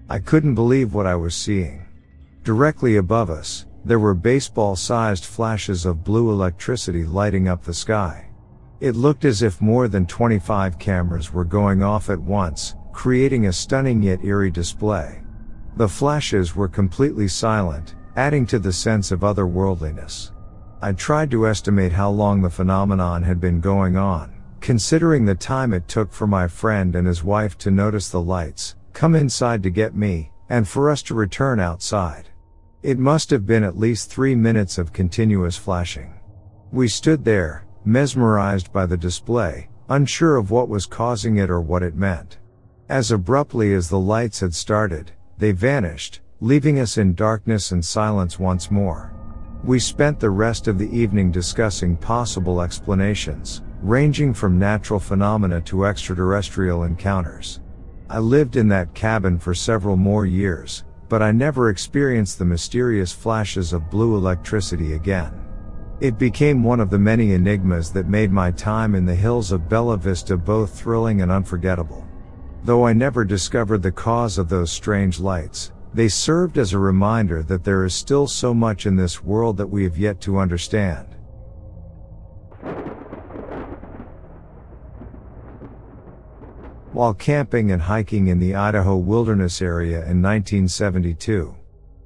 I 0.09 0.19
couldn't 0.19 0.55
believe 0.55 0.93
what 0.93 1.07
I 1.07 1.15
was 1.15 1.35
seeing. 1.35 1.85
Directly 2.43 2.95
above 2.95 3.29
us, 3.29 3.65
there 3.83 3.99
were 3.99 4.13
baseball 4.13 4.75
sized 4.75 5.25
flashes 5.25 5.85
of 5.85 6.03
blue 6.03 6.29
electricity 6.31 7.03
lighting 7.03 7.47
up 7.47 7.63
the 7.63 7.73
sky. 7.73 8.29
It 8.79 8.95
looked 8.95 9.25
as 9.25 9.41
if 9.41 9.59
more 9.59 9.87
than 9.87 10.05
25 10.05 10.77
cameras 10.77 11.33
were 11.33 11.43
going 11.43 11.81
off 11.81 12.09
at 12.09 12.19
once, 12.19 12.75
creating 12.93 13.47
a 13.47 13.53
stunning 13.53 14.01
yet 14.03 14.23
eerie 14.23 14.51
display. 14.51 15.21
The 15.77 15.89
flashes 15.89 16.55
were 16.55 16.67
completely 16.67 17.27
silent, 17.27 17.95
adding 18.17 18.47
to 18.47 18.57
the 18.57 18.73
sense 18.73 19.11
of 19.11 19.19
otherworldliness. 19.19 20.31
I 20.81 20.91
tried 20.93 21.29
to 21.31 21.47
estimate 21.47 21.91
how 21.91 22.09
long 22.09 22.41
the 22.41 22.49
phenomenon 22.49 23.21
had 23.21 23.39
been 23.39 23.61
going 23.61 23.95
on, 23.95 24.33
considering 24.59 25.23
the 25.23 25.35
time 25.35 25.71
it 25.71 25.87
took 25.87 26.11
for 26.11 26.25
my 26.25 26.47
friend 26.47 26.95
and 26.95 27.05
his 27.05 27.23
wife 27.23 27.59
to 27.59 27.69
notice 27.69 28.09
the 28.09 28.19
lights, 28.19 28.75
come 28.91 29.15
inside 29.15 29.61
to 29.63 29.69
get 29.69 29.95
me, 29.95 30.31
and 30.49 30.67
for 30.67 30.89
us 30.89 31.03
to 31.03 31.13
return 31.13 31.59
outside. 31.59 32.29
It 32.81 32.97
must 32.97 33.29
have 33.29 33.45
been 33.45 33.63
at 33.63 33.77
least 33.77 34.09
three 34.09 34.33
minutes 34.33 34.79
of 34.79 34.93
continuous 34.93 35.55
flashing. 35.55 36.19
We 36.71 36.87
stood 36.87 37.23
there, 37.23 37.67
mesmerized 37.85 38.73
by 38.73 38.87
the 38.87 38.97
display, 38.97 39.69
unsure 39.89 40.37
of 40.37 40.49
what 40.49 40.69
was 40.69 40.87
causing 40.87 41.37
it 41.37 41.51
or 41.51 41.61
what 41.61 41.83
it 41.83 41.95
meant. 41.95 42.39
As 42.89 43.11
abruptly 43.11 43.75
as 43.75 43.89
the 43.89 43.99
lights 43.99 44.39
had 44.39 44.55
started, 44.55 45.11
they 45.37 45.51
vanished, 45.51 46.21
leaving 46.39 46.79
us 46.79 46.99
in 46.99 47.15
darkness 47.15 47.71
and 47.71 47.83
silence 47.83 48.37
once 48.37 48.69
more. 48.69 49.11
We 49.63 49.79
spent 49.79 50.19
the 50.19 50.29
rest 50.29 50.67
of 50.67 50.77
the 50.77 50.89
evening 50.95 51.31
discussing 51.31 51.97
possible 51.97 52.61
explanations, 52.61 53.63
ranging 53.81 54.35
from 54.35 54.59
natural 54.59 54.99
phenomena 54.99 55.61
to 55.61 55.85
extraterrestrial 55.85 56.83
encounters. 56.83 57.59
I 58.07 58.19
lived 58.19 58.55
in 58.55 58.67
that 58.67 58.93
cabin 58.93 59.39
for 59.39 59.55
several 59.55 59.95
more 59.95 60.27
years, 60.27 60.83
but 61.09 61.23
I 61.23 61.31
never 61.31 61.69
experienced 61.69 62.37
the 62.37 62.45
mysterious 62.45 63.11
flashes 63.11 63.73
of 63.73 63.89
blue 63.89 64.15
electricity 64.15 64.93
again. 64.93 65.33
It 66.01 66.19
became 66.19 66.63
one 66.63 66.79
of 66.79 66.91
the 66.91 66.99
many 66.99 67.33
enigmas 67.33 67.91
that 67.93 68.07
made 68.07 68.31
my 68.31 68.51
time 68.51 68.93
in 68.93 69.05
the 69.05 69.15
hills 69.15 69.51
of 69.51 69.67
Bella 69.67 69.97
Vista 69.97 70.37
both 70.37 70.79
thrilling 70.79 71.23
and 71.23 71.31
unforgettable. 71.31 72.07
Though 72.63 72.85
I 72.85 72.93
never 72.93 73.25
discovered 73.25 73.81
the 73.81 73.91
cause 73.91 74.37
of 74.37 74.49
those 74.49 74.71
strange 74.71 75.19
lights, 75.19 75.71
they 75.93 76.07
served 76.07 76.57
as 76.57 76.73
a 76.73 76.79
reminder 76.79 77.43
that 77.43 77.63
there 77.63 77.83
is 77.83 77.93
still 77.93 78.27
so 78.27 78.53
much 78.53 78.85
in 78.85 78.95
this 78.95 79.23
world 79.23 79.57
that 79.57 79.67
we 79.67 79.83
have 79.83 79.97
yet 79.97 80.21
to 80.21 80.37
understand. 80.37 81.07
While 86.93 87.13
camping 87.13 87.71
and 87.71 87.81
hiking 87.81 88.27
in 88.27 88.39
the 88.39 88.55
Idaho 88.55 88.95
wilderness 88.95 89.61
area 89.61 89.97
in 89.97 90.21
1972, 90.21 91.55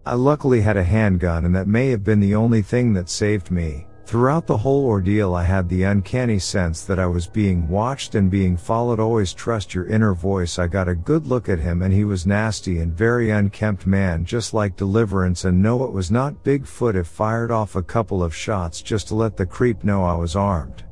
I 0.06 0.16
luckily 0.16 0.62
had 0.62 0.78
a 0.78 0.84
handgun 0.84 1.46
and 1.46 1.56
that 1.56 1.68
may 1.68 1.90
have 1.90 2.04
been 2.04 2.20
the 2.20 2.36
only 2.36 2.62
thing 2.62 2.94
that 2.94 3.10
saved 3.10 3.52
me. 3.52 3.88
Throughout 4.12 4.46
the 4.46 4.58
whole 4.58 4.84
ordeal 4.84 5.34
I 5.34 5.46
had 5.46 5.70
the 5.70 5.84
uncanny 5.84 6.38
sense 6.38 6.84
that 6.84 7.00
I 7.00 7.06
was 7.06 7.28
being 7.28 7.70
watched 7.70 8.14
and 8.14 8.30
being 8.30 8.58
followed 8.58 9.00
always 9.00 9.34
trust 9.34 9.74
your 9.74 9.88
inner 9.88 10.14
voice 10.14 10.60
I 10.60 10.68
got 10.68 10.90
a 10.90 10.96
good 10.96 11.28
look 11.28 11.48
at 11.48 11.60
him 11.60 11.82
and 11.82 11.94
he 11.94 12.04
was 12.04 12.26
nasty 12.26 12.80
and 12.80 12.92
very 12.92 13.30
unkempt 13.30 13.88
man 13.88 14.26
just 14.26 14.54
like 14.54 14.76
deliverance 14.76 15.46
and 15.46 15.64
no 15.64 15.86
it 15.86 15.94
was 15.94 16.12
not 16.12 16.44
Bigfoot 16.44 16.96
if 16.96 17.08
fired 17.08 17.52
off 17.52 17.78
a 17.78 17.82
couple 17.82 18.22
of 18.22 18.36
shots 18.36 18.82
just 18.82 19.08
to 19.08 19.16
let 19.16 19.38
the 19.38 19.46
creep 19.46 19.86
know 19.86 20.04
I 20.04 20.16
was 20.16 20.36
armed. 20.36 20.84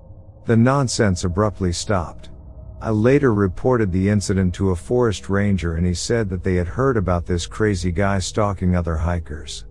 The 0.45 0.55
nonsense 0.55 1.25
abruptly 1.25 1.73
stopped. 1.73 2.29
I 2.81 2.91
later 2.91 3.33
reported 3.33 3.91
the 3.91 4.07
incident 4.07 4.53
to 4.53 4.69
a 4.69 4.77
forest 4.77 5.27
ranger 5.27 5.75
and 5.75 5.85
he 5.85 5.93
said 5.93 6.29
that 6.29 6.45
they 6.45 6.55
had 6.55 6.69
heard 6.69 6.95
about 6.95 7.25
this 7.25 7.47
crazy 7.47 7.91
guy 7.91 8.19
stalking 8.19 8.77
other 8.77 8.95
hikers. 8.95 9.65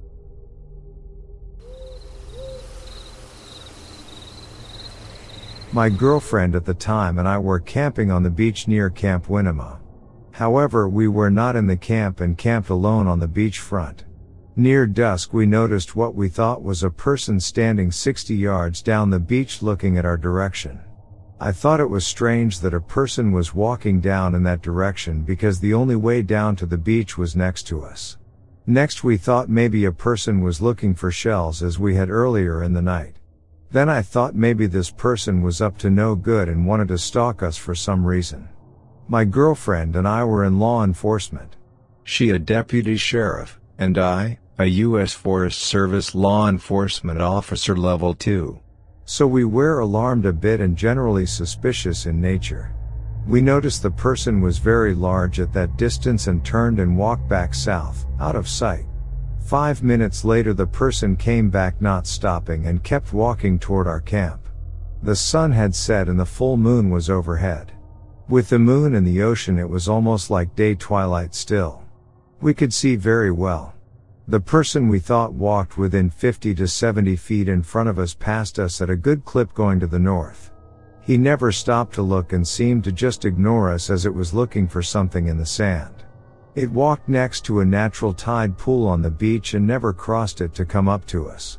My 5.72 5.90
girlfriend 5.90 6.54
at 6.54 6.64
the 6.64 6.72
time 6.72 7.18
and 7.18 7.28
I 7.28 7.36
were 7.36 7.60
camping 7.60 8.10
on 8.10 8.22
the 8.22 8.30
beach 8.30 8.66
near 8.66 8.88
Camp 8.88 9.26
Winema. 9.26 9.78
However, 10.32 10.88
we 10.88 11.08
were 11.08 11.30
not 11.30 11.56
in 11.56 11.66
the 11.66 11.76
camp 11.76 12.20
and 12.20 12.38
camped 12.38 12.70
alone 12.70 13.06
on 13.06 13.20
the 13.20 13.28
beach 13.28 13.58
front. 13.58 14.04
Near 14.56 14.86
dusk 14.86 15.34
we 15.34 15.44
noticed 15.44 15.94
what 15.94 16.14
we 16.14 16.30
thought 16.30 16.62
was 16.62 16.82
a 16.82 16.90
person 16.90 17.38
standing 17.38 17.92
60 17.92 18.34
yards 18.34 18.80
down 18.80 19.10
the 19.10 19.20
beach 19.20 19.62
looking 19.62 19.98
at 19.98 20.06
our 20.06 20.16
direction. 20.16 20.80
I 21.38 21.52
thought 21.52 21.80
it 21.80 21.90
was 21.90 22.06
strange 22.06 22.60
that 22.60 22.72
a 22.72 22.80
person 22.80 23.30
was 23.30 23.54
walking 23.54 24.00
down 24.00 24.34
in 24.34 24.44
that 24.44 24.62
direction 24.62 25.20
because 25.22 25.60
the 25.60 25.74
only 25.74 25.96
way 25.96 26.22
down 26.22 26.56
to 26.56 26.66
the 26.66 26.78
beach 26.78 27.18
was 27.18 27.36
next 27.36 27.64
to 27.64 27.82
us. 27.82 28.16
Next 28.66 29.04
we 29.04 29.18
thought 29.18 29.50
maybe 29.50 29.84
a 29.84 29.92
person 29.92 30.40
was 30.40 30.62
looking 30.62 30.94
for 30.94 31.10
shells 31.10 31.62
as 31.62 31.78
we 31.78 31.94
had 31.94 32.08
earlier 32.08 32.62
in 32.62 32.72
the 32.72 32.82
night. 32.82 33.17
Then 33.70 33.88
I 33.88 34.00
thought 34.00 34.34
maybe 34.34 34.66
this 34.66 34.90
person 34.90 35.42
was 35.42 35.60
up 35.60 35.76
to 35.78 35.90
no 35.90 36.14
good 36.14 36.48
and 36.48 36.66
wanted 36.66 36.88
to 36.88 36.98
stalk 36.98 37.42
us 37.42 37.56
for 37.56 37.74
some 37.74 38.06
reason. 38.06 38.48
My 39.08 39.24
girlfriend 39.24 39.94
and 39.94 40.08
I 40.08 40.24
were 40.24 40.44
in 40.44 40.58
law 40.58 40.82
enforcement. 40.84 41.56
She 42.02 42.30
a 42.30 42.38
deputy 42.38 42.96
sheriff, 42.96 43.60
and 43.78 43.98
I, 43.98 44.38
a 44.58 44.64
U.S. 44.64 45.12
Forest 45.12 45.60
Service 45.60 46.14
law 46.14 46.48
enforcement 46.48 47.20
officer 47.20 47.76
level 47.76 48.14
2. 48.14 48.58
So 49.04 49.26
we 49.26 49.44
were 49.44 49.80
alarmed 49.80 50.26
a 50.26 50.32
bit 50.32 50.60
and 50.60 50.76
generally 50.76 51.26
suspicious 51.26 52.06
in 52.06 52.20
nature. 52.20 52.74
We 53.26 53.42
noticed 53.42 53.82
the 53.82 53.90
person 53.90 54.40
was 54.40 54.58
very 54.58 54.94
large 54.94 55.40
at 55.40 55.52
that 55.52 55.76
distance 55.76 56.26
and 56.26 56.44
turned 56.44 56.80
and 56.80 56.96
walked 56.96 57.28
back 57.28 57.54
south, 57.54 58.06
out 58.18 58.36
of 58.36 58.48
sight. 58.48 58.86
Five 59.48 59.82
minutes 59.82 60.26
later 60.26 60.52
the 60.52 60.66
person 60.66 61.16
came 61.16 61.48
back 61.48 61.80
not 61.80 62.06
stopping 62.06 62.66
and 62.66 62.84
kept 62.84 63.14
walking 63.14 63.58
toward 63.58 63.86
our 63.86 64.02
camp. 64.02 64.46
The 65.02 65.16
sun 65.16 65.52
had 65.52 65.74
set 65.74 66.06
and 66.06 66.20
the 66.20 66.26
full 66.26 66.58
moon 66.58 66.90
was 66.90 67.08
overhead. 67.08 67.72
With 68.28 68.50
the 68.50 68.58
moon 68.58 68.94
and 68.94 69.06
the 69.06 69.22
ocean 69.22 69.58
it 69.58 69.70
was 69.70 69.88
almost 69.88 70.28
like 70.28 70.54
day 70.54 70.74
twilight 70.74 71.34
still. 71.34 71.82
We 72.42 72.52
could 72.52 72.74
see 72.74 72.94
very 72.94 73.30
well. 73.30 73.72
The 74.26 74.38
person 74.38 74.86
we 74.86 74.98
thought 74.98 75.32
walked 75.32 75.78
within 75.78 76.10
50 76.10 76.54
to 76.56 76.68
70 76.68 77.16
feet 77.16 77.48
in 77.48 77.62
front 77.62 77.88
of 77.88 77.98
us 77.98 78.12
passed 78.12 78.58
us 78.58 78.82
at 78.82 78.90
a 78.90 78.96
good 78.96 79.24
clip 79.24 79.54
going 79.54 79.80
to 79.80 79.86
the 79.86 79.98
north. 79.98 80.50
He 81.00 81.16
never 81.16 81.52
stopped 81.52 81.94
to 81.94 82.02
look 82.02 82.34
and 82.34 82.46
seemed 82.46 82.84
to 82.84 82.92
just 82.92 83.24
ignore 83.24 83.72
us 83.72 83.88
as 83.88 84.04
it 84.04 84.12
was 84.12 84.34
looking 84.34 84.68
for 84.68 84.82
something 84.82 85.26
in 85.26 85.38
the 85.38 85.46
sand. 85.46 85.97
It 86.54 86.70
walked 86.70 87.08
next 87.08 87.44
to 87.46 87.60
a 87.60 87.64
natural 87.64 88.12
tide 88.12 88.58
pool 88.58 88.88
on 88.88 89.02
the 89.02 89.10
beach 89.10 89.54
and 89.54 89.66
never 89.66 89.92
crossed 89.92 90.40
it 90.40 90.54
to 90.54 90.64
come 90.64 90.88
up 90.88 91.06
to 91.06 91.28
us. 91.28 91.58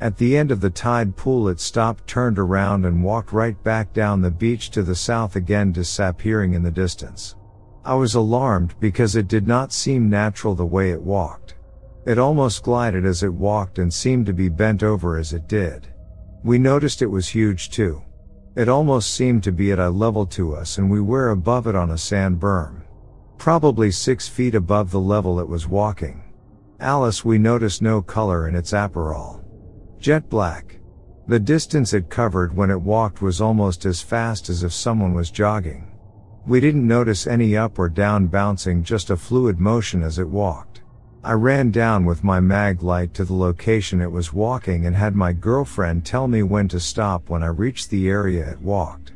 At 0.00 0.16
the 0.16 0.36
end 0.36 0.50
of 0.50 0.60
the 0.60 0.70
tide 0.70 1.14
pool 1.14 1.48
it 1.48 1.60
stopped, 1.60 2.06
turned 2.06 2.38
around 2.38 2.86
and 2.86 3.04
walked 3.04 3.32
right 3.32 3.62
back 3.62 3.92
down 3.92 4.22
the 4.22 4.30
beach 4.30 4.70
to 4.70 4.82
the 4.82 4.94
south 4.94 5.36
again 5.36 5.72
disappearing 5.72 6.54
in 6.54 6.62
the 6.62 6.70
distance. 6.70 7.36
I 7.84 7.94
was 7.94 8.14
alarmed 8.14 8.74
because 8.80 9.14
it 9.14 9.28
did 9.28 9.46
not 9.46 9.72
seem 9.72 10.08
natural 10.08 10.54
the 10.54 10.64
way 10.64 10.90
it 10.90 11.02
walked. 11.02 11.54
It 12.06 12.18
almost 12.18 12.62
glided 12.62 13.04
as 13.04 13.22
it 13.22 13.32
walked 13.32 13.78
and 13.78 13.92
seemed 13.92 14.24
to 14.26 14.32
be 14.32 14.48
bent 14.48 14.82
over 14.82 15.18
as 15.18 15.34
it 15.34 15.48
did. 15.48 15.88
We 16.42 16.58
noticed 16.58 17.02
it 17.02 17.06
was 17.06 17.28
huge 17.28 17.68
too. 17.68 18.02
It 18.56 18.70
almost 18.70 19.12
seemed 19.14 19.44
to 19.44 19.52
be 19.52 19.70
at 19.70 19.78
eye 19.78 19.88
level 19.88 20.24
to 20.26 20.54
us 20.54 20.78
and 20.78 20.90
we 20.90 21.00
were 21.00 21.30
above 21.30 21.66
it 21.66 21.74
on 21.74 21.90
a 21.90 21.98
sand 21.98 22.40
berm. 22.40 22.82
Probably 23.40 23.90
six 23.90 24.28
feet 24.28 24.54
above 24.54 24.90
the 24.90 25.00
level 25.00 25.40
it 25.40 25.48
was 25.48 25.66
walking. 25.66 26.22
Alice 26.78 27.24
we 27.24 27.38
noticed 27.38 27.80
no 27.80 28.02
color 28.02 28.46
in 28.46 28.54
its 28.54 28.74
apparel. 28.74 29.42
Jet 29.98 30.28
black. 30.28 30.78
The 31.26 31.40
distance 31.40 31.94
it 31.94 32.10
covered 32.10 32.54
when 32.54 32.70
it 32.70 32.82
walked 32.82 33.22
was 33.22 33.40
almost 33.40 33.86
as 33.86 34.02
fast 34.02 34.50
as 34.50 34.62
if 34.62 34.74
someone 34.74 35.14
was 35.14 35.30
jogging. 35.30 35.90
We 36.46 36.60
didn't 36.60 36.86
notice 36.86 37.26
any 37.26 37.56
up 37.56 37.78
or 37.78 37.88
down 37.88 38.26
bouncing 38.26 38.84
just 38.84 39.08
a 39.08 39.16
fluid 39.16 39.58
motion 39.58 40.02
as 40.02 40.18
it 40.18 40.28
walked. 40.28 40.82
I 41.24 41.32
ran 41.32 41.70
down 41.70 42.04
with 42.04 42.22
my 42.22 42.40
mag 42.40 42.82
light 42.82 43.14
to 43.14 43.24
the 43.24 43.32
location 43.32 44.02
it 44.02 44.12
was 44.12 44.34
walking 44.34 44.84
and 44.84 44.94
had 44.94 45.16
my 45.16 45.32
girlfriend 45.32 46.04
tell 46.04 46.28
me 46.28 46.42
when 46.42 46.68
to 46.68 46.78
stop 46.78 47.30
when 47.30 47.42
I 47.42 47.46
reached 47.46 47.88
the 47.88 48.06
area 48.10 48.50
it 48.50 48.60
walked. 48.60 49.12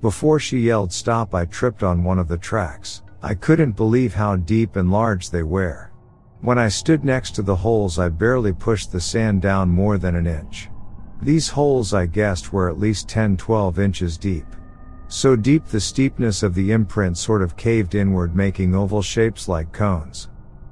Before 0.00 0.40
she 0.40 0.58
yelled 0.58 0.92
stop 0.92 1.36
I 1.36 1.44
tripped 1.44 1.84
on 1.84 2.02
one 2.02 2.18
of 2.18 2.26
the 2.26 2.36
tracks. 2.36 3.02
I 3.22 3.34
couldn't 3.34 3.76
believe 3.76 4.14
how 4.14 4.36
deep 4.36 4.76
and 4.76 4.90
large 4.90 5.30
they 5.30 5.42
were. 5.42 5.90
When 6.40 6.58
I 6.58 6.68
stood 6.68 7.04
next 7.04 7.32
to 7.32 7.42
the 7.42 7.56
holes 7.56 7.98
I 7.98 8.08
barely 8.08 8.52
pushed 8.52 8.92
the 8.92 9.00
sand 9.00 9.42
down 9.42 9.68
more 9.68 9.98
than 9.98 10.16
an 10.16 10.26
inch. 10.26 10.70
These 11.20 11.48
holes 11.48 11.92
I 11.92 12.06
guessed 12.06 12.50
were 12.50 12.70
at 12.70 12.78
least 12.78 13.08
10-12 13.08 13.78
inches 13.78 14.16
deep. 14.16 14.46
So 15.08 15.36
deep 15.36 15.66
the 15.66 15.80
steepness 15.80 16.42
of 16.42 16.54
the 16.54 16.72
imprint 16.72 17.18
sort 17.18 17.42
of 17.42 17.58
caved 17.58 17.94
inward 17.94 18.34
making 18.34 18.74
oval 18.74 19.02
shapes 19.02 19.48
like 19.48 19.70
cones. 19.70 20.30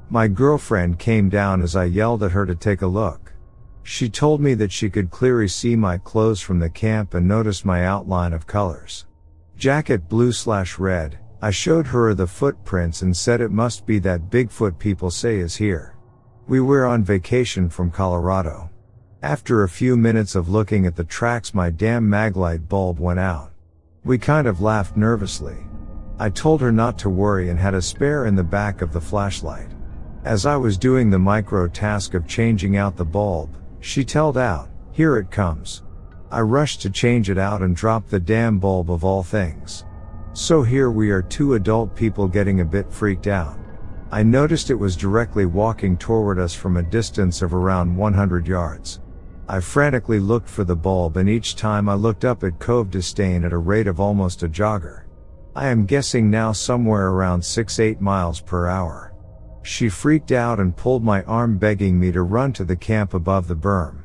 My 0.09 0.27
girlfriend 0.27 0.99
came 0.99 1.29
down 1.29 1.61
as 1.61 1.77
I 1.77 1.85
yelled 1.85 2.23
at 2.23 2.33
her 2.33 2.47
to 2.47 2.55
take 2.55 2.81
a 2.81 2.87
look. 2.87 3.35
She 3.83 4.09
told 4.09 4.41
me 4.41 4.55
that 4.55 4.73
she 4.73 4.89
could 4.89 5.11
clearly 5.11 5.49
see 5.49 5.77
my 5.77 5.99
clothes 5.99 6.41
from 6.41 6.61
the 6.61 6.71
camp 6.71 7.13
and 7.13 7.29
notice 7.29 7.65
my 7.65 7.85
outline 7.85 8.33
of 8.33 8.47
colors. 8.47 9.05
Jacket 9.59 10.09
blue 10.09 10.33
slash 10.33 10.79
red. 10.79 11.19
I 11.41 11.51
showed 11.51 11.87
her 11.89 12.15
the 12.15 12.27
footprints 12.27 13.03
and 13.03 13.17
said 13.17 13.41
it 13.41 13.53
must 13.53 13.87
be 13.87 14.01
that 14.01 14.29
Bigfoot 14.29 14.79
people 14.79 15.11
say 15.11 15.39
is 15.39 15.55
here. 15.55 15.95
We 16.49 16.61
were 16.61 16.85
on 16.85 17.05
vacation 17.05 17.69
from 17.69 17.93
Colorado. 17.93 18.71
After 19.23 19.63
a 19.63 19.69
few 19.69 19.97
minutes 19.97 20.35
of 20.35 20.49
looking 20.49 20.85
at 20.85 20.97
the 20.97 21.05
tracks 21.05 21.55
my 21.55 21.71
damn 21.71 22.09
maglite 22.09 22.69
bulb 22.69 22.99
went 22.99 23.21
out. 23.21 23.53
We 24.03 24.19
kind 24.19 24.49
of 24.49 24.61
laughed 24.61 24.97
nervously. 24.97 25.57
I 26.19 26.31
told 26.31 26.61
her 26.61 26.73
not 26.73 26.99
to 26.99 27.11
worry 27.11 27.51
and 27.51 27.59
had 27.59 27.75
a 27.75 27.83
spare 27.83 28.27
in 28.27 28.35
the 28.35 28.43
back 28.43 28.83
of 28.83 28.93
the 28.93 29.01
flashlight. 29.01 29.71
As 30.25 30.45
I 30.45 30.57
was 30.57 30.77
doing 30.77 31.09
the 31.09 31.19
micro 31.21 31.69
task 31.69 32.15
of 32.15 32.27
changing 32.27 32.77
out 32.77 32.97
the 32.97 33.05
bulb, 33.05 33.57
she 33.79 34.05
told 34.05 34.37
out, 34.37 34.71
here 34.91 35.17
it 35.17 35.31
comes. 35.31 35.85
I 36.33 36.41
rushed 36.41 36.83
to 36.83 36.91
change 36.91 37.31
it 37.31 37.39
out 37.39 37.63
and 37.63 37.77
dropped 37.77 38.11
the 38.11 38.19
damn 38.19 38.59
bulb 38.59 38.91
of 38.91 39.05
all 39.05 39.23
things. 39.23 39.85
So 40.39 40.63
here 40.63 40.93
we 40.93 41.11
are 41.11 41.21
two 41.21 41.55
adult 41.55 41.97
people 41.97 42.29
getting 42.29 42.61
a 42.61 42.65
bit 42.65 42.93
freaked 42.93 43.27
out. 43.27 43.59
I 44.13 44.23
noticed 44.23 44.71
it 44.71 44.75
was 44.77 44.95
directly 44.95 45.47
walking 45.47 45.99
toward 45.99 46.39
us 46.39 46.55
from 46.55 46.77
a 46.77 46.83
distance 46.85 47.43
of 47.43 47.55
around 47.55 47.97
100 47.97 48.47
yards. 48.47 49.01
I 49.49 49.59
frantically 49.59 50.21
looked 50.21 50.49
for 50.49 50.63
the 50.63 50.77
bulb 50.77 51.17
and 51.17 51.29
each 51.29 51.57
time 51.57 51.89
I 51.89 51.95
looked 51.95 52.25
up 52.25 52.45
it 52.45 52.61
cove 52.61 52.89
disdain 52.89 53.45
at 53.45 53.53
a 53.53 53.59
rate 53.59 53.89
of 53.89 53.99
almost 53.99 54.45
a 54.45 54.49
jogger. 54.49 55.07
I 55.57 55.67
am 55.67 55.87
guessing 55.87 56.31
now 56.31 56.53
somewhere 56.53 57.09
around 57.09 57.41
6-8 57.41 58.01
miles 58.01 58.41
per 58.41 58.69
hour. 58.69 59.13
She 59.65 59.89
freaked 59.89 60.31
out 60.31 60.61
and 60.61 60.77
pulled 60.77 61.03
my 61.03 61.25
arm 61.25 61.59
begging 61.59 61.99
me 61.99 62.13
to 62.13 62.23
run 62.23 62.53
to 62.53 62.65
the 62.65 62.77
camp 62.77 63.13
above 63.13 63.49
the 63.49 63.57
berm. 63.57 64.05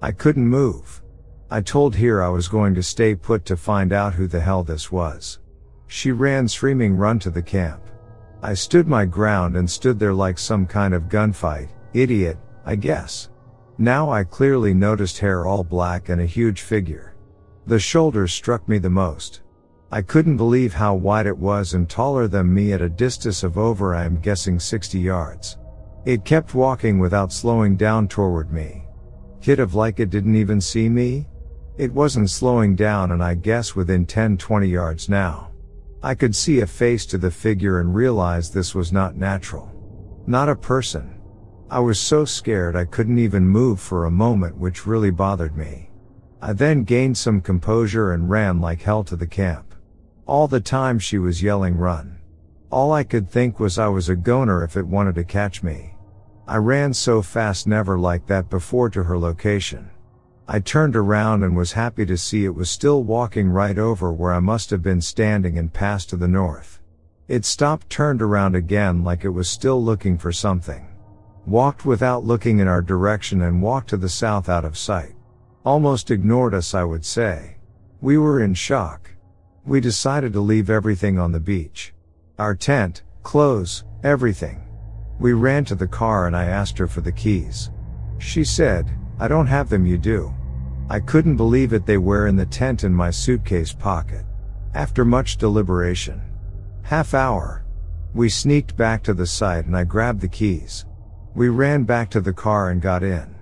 I 0.00 0.12
couldn't 0.12 0.46
move. 0.46 1.02
I 1.50 1.60
told 1.60 1.96
her 1.96 2.22
I 2.22 2.28
was 2.28 2.46
going 2.46 2.76
to 2.76 2.84
stay 2.84 3.16
put 3.16 3.44
to 3.46 3.56
find 3.56 3.92
out 3.92 4.14
who 4.14 4.28
the 4.28 4.40
hell 4.40 4.62
this 4.62 4.92
was. 4.92 5.40
She 5.94 6.10
ran 6.10 6.48
screaming 6.48 6.96
run 6.96 7.18
to 7.18 7.28
the 7.28 7.42
camp. 7.42 7.82
I 8.42 8.54
stood 8.54 8.88
my 8.88 9.04
ground 9.04 9.56
and 9.56 9.70
stood 9.70 9.98
there 9.98 10.14
like 10.14 10.38
some 10.38 10.64
kind 10.64 10.94
of 10.94 11.10
gunfight, 11.10 11.68
idiot, 11.92 12.38
I 12.64 12.76
guess. 12.76 13.28
Now 13.76 14.10
I 14.10 14.24
clearly 14.24 14.72
noticed 14.72 15.18
hair 15.18 15.44
all 15.44 15.62
black 15.62 16.08
and 16.08 16.22
a 16.22 16.24
huge 16.24 16.62
figure. 16.62 17.14
The 17.66 17.78
shoulders 17.78 18.32
struck 18.32 18.66
me 18.70 18.78
the 18.78 18.88
most. 18.88 19.42
I 19.90 20.00
couldn't 20.00 20.38
believe 20.38 20.72
how 20.72 20.94
wide 20.94 21.26
it 21.26 21.36
was 21.36 21.74
and 21.74 21.86
taller 21.86 22.26
than 22.26 22.54
me 22.54 22.72
at 22.72 22.80
a 22.80 22.88
distance 22.88 23.42
of 23.42 23.58
over 23.58 23.94
I 23.94 24.06
am 24.06 24.18
guessing 24.18 24.58
60 24.58 24.98
yards. 24.98 25.58
It 26.06 26.24
kept 26.24 26.54
walking 26.54 27.00
without 27.00 27.34
slowing 27.34 27.76
down 27.76 28.08
toward 28.08 28.50
me. 28.50 28.86
Kid 29.42 29.60
of 29.60 29.74
like 29.74 30.00
it 30.00 30.08
didn't 30.08 30.36
even 30.36 30.58
see 30.58 30.88
me? 30.88 31.28
It 31.76 31.92
wasn't 31.92 32.30
slowing 32.30 32.76
down 32.76 33.12
and 33.12 33.22
I 33.22 33.34
guess 33.34 33.76
within 33.76 34.06
10-20 34.06 34.70
yards 34.70 35.10
now. 35.10 35.51
I 36.04 36.16
could 36.16 36.34
see 36.34 36.60
a 36.60 36.66
face 36.66 37.06
to 37.06 37.18
the 37.18 37.30
figure 37.30 37.78
and 37.78 37.94
realized 37.94 38.52
this 38.52 38.74
was 38.74 38.92
not 38.92 39.16
natural. 39.16 39.70
Not 40.26 40.48
a 40.48 40.56
person. 40.56 41.20
I 41.70 41.78
was 41.78 42.00
so 42.00 42.24
scared 42.24 42.74
I 42.74 42.84
couldn't 42.84 43.18
even 43.18 43.48
move 43.48 43.80
for 43.80 44.04
a 44.04 44.10
moment 44.10 44.56
which 44.56 44.86
really 44.86 45.10
bothered 45.10 45.56
me. 45.56 45.90
I 46.40 46.54
then 46.54 46.82
gained 46.82 47.16
some 47.16 47.40
composure 47.40 48.12
and 48.12 48.28
ran 48.28 48.60
like 48.60 48.82
hell 48.82 49.04
to 49.04 49.16
the 49.16 49.28
camp. 49.28 49.76
All 50.26 50.48
the 50.48 50.60
time 50.60 50.98
she 50.98 51.18
was 51.18 51.42
yelling 51.42 51.76
run. 51.76 52.18
All 52.68 52.92
I 52.92 53.04
could 53.04 53.30
think 53.30 53.60
was 53.60 53.78
I 53.78 53.86
was 53.86 54.08
a 54.08 54.16
goner 54.16 54.64
if 54.64 54.76
it 54.76 54.86
wanted 54.86 55.14
to 55.14 55.24
catch 55.24 55.62
me. 55.62 55.94
I 56.48 56.56
ran 56.56 56.92
so 56.92 57.22
fast 57.22 57.68
never 57.68 57.96
like 57.96 58.26
that 58.26 58.50
before 58.50 58.90
to 58.90 59.04
her 59.04 59.16
location. 59.16 59.88
I 60.48 60.58
turned 60.58 60.96
around 60.96 61.44
and 61.44 61.56
was 61.56 61.72
happy 61.72 62.04
to 62.04 62.16
see 62.18 62.44
it 62.44 62.54
was 62.54 62.68
still 62.68 63.04
walking 63.04 63.48
right 63.48 63.78
over 63.78 64.12
where 64.12 64.32
I 64.32 64.40
must 64.40 64.70
have 64.70 64.82
been 64.82 65.00
standing 65.00 65.56
and 65.56 65.72
passed 65.72 66.10
to 66.10 66.16
the 66.16 66.28
north. 66.28 66.80
It 67.28 67.44
stopped 67.44 67.88
turned 67.88 68.20
around 68.20 68.56
again 68.56 69.04
like 69.04 69.24
it 69.24 69.30
was 69.30 69.48
still 69.48 69.82
looking 69.82 70.18
for 70.18 70.32
something. 70.32 70.88
Walked 71.46 71.86
without 71.86 72.24
looking 72.24 72.58
in 72.58 72.66
our 72.66 72.82
direction 72.82 73.42
and 73.42 73.62
walked 73.62 73.90
to 73.90 73.96
the 73.96 74.08
south 74.08 74.48
out 74.48 74.64
of 74.64 74.76
sight. 74.76 75.14
Almost 75.64 76.10
ignored 76.10 76.54
us 76.54 76.74
I 76.74 76.82
would 76.82 77.04
say. 77.04 77.56
We 78.00 78.18
were 78.18 78.42
in 78.42 78.54
shock. 78.54 79.10
We 79.64 79.80
decided 79.80 80.32
to 80.32 80.40
leave 80.40 80.70
everything 80.70 81.20
on 81.20 81.30
the 81.30 81.40
beach. 81.40 81.94
Our 82.38 82.56
tent, 82.56 83.04
clothes, 83.22 83.84
everything. 84.02 84.66
We 85.20 85.34
ran 85.34 85.64
to 85.66 85.76
the 85.76 85.86
car 85.86 86.26
and 86.26 86.36
I 86.36 86.46
asked 86.46 86.78
her 86.78 86.88
for 86.88 87.00
the 87.00 87.12
keys. 87.12 87.70
She 88.18 88.42
said, 88.42 88.90
I 89.18 89.28
don't 89.28 89.46
have 89.46 89.68
them 89.68 89.86
you 89.86 89.98
do. 89.98 90.32
I 90.88 91.00
couldn't 91.00 91.36
believe 91.36 91.72
it 91.72 91.86
they 91.86 91.98
were 91.98 92.26
in 92.26 92.36
the 92.36 92.46
tent 92.46 92.84
in 92.84 92.92
my 92.92 93.10
suitcase 93.10 93.72
pocket. 93.72 94.24
After 94.74 95.04
much 95.04 95.36
deliberation. 95.36 96.20
Half 96.82 97.14
hour. 97.14 97.64
We 98.14 98.28
sneaked 98.28 98.76
back 98.76 99.02
to 99.04 99.14
the 99.14 99.26
site 99.26 99.66
and 99.66 99.76
I 99.76 99.84
grabbed 99.84 100.20
the 100.20 100.28
keys. 100.28 100.84
We 101.34 101.48
ran 101.48 101.84
back 101.84 102.10
to 102.10 102.20
the 102.20 102.32
car 102.32 102.70
and 102.70 102.82
got 102.82 103.02
in. 103.02 103.34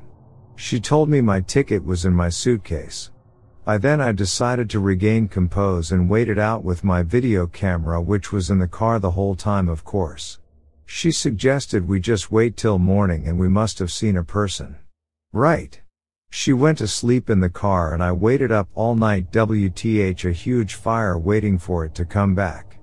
She 0.54 0.78
told 0.78 1.08
me 1.08 1.20
my 1.20 1.40
ticket 1.40 1.84
was 1.84 2.04
in 2.04 2.12
my 2.12 2.28
suitcase. 2.28 3.10
By 3.64 3.78
then 3.78 4.00
I 4.00 4.12
decided 4.12 4.68
to 4.70 4.80
regain 4.80 5.28
compose 5.28 5.92
and 5.92 6.08
waited 6.08 6.38
out 6.38 6.64
with 6.64 6.84
my 6.84 7.02
video 7.02 7.46
camera 7.46 8.00
which 8.00 8.32
was 8.32 8.50
in 8.50 8.58
the 8.58 8.68
car 8.68 8.98
the 8.98 9.12
whole 9.12 9.34
time 9.34 9.68
of 9.68 9.84
course. 9.84 10.38
She 10.86 11.10
suggested 11.10 11.88
we 11.88 12.00
just 12.00 12.30
wait 12.30 12.56
till 12.56 12.78
morning 12.78 13.26
and 13.26 13.38
we 13.38 13.48
must 13.48 13.78
have 13.78 13.92
seen 13.92 14.16
a 14.16 14.24
person. 14.24 14.76
Right. 15.32 15.80
She 16.30 16.52
went 16.52 16.78
to 16.78 16.88
sleep 16.88 17.30
in 17.30 17.38
the 17.38 17.48
car 17.48 17.94
and 17.94 18.02
I 18.02 18.10
waited 18.10 18.50
up 18.50 18.68
all 18.74 18.96
night 18.96 19.30
WTH 19.30 20.28
a 20.28 20.32
huge 20.32 20.74
fire 20.74 21.16
waiting 21.16 21.56
for 21.56 21.84
it 21.84 21.94
to 21.94 22.04
come 22.04 22.34
back. 22.34 22.80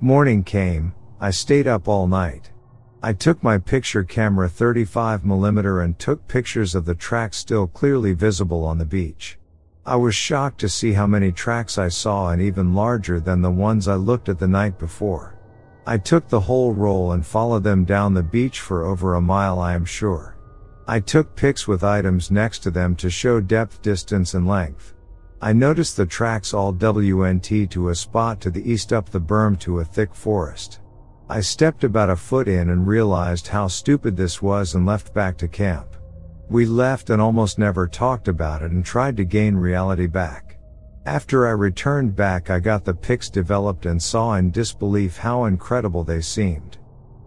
Morning 0.00 0.42
came, 0.42 0.94
I 1.20 1.30
stayed 1.30 1.66
up 1.66 1.88
all 1.88 2.06
night. 2.06 2.52
I 3.02 3.12
took 3.12 3.42
my 3.42 3.58
picture 3.58 4.02
camera 4.02 4.48
35mm 4.48 5.84
and 5.84 5.98
took 5.98 6.26
pictures 6.26 6.74
of 6.74 6.86
the 6.86 6.94
tracks 6.94 7.36
still 7.36 7.66
clearly 7.66 8.14
visible 8.14 8.64
on 8.64 8.78
the 8.78 8.86
beach. 8.86 9.38
I 9.84 9.96
was 9.96 10.14
shocked 10.14 10.60
to 10.60 10.70
see 10.70 10.94
how 10.94 11.06
many 11.06 11.30
tracks 11.32 11.76
I 11.76 11.88
saw 11.88 12.30
and 12.30 12.40
even 12.40 12.74
larger 12.74 13.20
than 13.20 13.42
the 13.42 13.50
ones 13.50 13.88
I 13.88 13.96
looked 13.96 14.30
at 14.30 14.38
the 14.38 14.48
night 14.48 14.78
before. 14.78 15.38
I 15.86 15.98
took 15.98 16.28
the 16.28 16.40
whole 16.40 16.72
roll 16.72 17.12
and 17.12 17.26
followed 17.26 17.64
them 17.64 17.84
down 17.84 18.14
the 18.14 18.22
beach 18.22 18.60
for 18.60 18.86
over 18.86 19.16
a 19.16 19.20
mile 19.20 19.58
I 19.58 19.74
am 19.74 19.84
sure. 19.84 20.38
I 20.90 20.98
took 20.98 21.36
pics 21.36 21.68
with 21.68 21.84
items 21.84 22.32
next 22.32 22.64
to 22.64 22.70
them 22.72 22.96
to 22.96 23.08
show 23.08 23.40
depth, 23.40 23.80
distance 23.80 24.34
and 24.34 24.48
length. 24.48 24.92
I 25.40 25.52
noticed 25.52 25.96
the 25.96 26.04
tracks 26.04 26.52
all 26.52 26.74
WNT 26.74 27.70
to 27.70 27.90
a 27.90 27.94
spot 27.94 28.40
to 28.40 28.50
the 28.50 28.68
east 28.68 28.92
up 28.92 29.08
the 29.08 29.20
berm 29.20 29.56
to 29.60 29.78
a 29.78 29.84
thick 29.84 30.12
forest. 30.12 30.80
I 31.28 31.42
stepped 31.42 31.84
about 31.84 32.10
a 32.10 32.16
foot 32.16 32.48
in 32.48 32.70
and 32.70 32.88
realized 32.88 33.46
how 33.46 33.68
stupid 33.68 34.16
this 34.16 34.42
was 34.42 34.74
and 34.74 34.84
left 34.84 35.14
back 35.14 35.38
to 35.38 35.46
camp. 35.46 35.94
We 36.48 36.66
left 36.66 37.10
and 37.10 37.22
almost 37.22 37.56
never 37.56 37.86
talked 37.86 38.26
about 38.26 38.62
it 38.62 38.72
and 38.72 38.84
tried 38.84 39.16
to 39.18 39.24
gain 39.24 39.54
reality 39.54 40.08
back. 40.08 40.58
After 41.06 41.46
I 41.46 41.52
returned 41.52 42.16
back 42.16 42.50
I 42.50 42.58
got 42.58 42.84
the 42.84 42.94
pics 42.94 43.30
developed 43.30 43.86
and 43.86 44.02
saw 44.02 44.34
in 44.34 44.50
disbelief 44.50 45.18
how 45.18 45.44
incredible 45.44 46.02
they 46.02 46.20
seemed. 46.20 46.78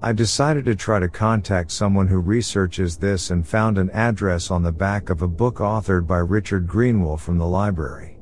I 0.06 0.12
decided 0.12 0.66
to 0.66 0.76
try 0.76 1.00
to 1.00 1.08
contact 1.08 1.72
someone 1.72 2.10
who 2.10 2.20
researches 2.20 2.98
this 2.98 3.32
and 3.32 3.48
found 3.48 3.78
an 3.78 3.90
address 3.92 4.52
on 4.52 4.62
the 4.62 4.74
back 4.74 5.10
of 5.10 5.22
a 5.22 5.30
book 5.30 5.60
authored 5.60 6.06
by 6.06 6.18
Richard 6.18 6.68
Greenwell 6.68 7.16
from 7.16 7.38
the 7.38 7.48
library. 7.48 8.18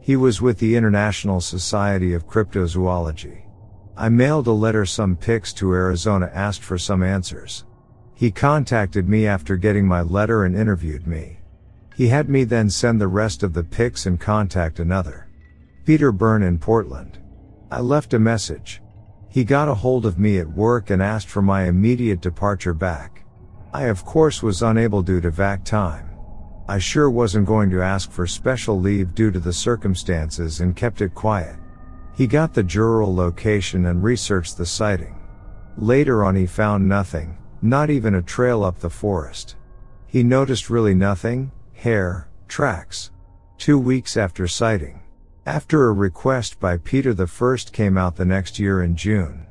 He 0.00 0.16
was 0.16 0.40
with 0.40 0.58
the 0.58 0.74
International 0.74 1.42
Society 1.42 2.14
of 2.14 2.26
Cryptozoology. 2.26 3.42
I 3.98 4.08
mailed 4.08 4.46
a 4.46 4.52
letter 4.52 4.86
some 4.86 5.14
pics 5.14 5.52
to 5.54 5.74
Arizona 5.74 6.30
asked 6.32 6.62
for 6.62 6.78
some 6.78 7.02
answers. 7.02 7.66
He 8.14 8.30
contacted 8.30 9.06
me 9.06 9.26
after 9.26 9.58
getting 9.58 9.86
my 9.86 10.00
letter 10.00 10.46
and 10.46 10.56
interviewed 10.56 11.06
me. 11.06 11.40
He 11.96 12.08
had 12.08 12.30
me 12.30 12.44
then 12.44 12.70
send 12.70 12.98
the 12.98 13.08
rest 13.08 13.42
of 13.42 13.52
the 13.52 13.62
pics 13.62 14.06
and 14.06 14.18
contact 14.18 14.80
another. 14.80 15.28
Peter 15.84 16.12
Byrne 16.12 16.44
in 16.44 16.58
Portland. 16.58 17.18
I 17.70 17.80
left 17.80 18.14
a 18.14 18.18
message. 18.18 18.80
He 19.36 19.44
got 19.44 19.68
a 19.68 19.74
hold 19.74 20.06
of 20.06 20.18
me 20.18 20.38
at 20.38 20.48
work 20.48 20.88
and 20.88 21.02
asked 21.02 21.28
for 21.28 21.42
my 21.42 21.64
immediate 21.64 22.22
departure 22.22 22.72
back. 22.72 23.22
I 23.70 23.82
of 23.82 24.02
course 24.02 24.42
was 24.42 24.62
unable 24.62 25.02
due 25.02 25.20
to 25.20 25.30
vac 25.30 25.62
time. 25.62 26.08
I 26.66 26.78
sure 26.78 27.10
wasn't 27.10 27.46
going 27.46 27.68
to 27.68 27.82
ask 27.82 28.10
for 28.10 28.26
special 28.26 28.80
leave 28.80 29.14
due 29.14 29.30
to 29.30 29.38
the 29.38 29.52
circumstances 29.52 30.60
and 30.60 30.74
kept 30.74 31.02
it 31.02 31.14
quiet. 31.14 31.56
He 32.14 32.26
got 32.26 32.54
the 32.54 32.64
Jural 32.64 33.14
location 33.14 33.84
and 33.84 34.02
researched 34.02 34.56
the 34.56 34.64
sighting. 34.64 35.20
Later 35.76 36.24
on 36.24 36.34
he 36.34 36.46
found 36.46 36.88
nothing, 36.88 37.36
not 37.60 37.90
even 37.90 38.14
a 38.14 38.22
trail 38.22 38.64
up 38.64 38.78
the 38.78 38.88
forest. 38.88 39.56
He 40.06 40.22
noticed 40.22 40.70
really 40.70 40.94
nothing, 40.94 41.52
hair, 41.74 42.30
tracks. 42.48 43.10
Two 43.58 43.78
weeks 43.78 44.16
after 44.16 44.48
sighting. 44.48 45.02
After 45.46 45.86
a 45.86 45.92
request 45.92 46.58
by 46.58 46.76
Peter 46.78 47.14
first 47.24 47.72
came 47.72 47.96
out 47.96 48.16
the 48.16 48.24
next 48.24 48.58
year 48.58 48.82
in 48.82 48.96
June. 48.96 49.46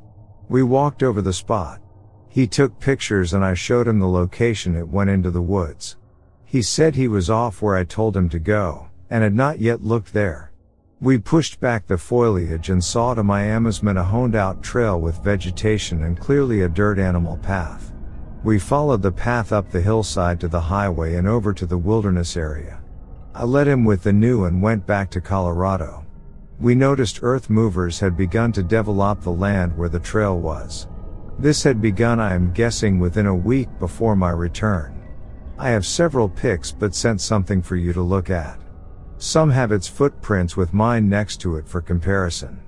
We 0.50 0.62
walked 0.62 1.02
over 1.02 1.22
the 1.22 1.32
spot. 1.32 1.80
He 2.28 2.48
took 2.48 2.82
pictures 2.82 3.34
and 3.34 3.46
I 3.46 3.54
showed 3.54 3.88
him 3.88 4.00
the 4.00 4.10
location 4.10 4.76
it 4.76 4.90
went 4.90 5.10
into 5.10 5.32
the 5.32 5.42
woods. 5.42 5.96
He 6.44 6.62
said 6.62 6.96
he 6.96 7.08
was 7.08 7.30
off 7.30 7.62
where 7.62 7.78
I 7.78 7.86
told 7.86 8.18
him 8.18 8.28
to 8.30 8.40
go, 8.40 8.90
and 9.10 9.24
had 9.24 9.34
not 9.34 9.60
yet 9.60 9.86
looked 9.86 10.12
there. 10.12 10.52
We 11.00 11.18
pushed 11.18 11.62
back 11.62 11.88
the 11.88 11.98
foliage 11.98 12.70
and 12.70 12.84
saw 12.84 13.14
to 13.14 13.24
my 13.24 13.44
amazement 13.44 13.98
a 13.98 14.04
honed 14.04 14.36
out 14.36 14.62
trail 14.62 15.00
with 15.00 15.24
vegetation 15.24 16.04
and 16.04 16.20
clearly 16.20 16.64
a 16.64 16.68
dirt 16.68 17.00
animal 17.00 17.38
path. 17.38 17.94
We 18.44 18.60
followed 18.60 19.02
the 19.02 19.14
path 19.14 19.54
up 19.54 19.72
the 19.72 19.80
hillside 19.80 20.42
to 20.42 20.50
the 20.50 20.60
highway 20.60 21.16
and 21.16 21.26
over 21.26 21.54
to 21.54 21.66
the 21.66 21.78
wilderness 21.78 22.36
area. 22.36 22.82
I 23.38 23.44
led 23.44 23.68
him 23.68 23.84
with 23.84 24.04
the 24.04 24.14
new 24.14 24.46
and 24.46 24.62
went 24.62 24.88
back 24.88 25.10
to 25.12 25.20
Colorado. 25.20 26.06
We 26.58 26.74
noticed 26.74 27.20
earth 27.22 27.50
movers 27.50 28.00
had 28.00 28.16
begun 28.16 28.54
to 28.54 28.64
develop 28.64 29.20
the 29.22 29.32
land 29.32 29.78
where 29.78 29.90
the 29.90 30.00
trail 30.00 30.40
was. 30.40 30.88
This 31.38 31.62
had 31.62 31.82
begun 31.82 32.22
I 32.22 32.34
am 32.34 32.54
guessing 32.54 32.98
within 32.98 33.26
a 33.26 33.36
week 33.36 33.68
before 33.78 34.16
my 34.16 34.30
return. 34.30 35.04
I 35.60 35.72
have 35.72 35.86
several 35.86 36.30
pics 36.30 36.72
but 36.72 36.96
sent 36.96 37.20
something 37.20 37.62
for 37.62 37.76
you 37.76 37.92
to 37.92 38.02
look 38.02 38.30
at. 38.30 38.58
Some 39.18 39.50
have 39.50 39.74
its 39.74 39.88
footprints 39.88 40.56
with 40.56 40.74
mine 40.74 41.10
next 41.10 41.42
to 41.42 41.58
it 41.58 41.68
for 41.68 41.82
comparison. 41.82 42.62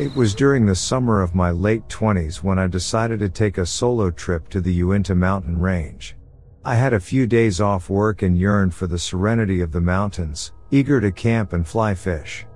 It 0.00 0.16
was 0.16 0.34
during 0.34 0.64
the 0.64 0.74
summer 0.74 1.20
of 1.20 1.34
my 1.34 1.50
late 1.50 1.86
20s 1.88 2.42
when 2.42 2.58
I 2.58 2.68
decided 2.68 3.20
to 3.20 3.28
take 3.28 3.58
a 3.58 3.66
solo 3.66 4.10
trip 4.10 4.48
to 4.48 4.62
the 4.62 4.72
Uinta 4.72 5.14
mountain 5.14 5.60
range. 5.60 6.16
I 6.64 6.74
had 6.76 6.94
a 6.94 7.00
few 7.00 7.26
days 7.26 7.60
off 7.60 7.90
work 7.90 8.22
and 8.22 8.34
yearned 8.34 8.72
for 8.72 8.86
the 8.86 8.98
serenity 8.98 9.60
of 9.60 9.72
the 9.72 9.80
mountains, 9.82 10.52
eager 10.70 11.02
to 11.02 11.12
camp 11.12 11.52
and 11.52 11.68
fly 11.68 11.92
fish. 11.92 12.46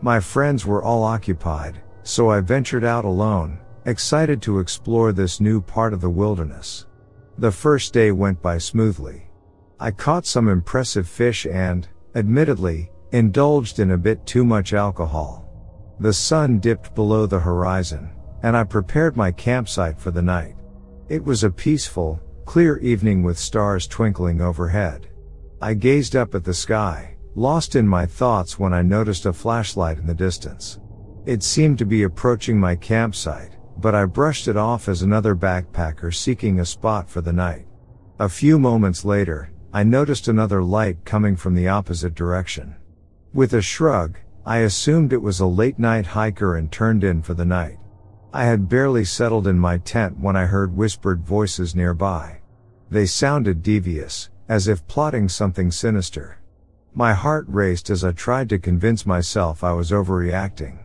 My 0.00 0.20
friends 0.20 0.64
were 0.64 0.84
all 0.84 1.02
occupied, 1.02 1.82
so 2.04 2.30
I 2.30 2.38
ventured 2.38 2.84
out 2.84 3.04
alone, 3.04 3.58
excited 3.84 4.40
to 4.42 4.60
explore 4.60 5.10
this 5.10 5.40
new 5.40 5.60
part 5.60 5.92
of 5.92 6.00
the 6.00 6.08
wilderness. 6.08 6.86
The 7.36 7.50
first 7.50 7.92
day 7.92 8.12
went 8.12 8.40
by 8.40 8.58
smoothly. 8.58 9.28
I 9.80 9.90
caught 9.90 10.24
some 10.24 10.48
impressive 10.48 11.08
fish 11.08 11.46
and, 11.46 11.88
admittedly, 12.14 12.92
indulged 13.10 13.80
in 13.80 13.90
a 13.90 13.98
bit 13.98 14.24
too 14.24 14.44
much 14.44 14.72
alcohol. 14.72 15.41
The 16.02 16.12
sun 16.12 16.58
dipped 16.58 16.96
below 16.96 17.26
the 17.26 17.38
horizon, 17.38 18.10
and 18.42 18.56
I 18.56 18.64
prepared 18.64 19.16
my 19.16 19.30
campsite 19.30 20.00
for 20.00 20.10
the 20.10 20.20
night. 20.20 20.56
It 21.08 21.22
was 21.22 21.44
a 21.44 21.50
peaceful, 21.50 22.20
clear 22.44 22.78
evening 22.78 23.22
with 23.22 23.38
stars 23.38 23.86
twinkling 23.86 24.40
overhead. 24.40 25.06
I 25.60 25.74
gazed 25.74 26.16
up 26.16 26.34
at 26.34 26.42
the 26.42 26.54
sky, 26.54 27.14
lost 27.36 27.76
in 27.76 27.86
my 27.86 28.04
thoughts 28.04 28.58
when 28.58 28.72
I 28.72 28.82
noticed 28.82 29.26
a 29.26 29.32
flashlight 29.32 29.98
in 29.98 30.08
the 30.08 30.12
distance. 30.12 30.80
It 31.24 31.44
seemed 31.44 31.78
to 31.78 31.86
be 31.86 32.02
approaching 32.02 32.58
my 32.58 32.74
campsite, 32.74 33.56
but 33.76 33.94
I 33.94 34.04
brushed 34.06 34.48
it 34.48 34.56
off 34.56 34.88
as 34.88 35.02
another 35.02 35.36
backpacker 35.36 36.12
seeking 36.12 36.58
a 36.58 36.66
spot 36.66 37.08
for 37.08 37.20
the 37.20 37.32
night. 37.32 37.68
A 38.18 38.28
few 38.28 38.58
moments 38.58 39.04
later, 39.04 39.52
I 39.72 39.84
noticed 39.84 40.26
another 40.26 40.64
light 40.64 41.04
coming 41.04 41.36
from 41.36 41.54
the 41.54 41.68
opposite 41.68 42.16
direction. 42.16 42.74
With 43.32 43.54
a 43.54 43.62
shrug, 43.62 44.18
I 44.44 44.58
assumed 44.58 45.12
it 45.12 45.22
was 45.22 45.38
a 45.38 45.46
late 45.46 45.78
night 45.78 46.06
hiker 46.06 46.56
and 46.56 46.70
turned 46.70 47.04
in 47.04 47.22
for 47.22 47.34
the 47.34 47.44
night. 47.44 47.78
I 48.32 48.44
had 48.44 48.68
barely 48.68 49.04
settled 49.04 49.46
in 49.46 49.58
my 49.58 49.78
tent 49.78 50.18
when 50.18 50.34
I 50.34 50.46
heard 50.46 50.76
whispered 50.76 51.22
voices 51.22 51.76
nearby. 51.76 52.40
They 52.90 53.06
sounded 53.06 53.62
devious, 53.62 54.30
as 54.48 54.66
if 54.66 54.86
plotting 54.88 55.28
something 55.28 55.70
sinister. 55.70 56.38
My 56.92 57.14
heart 57.14 57.46
raced 57.48 57.88
as 57.88 58.04
I 58.04 58.12
tried 58.12 58.48
to 58.48 58.58
convince 58.58 59.06
myself 59.06 59.62
I 59.62 59.72
was 59.72 59.92
overreacting. 59.92 60.78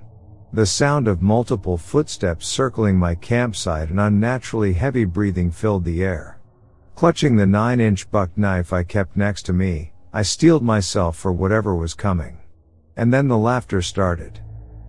The 0.54 0.66
sound 0.66 1.08
of 1.08 1.22
multiple 1.22 1.78
footsteps 1.78 2.48
circling 2.48 2.98
my 2.98 3.16
campsite 3.16 3.90
and 3.90 4.00
unnaturally 4.00 4.74
heavy 4.74 5.04
breathing 5.04 5.52
filled 5.52 5.84
the 5.84 6.04
air. 6.04 6.40
Clutching 6.96 7.36
the 7.36 7.46
9 7.46 7.80
inch 7.80 8.10
buck 8.12 8.38
knife 8.38 8.72
I 8.72 8.84
kept 8.84 9.18
next 9.18 9.44
to 9.48 9.54
me, 9.54 9.94
I 10.14 10.22
steeled 10.22 10.64
myself 10.64 11.18
for 11.18 11.32
whatever 11.32 11.76
was 11.76 11.94
coming. 11.94 12.38
And 12.98 13.14
then 13.14 13.28
the 13.28 13.38
laughter 13.38 13.82
started. 13.82 14.40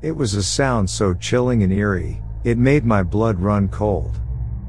It 0.02 0.12
was 0.12 0.34
a 0.34 0.42
sound 0.42 0.88
so 0.88 1.14
chilling 1.14 1.62
and 1.62 1.72
eerie, 1.72 2.22
it 2.42 2.58
made 2.58 2.84
my 2.84 3.02
blood 3.02 3.38
run 3.38 3.68
cold. 3.68 4.18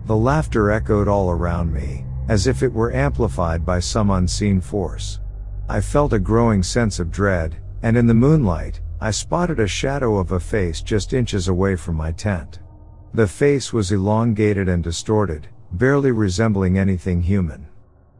The 0.05 0.15
laughter 0.15 0.71
echoed 0.71 1.07
all 1.07 1.31
around 1.31 1.73
me, 1.73 2.05
as 2.27 2.47
if 2.47 2.61
it 2.63 2.73
were 2.73 2.93
amplified 2.93 3.65
by 3.65 3.79
some 3.79 4.09
unseen 4.09 4.59
force. 4.59 5.19
I 5.69 5.81
felt 5.81 6.13
a 6.13 6.19
growing 6.19 6.63
sense 6.63 6.99
of 6.99 7.11
dread, 7.11 7.55
and 7.81 7.95
in 7.95 8.07
the 8.07 8.13
moonlight, 8.13 8.81
I 8.99 9.11
spotted 9.11 9.59
a 9.59 9.67
shadow 9.67 10.17
of 10.17 10.31
a 10.31 10.39
face 10.39 10.81
just 10.81 11.13
inches 11.13 11.47
away 11.47 11.75
from 11.75 11.95
my 11.95 12.11
tent. 12.11 12.59
The 13.13 13.27
face 13.27 13.71
was 13.71 13.91
elongated 13.91 14.67
and 14.67 14.83
distorted, 14.83 15.47
barely 15.71 16.11
resembling 16.11 16.77
anything 16.77 17.21
human. 17.21 17.67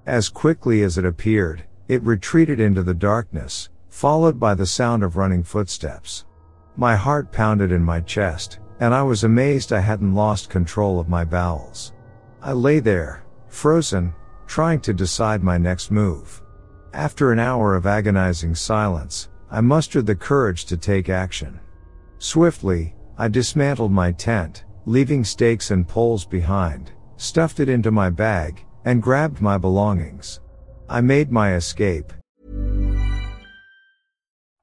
As 0.06 0.30
quickly 0.30 0.84
as 0.84 0.98
it 0.98 1.06
appeared, 1.06 1.64
it 1.88 2.02
retreated 2.04 2.60
into 2.60 2.84
the 2.84 2.94
darkness, 2.94 3.70
followed 4.00 4.40
by 4.40 4.56
the 4.56 4.66
sound 4.66 5.04
of 5.04 5.18
running 5.18 5.44
footsteps. 5.44 6.24
My 6.78 6.96
heart 6.96 7.34
pounded 7.34 7.74
in 7.74 7.84
my 7.84 8.00
chest, 8.00 8.60
and 8.80 8.94
I 8.94 9.04
was 9.04 9.26
amazed 9.26 9.74
I 9.74 9.82
hadn't 9.82 10.16
lost 10.16 10.50
control 10.50 11.02
of 11.02 11.10
my 11.10 11.26
bowels. 11.26 11.92
I 12.42 12.54
lay 12.54 12.80
there, 12.80 13.26
frozen, 13.50 14.14
trying 14.48 14.80
to 14.88 14.94
decide 14.94 15.44
my 15.44 15.58
next 15.58 15.92
move. 15.92 16.42
After 16.94 17.34
an 17.34 17.40
hour 17.40 17.76
of 17.76 17.86
agonizing 17.86 18.56
silence, 18.56 19.28
I 19.52 19.60
mustered 19.60 20.06
the 20.06 20.16
courage 20.16 20.64
to 20.68 20.78
take 20.78 21.10
action. 21.10 21.60
Swiftly, 22.20 22.96
I 23.18 23.28
dismantled 23.28 23.92
my 23.92 24.14
tent, 24.14 24.64
leaving 24.86 25.26
stakes 25.26 25.72
and 25.72 25.86
poles 25.86 26.24
behind, 26.24 26.94
stuffed 27.18 27.60
it 27.60 27.68
into 27.68 27.92
my 27.92 28.10
bag, 28.10 28.66
and 28.86 29.04
grabbed 29.04 29.42
my 29.42 29.58
belongings. 29.58 30.40
I 30.88 31.02
made 31.02 31.34
my 31.34 31.56
escape. 31.56 32.14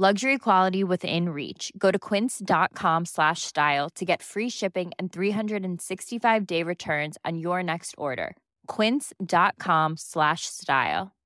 Luxury 0.00 0.38
quality 0.38 0.84
within 0.84 1.30
reach. 1.30 1.72
Go 1.76 1.90
to 1.90 1.98
quince.com 1.98 3.04
slash 3.04 3.42
style 3.42 3.90
to 3.96 4.04
get 4.04 4.22
free 4.22 4.48
shipping 4.48 4.92
and 4.96 5.12
365 5.12 6.46
day 6.46 6.62
returns 6.62 7.18
on 7.24 7.36
your 7.36 7.64
next 7.64 7.96
order. 7.98 8.36
Quince.com 8.68 9.96
slash 9.96 10.42
style. 10.42 11.16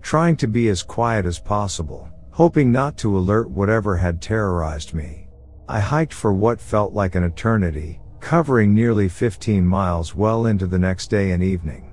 Trying 0.00 0.36
to 0.36 0.46
be 0.46 0.68
as 0.68 0.84
quiet 0.84 1.26
as 1.26 1.40
possible, 1.40 2.08
hoping 2.30 2.70
not 2.70 2.96
to 2.98 3.18
alert 3.18 3.50
whatever 3.50 3.96
had 3.96 4.22
terrorized 4.22 4.94
me. 4.94 5.26
I 5.68 5.80
hiked 5.80 6.12
for 6.12 6.32
what 6.32 6.60
felt 6.60 6.92
like 6.92 7.16
an 7.16 7.24
eternity, 7.24 8.00
covering 8.20 8.72
nearly 8.72 9.08
15 9.08 9.66
miles 9.66 10.14
well 10.14 10.46
into 10.46 10.68
the 10.68 10.78
next 10.78 11.10
day 11.10 11.32
and 11.32 11.42
evening. 11.42 11.92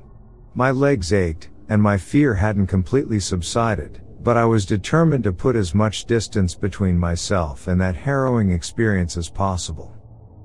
My 0.54 0.70
legs 0.70 1.12
ached, 1.12 1.50
and 1.74 1.82
my 1.82 1.98
fear 1.98 2.36
hadn't 2.36 2.68
completely 2.68 3.20
subsided, 3.20 4.00
but 4.22 4.38
I 4.38 4.46
was 4.46 4.64
determined 4.64 5.24
to 5.24 5.34
put 5.34 5.56
as 5.56 5.74
much 5.74 6.06
distance 6.06 6.54
between 6.54 6.96
myself 6.96 7.68
and 7.68 7.82
that 7.82 7.96
harrowing 7.96 8.52
experience 8.52 9.18
as 9.18 9.28
possible. 9.28 9.92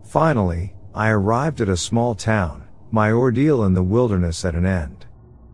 Finally, 0.07 0.75
I 0.95 1.11
arrived 1.11 1.61
at 1.61 1.69
a 1.69 1.77
small 1.77 2.15
town, 2.15 2.67
my 2.91 3.13
ordeal 3.13 3.65
in 3.65 3.75
the 3.75 3.83
wilderness 3.83 4.47
at 4.47 4.55
an 4.55 4.65
end. 4.65 5.05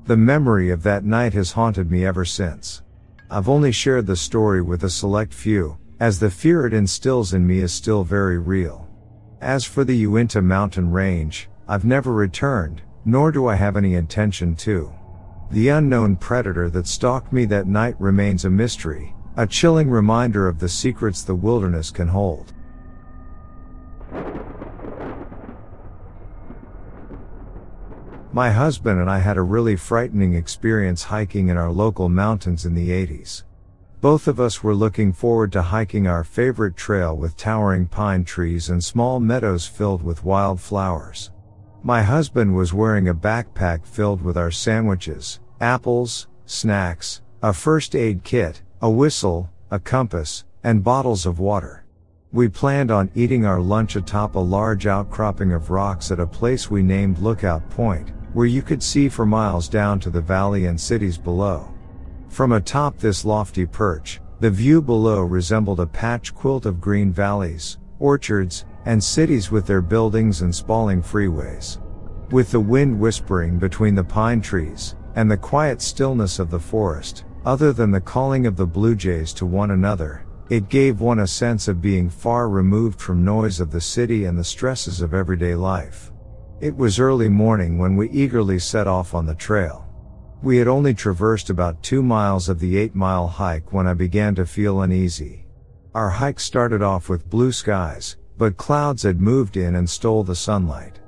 The 0.04 0.16
memory 0.16 0.70
of 0.70 0.84
that 0.84 1.04
night 1.04 1.32
has 1.32 1.50
haunted 1.50 1.90
me 1.90 2.06
ever 2.06 2.24
since. 2.24 2.82
I've 3.28 3.48
only 3.48 3.72
shared 3.72 4.06
the 4.06 4.14
story 4.14 4.62
with 4.62 4.84
a 4.84 4.90
select 4.90 5.34
few, 5.34 5.76
as 5.98 6.20
the 6.20 6.30
fear 6.30 6.66
it 6.66 6.72
instills 6.72 7.34
in 7.34 7.44
me 7.44 7.58
is 7.58 7.72
still 7.72 8.04
very 8.04 8.38
real. 8.38 8.88
As 9.40 9.64
for 9.64 9.82
the 9.82 9.96
Uinta 9.96 10.40
mountain 10.40 10.92
range, 10.92 11.48
I've 11.66 11.84
never 11.84 12.12
returned, 12.12 12.82
nor 13.04 13.32
do 13.32 13.48
I 13.48 13.56
have 13.56 13.76
any 13.76 13.96
intention 13.96 14.54
to. 14.54 14.92
The 15.50 15.68
unknown 15.68 16.16
predator 16.16 16.68
that 16.70 16.86
stalked 16.86 17.32
me 17.32 17.44
that 17.46 17.66
night 17.66 17.94
remains 18.00 18.44
a 18.44 18.50
mystery, 18.50 19.14
a 19.36 19.46
chilling 19.46 19.90
reminder 19.90 20.48
of 20.48 20.58
the 20.58 20.68
secrets 20.68 21.22
the 21.22 21.34
wilderness 21.34 21.90
can 21.90 22.08
hold. 22.08 22.52
My 28.32 28.50
husband 28.50 28.98
and 29.00 29.08
I 29.08 29.20
had 29.20 29.36
a 29.36 29.42
really 29.42 29.76
frightening 29.76 30.34
experience 30.34 31.04
hiking 31.04 31.48
in 31.48 31.56
our 31.56 31.70
local 31.70 32.08
mountains 32.08 32.66
in 32.66 32.74
the 32.74 32.90
80s. 32.90 33.44
Both 34.00 34.26
of 34.26 34.40
us 34.40 34.62
were 34.62 34.74
looking 34.74 35.12
forward 35.12 35.52
to 35.52 35.62
hiking 35.62 36.08
our 36.08 36.24
favorite 36.24 36.76
trail 36.76 37.16
with 37.16 37.36
towering 37.36 37.86
pine 37.86 38.24
trees 38.24 38.70
and 38.70 38.82
small 38.82 39.20
meadows 39.20 39.66
filled 39.66 40.02
with 40.02 40.24
wild 40.24 40.60
flowers. 40.60 41.30
My 41.86 42.00
husband 42.00 42.56
was 42.56 42.72
wearing 42.72 43.08
a 43.08 43.14
backpack 43.14 43.84
filled 43.84 44.22
with 44.22 44.38
our 44.38 44.50
sandwiches, 44.50 45.38
apples, 45.60 46.28
snacks, 46.46 47.20
a 47.42 47.52
first 47.52 47.94
aid 47.94 48.24
kit, 48.24 48.62
a 48.80 48.88
whistle, 48.88 49.50
a 49.70 49.78
compass, 49.78 50.46
and 50.62 50.82
bottles 50.82 51.26
of 51.26 51.40
water. 51.40 51.84
We 52.32 52.48
planned 52.48 52.90
on 52.90 53.10
eating 53.14 53.44
our 53.44 53.60
lunch 53.60 53.96
atop 53.96 54.34
a 54.34 54.38
large 54.38 54.86
outcropping 54.86 55.52
of 55.52 55.68
rocks 55.68 56.10
at 56.10 56.20
a 56.20 56.26
place 56.26 56.70
we 56.70 56.82
named 56.82 57.18
Lookout 57.18 57.68
Point, 57.68 58.12
where 58.32 58.46
you 58.46 58.62
could 58.62 58.82
see 58.82 59.10
for 59.10 59.26
miles 59.26 59.68
down 59.68 60.00
to 60.00 60.08
the 60.10 60.22
valley 60.22 60.64
and 60.64 60.80
cities 60.80 61.18
below. 61.18 61.70
From 62.30 62.52
atop 62.52 62.96
this 62.96 63.26
lofty 63.26 63.66
perch, 63.66 64.22
the 64.40 64.48
view 64.48 64.80
below 64.80 65.20
resembled 65.20 65.80
a 65.80 65.86
patch 65.86 66.34
quilt 66.34 66.64
of 66.64 66.80
green 66.80 67.12
valleys, 67.12 67.76
orchards, 67.98 68.64
and 68.86 69.02
cities 69.02 69.50
with 69.50 69.66
their 69.66 69.82
buildings 69.82 70.42
and 70.42 70.54
sprawling 70.54 71.02
freeways. 71.02 71.80
With 72.30 72.50
the 72.50 72.60
wind 72.60 72.98
whispering 72.98 73.58
between 73.58 73.94
the 73.94 74.04
pine 74.04 74.40
trees, 74.40 74.94
and 75.16 75.30
the 75.30 75.36
quiet 75.36 75.80
stillness 75.80 76.38
of 76.38 76.50
the 76.50 76.58
forest, 76.58 77.24
other 77.44 77.72
than 77.72 77.90
the 77.90 78.00
calling 78.00 78.46
of 78.46 78.56
the 78.56 78.66
blue 78.66 78.94
jays 78.94 79.32
to 79.34 79.46
one 79.46 79.70
another, 79.70 80.26
it 80.50 80.68
gave 80.68 81.00
one 81.00 81.20
a 81.20 81.26
sense 81.26 81.68
of 81.68 81.80
being 81.80 82.10
far 82.10 82.48
removed 82.48 83.00
from 83.00 83.24
noise 83.24 83.60
of 83.60 83.70
the 83.70 83.80
city 83.80 84.24
and 84.24 84.38
the 84.38 84.44
stresses 84.44 85.00
of 85.00 85.14
everyday 85.14 85.54
life. 85.54 86.12
It 86.60 86.76
was 86.76 86.98
early 86.98 87.28
morning 87.28 87.78
when 87.78 87.96
we 87.96 88.10
eagerly 88.10 88.58
set 88.58 88.86
off 88.86 89.14
on 89.14 89.26
the 89.26 89.34
trail. 89.34 89.86
We 90.42 90.58
had 90.58 90.68
only 90.68 90.92
traversed 90.92 91.48
about 91.48 91.82
two 91.82 92.02
miles 92.02 92.48
of 92.48 92.60
the 92.60 92.76
eight 92.76 92.94
mile 92.94 93.26
hike 93.26 93.72
when 93.72 93.86
I 93.86 93.94
began 93.94 94.34
to 94.34 94.46
feel 94.46 94.82
uneasy. 94.82 95.46
Our 95.94 96.10
hike 96.10 96.40
started 96.40 96.82
off 96.82 97.08
with 97.08 97.30
blue 97.30 97.52
skies, 97.52 98.16
but 98.36 98.56
clouds 98.56 99.02
had 99.02 99.20
moved 99.20 99.56
in 99.56 99.76
and 99.76 99.88
stole 99.88 100.24
the 100.24 100.34
sunlight. 100.34 101.00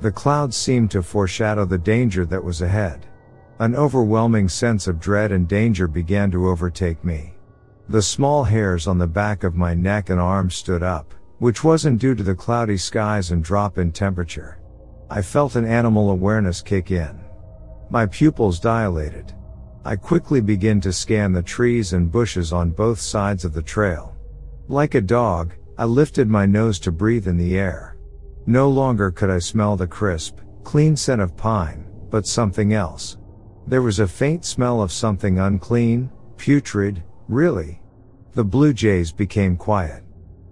The 0.00 0.12
clouds 0.12 0.56
seemed 0.56 0.90
to 0.90 1.02
foreshadow 1.02 1.64
the 1.64 1.78
danger 1.78 2.26
that 2.26 2.42
was 2.42 2.62
ahead. 2.62 3.06
An 3.60 3.76
overwhelming 3.76 4.48
sense 4.48 4.88
of 4.88 4.98
dread 4.98 5.30
and 5.30 5.46
danger 5.46 5.86
began 5.86 6.30
to 6.32 6.48
overtake 6.48 7.04
me. 7.04 7.34
The 7.88 8.02
small 8.02 8.42
hairs 8.44 8.86
on 8.86 8.98
the 8.98 9.06
back 9.06 9.44
of 9.44 9.54
my 9.54 9.74
neck 9.74 10.10
and 10.10 10.18
arms 10.18 10.54
stood 10.56 10.82
up, 10.82 11.14
which 11.38 11.62
wasn't 11.62 12.00
due 12.00 12.14
to 12.14 12.22
the 12.22 12.34
cloudy 12.34 12.76
skies 12.76 13.30
and 13.30 13.44
drop 13.44 13.78
in 13.78 13.92
temperature. 13.92 14.58
I 15.10 15.22
felt 15.22 15.56
an 15.56 15.64
animal 15.64 16.10
awareness 16.10 16.62
kick 16.62 16.90
in. 16.90 17.20
My 17.90 18.06
pupils 18.06 18.58
dilated. 18.58 19.32
I 19.84 19.96
quickly 19.96 20.40
began 20.40 20.80
to 20.80 20.92
scan 20.92 21.32
the 21.32 21.42
trees 21.42 21.92
and 21.92 22.10
bushes 22.10 22.52
on 22.52 22.70
both 22.70 23.00
sides 23.00 23.44
of 23.44 23.52
the 23.52 23.62
trail. 23.62 24.16
Like 24.68 24.94
a 24.94 25.00
dog, 25.00 25.52
I 25.82 25.84
lifted 25.84 26.28
my 26.28 26.46
nose 26.46 26.78
to 26.78 26.92
breathe 26.92 27.26
in 27.26 27.36
the 27.36 27.58
air. 27.58 27.96
No 28.46 28.68
longer 28.68 29.10
could 29.10 29.30
I 29.30 29.40
smell 29.40 29.76
the 29.76 29.88
crisp, 29.88 30.38
clean 30.62 30.94
scent 30.94 31.20
of 31.20 31.36
pine, 31.36 31.90
but 32.08 32.24
something 32.24 32.72
else. 32.72 33.18
There 33.66 33.82
was 33.82 33.98
a 33.98 34.06
faint 34.06 34.44
smell 34.44 34.80
of 34.80 34.92
something 34.92 35.40
unclean, 35.40 36.08
putrid, 36.36 37.02
really. 37.26 37.82
The 38.34 38.44
blue 38.44 38.72
jays 38.72 39.10
became 39.10 39.56
quiet. 39.56 40.04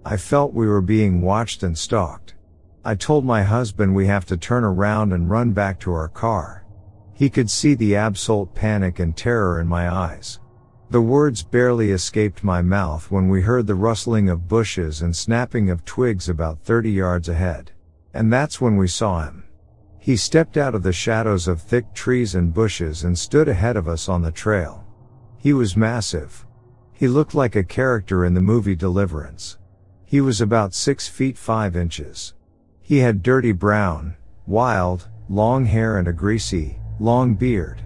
I 0.03 0.17
felt 0.17 0.53
we 0.53 0.67
were 0.67 0.81
being 0.81 1.21
watched 1.21 1.63
and 1.63 1.77
stalked. 1.77 2.35
I 2.83 2.95
told 2.95 3.23
my 3.23 3.41
husband 3.41 3.95
we 3.95 4.07
have 4.07 4.25
to 4.25 4.35
turn 4.35 4.65
around 4.65 5.13
and 5.13 5.29
run 5.29 5.53
back 5.53 5.79
to 5.79 5.93
our 5.93 6.09
car. 6.09 6.65
He 7.13 7.29
could 7.29 7.49
see 7.49 7.73
the 7.73 7.95
absolute 7.95 8.53
panic 8.53 8.99
and 8.99 9.15
terror 9.15 9.61
in 9.61 9.67
my 9.69 9.89
eyes. 9.89 10.40
The 10.91 11.01
words 11.01 11.41
barely 11.41 11.91
escaped 11.91 12.43
my 12.43 12.61
mouth 12.61 13.09
when 13.09 13.29
we 13.29 13.43
heard 13.43 13.65
the 13.65 13.75
rustling 13.75 14.27
of 14.27 14.49
bushes 14.49 15.01
and 15.01 15.15
snapping 15.15 15.69
of 15.69 15.85
twigs 15.85 16.27
about 16.27 16.59
30 16.59 16.91
yards 16.91 17.29
ahead. 17.29 17.71
And 18.13 18.31
that's 18.31 18.59
when 18.59 18.75
we 18.75 18.89
saw 18.89 19.23
him. 19.23 19.45
He 19.99 20.17
stepped 20.17 20.57
out 20.57 20.75
of 20.75 20.83
the 20.83 20.91
shadows 20.91 21.47
of 21.47 21.61
thick 21.61 21.93
trees 21.93 22.35
and 22.35 22.53
bushes 22.53 23.05
and 23.05 23.17
stood 23.17 23.47
ahead 23.47 23.77
of 23.77 23.87
us 23.87 24.09
on 24.09 24.21
the 24.21 24.33
trail. 24.33 24.85
He 25.37 25.53
was 25.53 25.77
massive. 25.77 26.45
He 26.91 27.07
looked 27.07 27.33
like 27.33 27.55
a 27.55 27.63
character 27.63 28.25
in 28.25 28.33
the 28.33 28.41
movie 28.41 28.75
Deliverance. 28.75 29.57
He 30.03 30.19
was 30.19 30.41
about 30.41 30.73
six 30.73 31.07
feet 31.07 31.37
five 31.37 31.77
inches. 31.77 32.33
He 32.81 32.97
had 32.97 33.23
dirty 33.23 33.53
brown, 33.53 34.17
wild, 34.45 35.07
long 35.29 35.63
hair 35.63 35.99
and 35.99 36.09
a 36.09 36.13
greasy, 36.13 36.81
long 36.99 37.35
beard. 37.35 37.81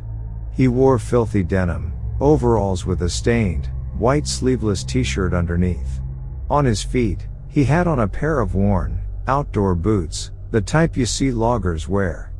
He 0.53 0.67
wore 0.67 0.97
filthy 0.97 1.43
denim, 1.43 1.93
overalls 2.19 2.85
with 2.85 3.01
a 3.01 3.09
stained, 3.09 3.69
white 3.97 4.27
sleeveless 4.27 4.83
t-shirt 4.83 5.33
underneath. 5.33 6.01
On 6.49 6.65
his 6.65 6.83
feet, 6.83 7.27
he 7.47 7.63
had 7.63 7.87
on 7.87 7.99
a 7.99 8.07
pair 8.07 8.39
of 8.39 8.55
worn, 8.55 8.99
outdoor 9.27 9.75
boots, 9.75 10.31
the 10.51 10.61
type 10.61 10.95
you 10.95 11.05
see 11.05 11.31
loggers 11.31 11.87
wear. 11.87 12.31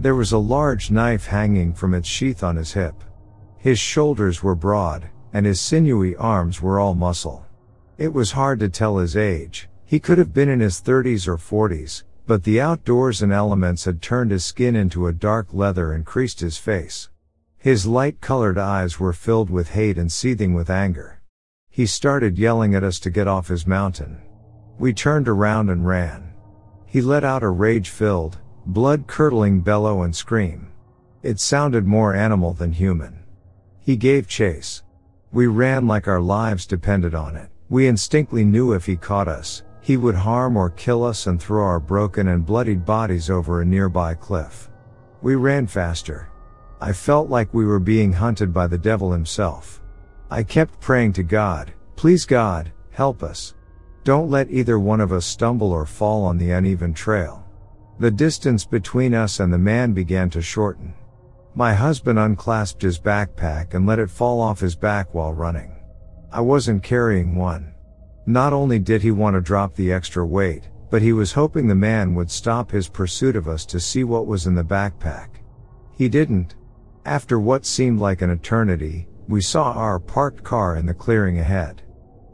There 0.00 0.14
was 0.14 0.32
a 0.32 0.38
large 0.38 0.90
knife 0.90 1.26
hanging 1.26 1.74
from 1.74 1.94
its 1.94 2.08
sheath 2.08 2.42
on 2.42 2.56
his 2.56 2.72
hip. 2.72 3.04
His 3.58 3.78
shoulders 3.78 4.42
were 4.42 4.54
broad, 4.54 5.08
and 5.32 5.46
his 5.46 5.60
sinewy 5.60 6.16
arms 6.16 6.60
were 6.60 6.80
all 6.80 6.94
muscle. 6.94 7.46
It 7.98 8.12
was 8.12 8.32
hard 8.32 8.58
to 8.60 8.68
tell 8.68 8.98
his 8.98 9.16
age, 9.16 9.68
he 9.84 10.00
could 10.00 10.18
have 10.18 10.32
been 10.32 10.48
in 10.48 10.60
his 10.60 10.80
30s 10.80 11.28
or 11.28 11.36
40s, 11.36 12.02
but 12.26 12.44
the 12.44 12.60
outdoors 12.60 13.22
and 13.22 13.30
elements 13.30 13.84
had 13.84 14.00
turned 14.00 14.30
his 14.30 14.44
skin 14.44 14.74
into 14.74 15.06
a 15.06 15.12
dark 15.12 15.48
leather 15.52 15.92
and 15.92 16.06
creased 16.06 16.40
his 16.40 16.56
face. 16.56 17.10
His 17.62 17.86
light 17.86 18.20
colored 18.20 18.58
eyes 18.58 18.98
were 18.98 19.12
filled 19.12 19.48
with 19.48 19.68
hate 19.70 19.96
and 19.96 20.10
seething 20.10 20.52
with 20.52 20.68
anger. 20.68 21.22
He 21.70 21.86
started 21.86 22.36
yelling 22.36 22.74
at 22.74 22.82
us 22.82 22.98
to 22.98 23.08
get 23.08 23.28
off 23.28 23.46
his 23.46 23.68
mountain. 23.68 24.20
We 24.80 24.92
turned 24.92 25.28
around 25.28 25.70
and 25.70 25.86
ran. 25.86 26.34
He 26.86 27.00
let 27.00 27.22
out 27.22 27.44
a 27.44 27.48
rage 27.48 27.88
filled, 27.88 28.38
blood 28.66 29.06
curdling 29.06 29.60
bellow 29.60 30.02
and 30.02 30.12
scream. 30.12 30.72
It 31.22 31.38
sounded 31.38 31.86
more 31.86 32.16
animal 32.16 32.52
than 32.52 32.72
human. 32.72 33.22
He 33.78 33.94
gave 33.94 34.26
chase. 34.26 34.82
We 35.30 35.46
ran 35.46 35.86
like 35.86 36.08
our 36.08 36.20
lives 36.20 36.66
depended 36.66 37.14
on 37.14 37.36
it. 37.36 37.48
We 37.68 37.86
instinctively 37.86 38.44
knew 38.44 38.72
if 38.72 38.86
he 38.86 38.96
caught 38.96 39.28
us, 39.28 39.62
he 39.80 39.96
would 39.96 40.16
harm 40.16 40.56
or 40.56 40.70
kill 40.70 41.04
us 41.04 41.28
and 41.28 41.40
throw 41.40 41.62
our 41.62 41.78
broken 41.78 42.26
and 42.26 42.44
bloodied 42.44 42.84
bodies 42.84 43.30
over 43.30 43.60
a 43.60 43.64
nearby 43.64 44.14
cliff. 44.14 44.68
We 45.22 45.36
ran 45.36 45.68
faster. 45.68 46.31
I 46.82 46.92
felt 46.92 47.30
like 47.30 47.54
we 47.54 47.64
were 47.64 47.78
being 47.78 48.12
hunted 48.12 48.52
by 48.52 48.66
the 48.66 48.76
devil 48.76 49.12
himself. 49.12 49.80
I 50.32 50.42
kept 50.42 50.80
praying 50.80 51.12
to 51.12 51.22
God, 51.22 51.72
please 51.94 52.24
God, 52.24 52.72
help 52.90 53.22
us. 53.22 53.54
Don't 54.02 54.32
let 54.32 54.50
either 54.50 54.80
one 54.80 55.00
of 55.00 55.12
us 55.12 55.24
stumble 55.24 55.70
or 55.70 55.86
fall 55.86 56.24
on 56.24 56.38
the 56.38 56.50
uneven 56.50 56.92
trail. 56.92 57.46
The 58.00 58.10
distance 58.10 58.64
between 58.64 59.14
us 59.14 59.38
and 59.38 59.52
the 59.52 59.58
man 59.58 59.92
began 59.92 60.28
to 60.30 60.42
shorten. 60.42 60.92
My 61.54 61.72
husband 61.72 62.18
unclasped 62.18 62.82
his 62.82 62.98
backpack 62.98 63.74
and 63.74 63.86
let 63.86 64.00
it 64.00 64.10
fall 64.10 64.40
off 64.40 64.58
his 64.58 64.74
back 64.74 65.14
while 65.14 65.32
running. 65.32 65.76
I 66.32 66.40
wasn't 66.40 66.82
carrying 66.82 67.36
one. 67.36 67.74
Not 68.26 68.52
only 68.52 68.80
did 68.80 69.02
he 69.02 69.12
want 69.12 69.34
to 69.36 69.40
drop 69.40 69.76
the 69.76 69.92
extra 69.92 70.26
weight, 70.26 70.68
but 70.90 71.00
he 71.00 71.12
was 71.12 71.30
hoping 71.30 71.68
the 71.68 71.76
man 71.76 72.16
would 72.16 72.28
stop 72.28 72.72
his 72.72 72.88
pursuit 72.88 73.36
of 73.36 73.46
us 73.46 73.64
to 73.66 73.78
see 73.78 74.02
what 74.02 74.26
was 74.26 74.48
in 74.48 74.56
the 74.56 74.64
backpack. 74.64 75.28
He 75.96 76.08
didn't. 76.08 76.56
After 77.04 77.40
what 77.40 77.66
seemed 77.66 77.98
like 77.98 78.22
an 78.22 78.30
eternity, 78.30 79.08
we 79.26 79.40
saw 79.40 79.72
our 79.72 79.98
parked 79.98 80.44
car 80.44 80.76
in 80.76 80.86
the 80.86 80.94
clearing 80.94 81.38
ahead. 81.38 81.82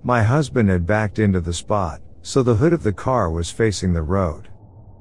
My 0.03 0.23
husband 0.23 0.69
had 0.69 0.87
backed 0.87 1.19
into 1.19 1.41
the 1.41 1.55
spot, 1.55 2.03
so 2.21 2.43
the 2.43 2.55
hood 2.55 2.75
of 2.75 2.83
the 2.83 2.93
car 2.93 3.31
was 3.31 3.51
facing 3.51 3.95
the 3.95 4.03
road. 4.03 4.49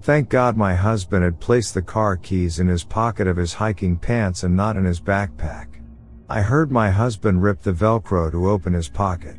Thank 0.03 0.29
God 0.29 0.55
my 0.55 0.73
husband 0.73 1.25
had 1.25 1.41
placed 1.41 1.73
the 1.73 1.81
car 1.81 2.15
keys 2.15 2.59
in 2.59 2.67
his 2.69 2.85
pocket 2.85 3.27
of 3.27 3.35
his 3.35 3.53
hiking 3.55 3.97
pants 3.97 4.43
and 4.43 4.55
not 4.55 4.77
in 4.77 4.85
his 4.85 5.01
backpack. 5.01 5.81
I 6.29 6.41
heard 6.41 6.71
my 6.71 6.89
husband 6.89 7.43
rip 7.43 7.61
the 7.61 7.73
velcro 7.73 8.31
to 8.31 8.49
open 8.49 8.71
his 8.71 8.87
pocket. 8.87 9.35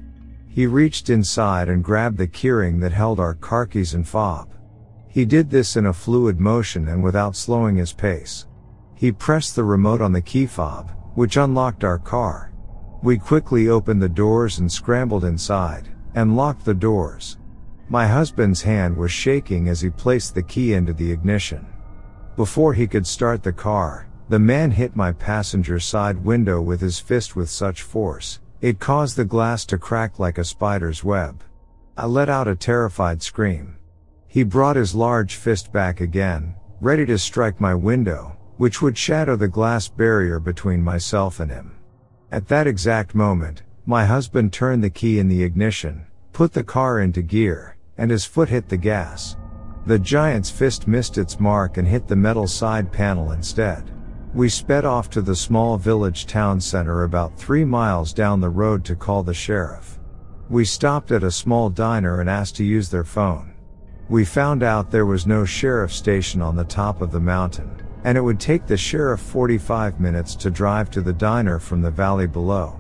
He 0.47 0.67
reached 0.67 1.09
inside 1.09 1.71
and 1.71 1.83
grabbed 1.85 2.19
the 2.19 2.29
keyring 2.29 2.81
that 2.81 2.93
held 2.93 3.19
our 3.19 3.35
car 3.35 3.65
keys 3.65 3.95
and 3.95 4.07
fob. 4.07 4.51
He 5.07 5.25
did 5.25 5.49
this 5.49 5.77
in 5.77 5.87
a 5.87 5.93
fluid 5.93 6.39
motion 6.39 6.89
and 6.89 7.03
without 7.03 7.35
slowing 7.35 7.77
his 7.77 7.95
pace. 7.95 8.48
He 8.99 9.13
pressed 9.13 9.55
the 9.55 9.63
remote 9.63 10.01
on 10.01 10.11
the 10.11 10.21
key 10.21 10.47
fob, 10.47 10.91
which 11.15 11.37
unlocked 11.37 11.85
our 11.85 12.01
car. 12.01 12.53
We 13.01 13.17
quickly 13.17 13.69
opened 13.69 14.03
the 14.03 14.09
doors 14.09 14.59
and 14.59 14.71
scrambled 14.71 15.25
inside, 15.25 15.89
and 16.17 16.37
locked 16.37 16.65
the 16.65 16.75
doors. 16.75 17.39
My 17.89 18.09
husband's 18.09 18.61
hand 18.61 18.97
was 18.97 19.13
shaking 19.13 19.69
as 19.69 19.81
he 19.81 19.89
placed 19.89 20.35
the 20.35 20.43
key 20.43 20.73
into 20.73 20.93
the 20.93 21.13
ignition. 21.13 21.65
Before 22.35 22.75
he 22.75 22.89
could 22.89 23.07
start 23.07 23.45
the 23.45 23.53
car, 23.53 24.09
the 24.29 24.41
man 24.41 24.73
hit 24.73 24.97
my 24.97 25.13
passenger 25.13 25.79
side 25.79 26.25
window 26.25 26.61
with 26.61 26.81
his 26.81 26.99
fist 26.99 27.37
with 27.37 27.49
such 27.49 27.83
force, 27.83 28.41
it 28.61 28.81
caused 28.81 29.17
the 29.17 29.25
glass 29.25 29.65
to 29.67 29.79
crack 29.79 30.19
like 30.19 30.39
a 30.39 30.45
spider's 30.45 31.05
web. 31.05 31.45
I 31.97 32.07
let 32.07 32.29
out 32.29 32.49
a 32.49 32.57
terrified 32.57 33.23
scream. 33.23 33.77
He 34.27 34.43
brought 34.43 34.75
his 34.75 34.97
large 34.97 35.37
fist 35.37 35.73
back 35.73 36.01
again, 36.01 36.57
ready 36.81 37.07
to 37.07 37.17
strike 37.17 37.61
my 37.61 37.77
window, 37.77 38.38
which 38.59 38.83
would 38.83 38.99
shatter 38.99 39.37
the 39.37 39.49
glass 39.49 39.89
barrier 39.89 40.39
between 40.39 40.83
myself 40.83 41.41
and 41.41 41.51
him. 41.51 41.75
At 42.31 42.49
that 42.49 42.67
exact 42.67 43.15
moment, 43.15 43.63
my 43.87 44.05
husband 44.05 44.53
turned 44.53 44.85
the 44.85 44.91
key 44.91 45.19
in 45.19 45.29
the 45.29 45.43
ignition, 45.43 46.07
put 46.35 46.53
the 46.53 46.63
car 46.63 47.01
into 47.01 47.23
gear, 47.23 47.77
and 47.97 48.11
his 48.11 48.27
foot 48.27 48.51
hit 48.51 48.69
the 48.69 48.77
gas. 48.77 49.37
The 49.87 49.99
giant's 49.99 50.51
fist 50.51 50.87
missed 50.87 51.17
its 51.17 51.41
mark 51.41 51.79
and 51.79 51.89
hit 51.89 52.07
the 52.07 52.17
metal 52.17 52.47
side 52.47 52.93
panel 52.93 53.33
instead. 53.33 53.91
We 54.35 54.51
sped 54.51 54.85
off 54.85 55.09
to 55.11 55.23
the 55.23 55.35
small 55.35 55.79
village 55.79 56.27
town 56.27 56.61
center 56.61 57.05
about 57.05 57.39
three 57.39 57.65
miles 57.65 58.13
down 58.13 58.41
the 58.41 58.51
road 58.51 58.85
to 58.85 58.95
call 58.95 59.23
the 59.23 59.33
sheriff. 59.33 59.99
We 60.51 60.65
stopped 60.65 61.13
at 61.13 61.23
a 61.23 61.31
small 61.31 61.71
diner 61.71 62.21
and 62.21 62.29
asked 62.29 62.57
to 62.57 62.65
use 62.65 62.91
their 62.91 63.05
phone. 63.05 63.55
We 64.11 64.25
found 64.25 64.63
out 64.63 64.91
there 64.91 65.07
was 65.07 65.27
no 65.27 65.45
sheriff 65.45 65.93
station 65.93 66.43
on 66.43 66.57
the 66.57 66.65
top 66.65 67.01
of 67.01 67.11
the 67.11 67.21
mountain, 67.21 67.83
and 68.05 68.17
it 68.17 68.21
would 68.21 68.41
take 68.41 68.67
the 68.67 68.77
sheriff 68.77 69.21
45 69.21 70.01
minutes 70.01 70.35
to 70.37 70.51
drive 70.51 70.91
to 70.91 71.01
the 71.01 71.13
diner 71.13 71.59
from 71.59 71.83
the 71.83 71.91
valley 71.91 72.27
below. 72.27 72.79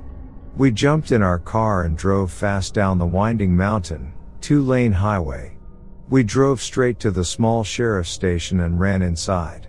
We 0.57 0.71
jumped 0.71 1.12
in 1.12 1.23
our 1.23 1.39
car 1.39 1.85
and 1.85 1.97
drove 1.97 2.33
fast 2.33 2.75
down 2.75 2.99
the 2.99 3.07
winding 3.07 3.57
mountain, 3.57 4.12
two 4.41 4.62
lane 4.62 4.93
highway. 4.93 5.57
We 6.09 6.23
drove 6.23 6.61
straight 6.61 6.99
to 7.01 7.11
the 7.11 7.25
small 7.25 7.62
sheriff's 7.64 8.11
station 8.11 8.61
and 8.61 8.81
ran 8.81 9.03
inside. 9.03 9.69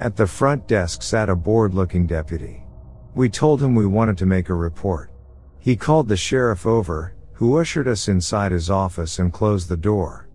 At 0.00 0.16
the 0.16 0.26
front 0.26 0.68
desk 0.68 1.02
sat 1.02 1.28
a 1.28 1.34
bored 1.34 1.74
looking 1.74 2.06
deputy. 2.06 2.62
We 3.14 3.28
told 3.28 3.62
him 3.62 3.74
we 3.74 3.86
wanted 3.86 4.18
to 4.18 4.26
make 4.26 4.48
a 4.48 4.54
report. 4.54 5.10
He 5.58 5.74
called 5.74 6.08
the 6.08 6.16
sheriff 6.16 6.66
over, 6.66 7.16
who 7.32 7.58
ushered 7.58 7.88
us 7.88 8.06
inside 8.06 8.52
his 8.52 8.70
office 8.70 9.18
and 9.18 9.32
closed 9.32 9.68
the 9.68 9.76
door. 9.76 10.27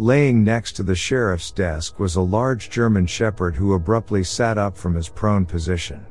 Laying 0.00 0.44
next 0.44 0.74
to 0.74 0.84
the 0.84 0.94
sheriff's 0.94 1.50
desk 1.50 1.98
was 1.98 2.14
a 2.14 2.20
large 2.20 2.70
German 2.70 3.04
shepherd 3.04 3.56
who 3.56 3.72
abruptly 3.72 4.22
sat 4.22 4.56
up 4.56 4.76
from 4.76 4.94
his 4.94 5.08
prone 5.08 5.44
position. 5.44 6.06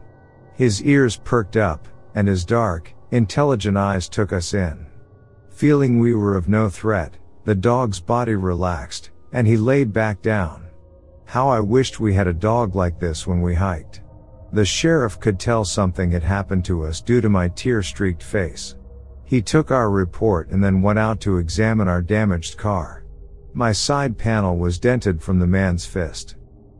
His 0.56 0.84
ears 0.84 1.16
perked 1.16 1.56
up, 1.56 1.88
and 2.14 2.28
his 2.28 2.44
dark, 2.44 2.94
intelligent 3.12 3.78
eyes 3.78 4.10
took 4.10 4.34
us 4.34 4.54
in. 4.54 4.88
Feeling 5.52 6.00
we 6.00 6.14
were 6.14 6.36
of 6.36 6.50
no 6.50 6.68
threat, 6.68 7.18
the 7.46 7.56
dog's 7.56 8.02
body 8.02 8.36
relaxed, 8.36 9.12
and 9.32 9.48
he 9.48 9.56
laid 9.56 9.94
back 9.94 10.22
down. 10.22 10.68
How 11.24 11.48
I 11.48 11.62
wished 11.62 11.98
we 12.02 12.14
had 12.14 12.28
a 12.28 12.34
dog 12.34 12.76
like 12.76 13.00
this 13.00 13.26
when 13.26 13.42
we 13.42 13.56
hiked. 13.56 14.02
The 14.52 14.66
sheriff 14.66 15.18
could 15.18 15.40
tell 15.40 15.64
something 15.64 16.12
had 16.12 16.24
happened 16.24 16.66
to 16.66 16.84
us 16.84 17.00
due 17.00 17.22
to 17.22 17.30
my 17.30 17.48
tear 17.48 17.82
streaked 17.82 18.24
face. 18.24 18.76
He 19.24 19.42
took 19.42 19.72
our 19.72 19.90
report 19.90 20.50
and 20.50 20.62
then 20.62 20.82
went 20.82 21.00
out 21.00 21.22
to 21.22 21.38
examine 21.38 21.88
our 21.88 22.02
damaged 22.02 22.58
car. 22.58 23.06
My 23.58 23.72
side 23.72 24.20
panel 24.20 24.56
was 24.56 24.78
dented 24.78 25.20
from 25.20 25.40
the 25.40 25.48
man's 25.48 25.84
fist. 25.84 26.36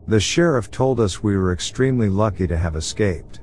The 0.06 0.20
sheriff 0.20 0.70
told 0.70 1.00
us 1.00 1.24
we 1.24 1.36
were 1.36 1.52
extremely 1.52 2.08
lucky 2.08 2.46
to 2.46 2.56
have 2.56 2.76
escaped. 2.76 3.40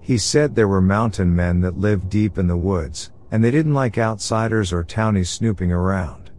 He 0.00 0.16
said 0.16 0.54
there 0.54 0.68
were 0.68 0.80
mountain 0.80 1.36
men 1.36 1.60
that 1.60 1.76
lived 1.76 2.08
deep 2.08 2.38
in 2.38 2.46
the 2.46 2.56
woods, 2.56 3.10
and 3.30 3.44
they 3.44 3.50
didn't 3.50 3.74
like 3.74 3.98
outsiders 3.98 4.72
or 4.72 4.84
townies 4.84 5.28
snooping 5.28 5.70
around. 5.70 6.30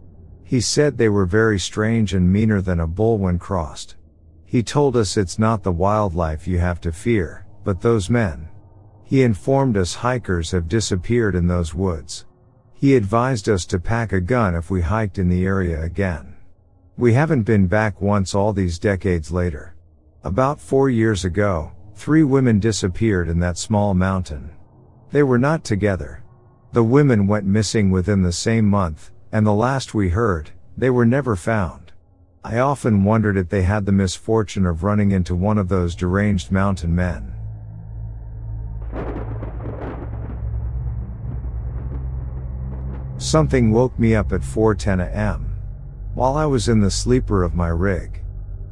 He 0.42 0.60
said 0.60 0.98
they 0.98 1.08
were 1.08 1.24
very 1.24 1.56
strange 1.56 2.14
and 2.14 2.32
meaner 2.32 2.60
than 2.60 2.80
a 2.80 2.86
bull 2.88 3.18
when 3.18 3.38
crossed. 3.38 3.94
He 4.44 4.64
told 4.64 4.96
us 4.96 5.16
it's 5.16 5.38
not 5.38 5.62
the 5.62 5.70
wildlife 5.70 6.48
you 6.48 6.58
have 6.58 6.80
to 6.80 6.90
fear, 6.90 7.46
but 7.62 7.80
those 7.80 8.10
men. 8.10 8.48
He 9.04 9.22
informed 9.22 9.76
us 9.76 9.94
hikers 9.94 10.50
have 10.50 10.66
disappeared 10.66 11.36
in 11.36 11.46
those 11.46 11.76
woods. 11.76 12.26
He 12.74 12.96
advised 12.96 13.48
us 13.48 13.64
to 13.66 13.78
pack 13.78 14.12
a 14.12 14.20
gun 14.20 14.56
if 14.56 14.68
we 14.68 14.80
hiked 14.80 15.16
in 15.16 15.28
the 15.28 15.46
area 15.46 15.80
again. 15.80 16.29
We 16.96 17.14
haven't 17.14 17.42
been 17.42 17.66
back 17.66 18.00
once 18.00 18.34
all 18.34 18.52
these 18.52 18.78
decades 18.78 19.30
later. 19.30 19.74
About 20.22 20.60
four 20.60 20.90
years 20.90 21.24
ago, 21.24 21.72
three 21.94 22.22
women 22.22 22.60
disappeared 22.60 23.28
in 23.28 23.40
that 23.40 23.56
small 23.56 23.94
mountain. 23.94 24.50
They 25.10 25.22
were 25.22 25.38
not 25.38 25.64
together. 25.64 26.22
The 26.72 26.84
women 26.84 27.26
went 27.26 27.46
missing 27.46 27.90
within 27.90 28.22
the 28.22 28.32
same 28.32 28.66
month, 28.66 29.10
and 29.32 29.46
the 29.46 29.52
last 29.52 29.94
we 29.94 30.10
heard, 30.10 30.50
they 30.76 30.90
were 30.90 31.06
never 31.06 31.36
found. 31.36 31.92
I 32.44 32.58
often 32.58 33.04
wondered 33.04 33.36
if 33.36 33.48
they 33.48 33.62
had 33.62 33.86
the 33.86 33.92
misfortune 33.92 34.66
of 34.66 34.82
running 34.82 35.10
into 35.10 35.34
one 35.34 35.58
of 35.58 35.68
those 35.68 35.94
deranged 35.94 36.50
mountain 36.50 36.94
men. 36.94 37.34
Something 43.18 43.70
woke 43.72 43.98
me 43.98 44.14
up 44.14 44.32
at 44.32 44.40
4:10 44.40 45.00
a.m. 45.00 45.49
while 46.14 46.36
I 46.36 46.46
was 46.46 46.68
in 46.68 46.80
the 46.80 46.90
sleeper 46.90 47.42
of 47.42 47.54
my 47.54 47.68
rig. 47.68 48.22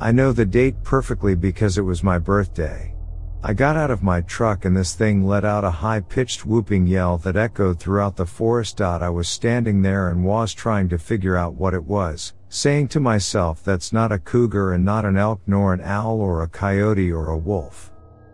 I 0.01 0.13
know 0.13 0.33
the 0.33 0.47
date 0.47 0.83
perfectly 0.83 1.35
because 1.35 1.79
it 1.79 1.83
was 1.83 2.03
my 2.03 2.19
birthday. 2.19 2.95
I 3.41 3.53
got 3.53 3.77
out 3.77 3.93
of 3.93 4.03
my 4.03 4.21
truck 4.23 4.65
and 4.65 4.77
this 4.77 4.95
thing 4.95 5.25
let 5.25 5.45
out 5.45 5.63
a 5.63 5.71
high 5.71 6.01
pitched 6.01 6.45
whooping 6.45 6.89
yell 6.89 7.19
that 7.19 7.37
echoed 7.37 7.79
throughout 7.79 8.17
the 8.17 8.27
forest. 8.27 8.81
I 8.81 9.09
was 9.11 9.29
standing 9.29 9.81
there 9.81 10.11
and 10.11 10.25
was 10.25 10.53
trying 10.53 10.89
to 10.89 10.99
figure 10.99 11.37
out 11.37 11.55
what 11.55 11.73
it 11.73 11.85
was, 11.85 12.35
saying 12.49 12.89
to 12.89 13.01
myself 13.01 13.63
that's 13.63 13.93
not 13.93 14.11
a 14.11 14.19
cougar 14.19 14.73
and 14.73 14.85
not 14.85 15.05
an 15.05 15.17
elk 15.17 15.41
nor 15.47 15.73
an 15.73 15.81
owl 15.83 16.21
or 16.21 16.43
a 16.43 16.49
coyote 16.49 17.13
or 17.13 17.29
a 17.29 17.39
wolf. 17.39 17.93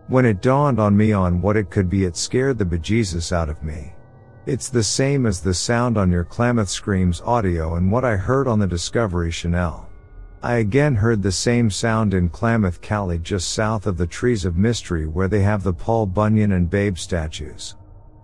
When 0.09 0.25
it 0.25 0.41
dawned 0.41 0.81
on 0.81 0.97
me 0.97 1.13
on 1.13 1.43
what 1.43 1.57
it 1.57 1.71
could 1.71 1.91
be, 1.91 2.05
it 2.05 2.17
scared 2.17 2.59
the 2.59 2.65
bejesus 2.65 3.33
out 3.33 3.51
of 3.51 3.63
me. 3.63 3.93
It's 4.47 4.69
the 4.69 4.83
same 4.83 5.25
as 5.25 5.41
the 5.41 5.55
sound 5.55 5.97
on 5.97 6.13
your 6.13 6.25
Klamath 6.25 6.69
Screams 6.69 7.23
audio 7.23 7.77
and 7.77 7.91
what 7.91 8.05
I 8.05 8.17
heard 8.17 8.47
on 8.47 8.59
the 8.59 8.67
Discovery 8.67 9.33
Channel. 9.33 9.89
I 10.43 10.57
again 10.57 10.97
heard 10.97 11.23
the 11.23 11.33
same 11.33 11.71
sound 11.71 12.13
in 12.13 12.29
Klamath 12.29 12.83
Cali 12.83 13.19
just 13.19 13.55
south 13.55 13.87
of 13.87 13.97
the 13.97 14.07
Trees 14.07 14.45
of 14.45 14.59
Mystery 14.59 15.07
where 15.07 15.29
they 15.29 15.41
have 15.41 15.63
the 15.63 15.73
Paul 15.73 16.05
Bunyan 16.05 16.53
and 16.53 16.69
Babe 16.69 16.99
statues. 16.99 17.77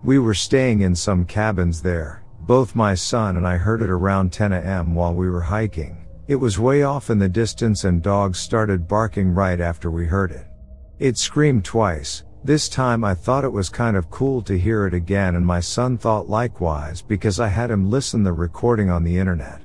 We 0.03 0.19
were 0.19 0.35
staying 0.35 0.81
in 0.81 0.95
some 0.95 1.25
cabins 1.25 1.81
there, 1.81 2.23
both 2.41 2.75
my 2.75 2.93
son 2.93 3.37
and 3.37 3.47
I 3.47 3.57
heard 3.57 3.81
it 3.81 3.89
around 3.89 4.31
10 4.31 4.53
am 4.53 4.93
while 4.93 5.15
we 5.15 5.27
were 5.27 5.41
hiking. 5.41 6.05
It 6.27 6.35
was 6.35 6.59
way 6.59 6.83
off 6.83 7.09
in 7.09 7.17
the 7.17 7.29
distance 7.29 7.83
and 7.83 7.99
dogs 7.99 8.37
started 8.37 8.87
barking 8.87 9.33
right 9.33 9.59
after 9.59 9.89
we 9.89 10.05
heard 10.05 10.31
it. 10.31 10.45
It 10.99 11.17
screamed 11.17 11.65
twice, 11.65 12.21
this 12.43 12.67
time 12.67 13.03
I 13.03 13.13
thought 13.13 13.43
it 13.43 13.51
was 13.51 13.69
kind 13.69 13.95
of 13.95 14.09
cool 14.09 14.41
to 14.43 14.57
hear 14.57 14.87
it 14.87 14.93
again 14.93 15.35
and 15.35 15.45
my 15.45 15.59
son 15.59 15.97
thought 15.97 16.27
likewise 16.27 17.01
because 17.01 17.39
I 17.39 17.47
had 17.47 17.69
him 17.69 17.89
listen 17.89 18.23
the 18.23 18.33
recording 18.33 18.89
on 18.89 19.03
the 19.03 19.17
internet. 19.17 19.61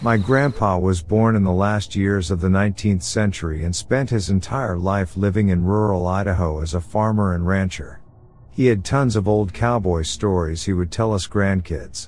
My 0.00 0.16
grandpa 0.16 0.78
was 0.78 1.02
born 1.02 1.34
in 1.34 1.42
the 1.42 1.52
last 1.52 1.96
years 1.96 2.30
of 2.30 2.40
the 2.40 2.48
19th 2.48 3.02
century 3.02 3.64
and 3.64 3.74
spent 3.74 4.10
his 4.10 4.30
entire 4.30 4.78
life 4.78 5.16
living 5.16 5.48
in 5.48 5.64
rural 5.64 6.06
Idaho 6.06 6.62
as 6.62 6.74
a 6.74 6.80
farmer 6.80 7.34
and 7.34 7.44
rancher. 7.44 8.00
He 8.52 8.66
had 8.66 8.84
tons 8.84 9.16
of 9.16 9.26
old 9.26 9.52
cowboy 9.52 10.02
stories 10.02 10.64
he 10.64 10.72
would 10.72 10.92
tell 10.92 11.12
us 11.12 11.26
grandkids. 11.26 12.06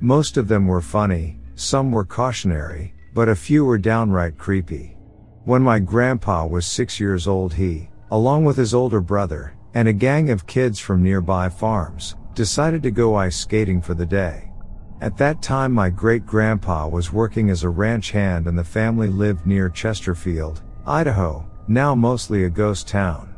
Most 0.00 0.36
of 0.36 0.48
them 0.48 0.66
were 0.66 0.80
funny, 0.80 1.38
some 1.54 1.92
were 1.92 2.04
cautionary, 2.04 2.94
but 3.18 3.28
a 3.28 3.34
few 3.34 3.64
were 3.64 3.78
downright 3.78 4.38
creepy. 4.38 4.96
When 5.44 5.60
my 5.60 5.80
grandpa 5.80 6.46
was 6.46 6.64
six 6.64 7.00
years 7.00 7.26
old, 7.26 7.52
he, 7.52 7.88
along 8.12 8.44
with 8.44 8.56
his 8.56 8.72
older 8.72 9.00
brother, 9.00 9.56
and 9.74 9.88
a 9.88 9.92
gang 9.92 10.30
of 10.30 10.46
kids 10.46 10.78
from 10.78 11.02
nearby 11.02 11.48
farms, 11.48 12.14
decided 12.36 12.80
to 12.84 12.92
go 12.92 13.16
ice 13.16 13.36
skating 13.36 13.82
for 13.82 13.94
the 13.94 14.06
day. 14.06 14.52
At 15.00 15.16
that 15.16 15.42
time, 15.42 15.72
my 15.72 15.90
great 15.90 16.26
grandpa 16.26 16.86
was 16.86 17.12
working 17.12 17.50
as 17.50 17.64
a 17.64 17.68
ranch 17.68 18.12
hand 18.12 18.46
and 18.46 18.56
the 18.56 18.62
family 18.62 19.08
lived 19.08 19.44
near 19.44 19.68
Chesterfield, 19.68 20.62
Idaho, 20.86 21.44
now 21.66 21.96
mostly 21.96 22.44
a 22.44 22.48
ghost 22.48 22.86
town. 22.86 23.34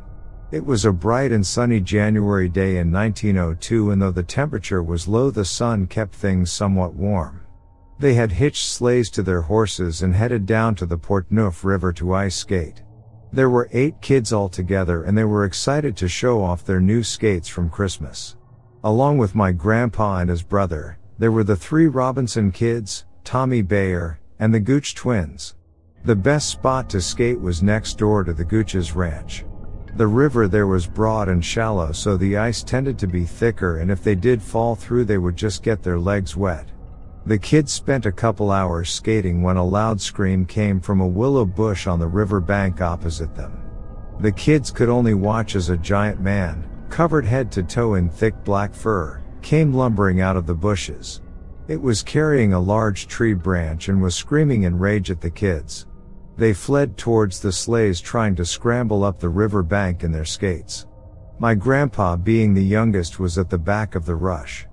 It 0.51 0.63
was 0.63 0.85
a 0.85 0.91
bright 0.91 1.31
and 1.31 1.43
sunny 1.43 1.79
January 1.79 2.49
day 2.49 2.77
in 2.77 2.91
1902 2.91 3.89
and 3.89 3.99
though 3.99 4.11
the 4.11 4.21
temperature 4.21 4.83
was 4.83 5.07
low 5.07 5.31
the 5.31 5.43
sun 5.43 5.87
kept 5.87 6.13
things 6.13 6.51
somewhat 6.51 6.93
warm. 6.93 7.40
They 8.01 8.15
had 8.15 8.31
hitched 8.31 8.65
sleighs 8.65 9.11
to 9.11 9.21
their 9.21 9.43
horses 9.43 10.01
and 10.01 10.15
headed 10.15 10.47
down 10.47 10.73
to 10.77 10.87
the 10.87 10.97
Portneuf 10.97 11.63
River 11.63 11.93
to 11.93 12.15
ice 12.15 12.35
skate. 12.35 12.81
There 13.31 13.47
were 13.47 13.69
eight 13.73 14.01
kids 14.01 14.33
altogether 14.33 15.03
and 15.03 15.15
they 15.15 15.23
were 15.23 15.45
excited 15.45 15.95
to 15.97 16.07
show 16.07 16.43
off 16.43 16.65
their 16.65 16.79
new 16.79 17.03
skates 17.03 17.47
from 17.47 17.69
Christmas. 17.69 18.37
Along 18.83 19.19
with 19.19 19.35
my 19.35 19.51
grandpa 19.51 20.17
and 20.17 20.31
his 20.31 20.41
brother, 20.41 20.97
there 21.19 21.31
were 21.31 21.43
the 21.43 21.55
three 21.55 21.85
Robinson 21.85 22.51
kids, 22.51 23.05
Tommy 23.23 23.61
Bayer, 23.61 24.19
and 24.39 24.51
the 24.51 24.59
Gooch 24.59 24.95
twins. 24.95 25.53
The 26.03 26.15
best 26.15 26.49
spot 26.49 26.89
to 26.89 27.01
skate 27.01 27.39
was 27.39 27.61
next 27.61 27.99
door 27.99 28.23
to 28.23 28.33
the 28.33 28.43
Gooch's 28.43 28.95
ranch. 28.95 29.45
The 29.95 30.07
river 30.07 30.47
there 30.47 30.65
was 30.65 30.87
broad 30.87 31.29
and 31.29 31.45
shallow 31.45 31.91
so 31.91 32.17
the 32.17 32.35
ice 32.35 32.63
tended 32.63 32.97
to 32.97 33.07
be 33.07 33.25
thicker 33.25 33.77
and 33.77 33.91
if 33.91 34.03
they 34.03 34.15
did 34.15 34.41
fall 34.41 34.73
through 34.73 35.05
they 35.05 35.19
would 35.19 35.35
just 35.35 35.61
get 35.61 35.83
their 35.83 35.99
legs 35.99 36.35
wet. 36.35 36.70
The 37.25 37.37
kids 37.37 37.71
spent 37.71 38.07
a 38.07 38.11
couple 38.11 38.49
hours 38.49 38.89
skating 38.89 39.43
when 39.43 39.55
a 39.55 39.63
loud 39.63 40.01
scream 40.01 40.43
came 40.43 40.79
from 40.79 41.01
a 41.01 41.07
willow 41.07 41.45
bush 41.45 41.85
on 41.85 41.99
the 41.99 42.07
river 42.07 42.39
bank 42.39 42.81
opposite 42.81 43.35
them. 43.35 43.61
The 44.21 44.31
kids 44.31 44.71
could 44.71 44.89
only 44.89 45.13
watch 45.13 45.55
as 45.55 45.69
a 45.69 45.77
giant 45.77 46.19
man, 46.19 46.67
covered 46.89 47.25
head 47.25 47.51
to 47.53 47.63
toe 47.63 47.93
in 47.93 48.09
thick 48.09 48.33
black 48.43 48.73
fur, 48.73 49.21
came 49.43 49.71
lumbering 49.71 50.19
out 50.19 50.35
of 50.35 50.47
the 50.47 50.55
bushes. 50.55 51.21
It 51.67 51.79
was 51.79 52.01
carrying 52.01 52.53
a 52.53 52.59
large 52.59 53.07
tree 53.07 53.35
branch 53.35 53.87
and 53.87 54.01
was 54.01 54.15
screaming 54.15 54.63
in 54.63 54.79
rage 54.79 55.11
at 55.11 55.21
the 55.21 55.29
kids. 55.29 55.85
They 56.37 56.53
fled 56.53 56.97
towards 56.97 57.39
the 57.39 57.51
sleighs 57.51 58.01
trying 58.01 58.35
to 58.37 58.45
scramble 58.45 59.03
up 59.03 59.19
the 59.19 59.29
river 59.29 59.61
bank 59.61 60.03
in 60.03 60.11
their 60.11 60.25
skates. 60.25 60.87
My 61.37 61.53
grandpa 61.53 62.15
being 62.15 62.53
the 62.55 62.63
youngest 62.63 63.19
was 63.19 63.37
at 63.37 63.49
the 63.49 63.59
back 63.59 63.93
of 63.93 64.05
the 64.07 64.15
rush. 64.15 64.67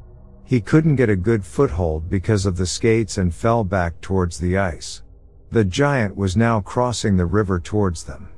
He 0.48 0.62
couldn't 0.62 0.96
get 0.96 1.10
a 1.10 1.14
good 1.14 1.44
foothold 1.44 2.08
because 2.08 2.46
of 2.46 2.56
the 2.56 2.64
skates 2.64 3.18
and 3.18 3.34
fell 3.34 3.64
back 3.64 4.00
towards 4.00 4.38
the 4.38 4.56
ice. 4.56 5.02
The 5.50 5.62
giant 5.62 6.16
was 6.16 6.38
now 6.38 6.62
crossing 6.62 7.18
the 7.18 7.26
river 7.26 7.60
towards 7.60 8.02
them. 8.02 8.30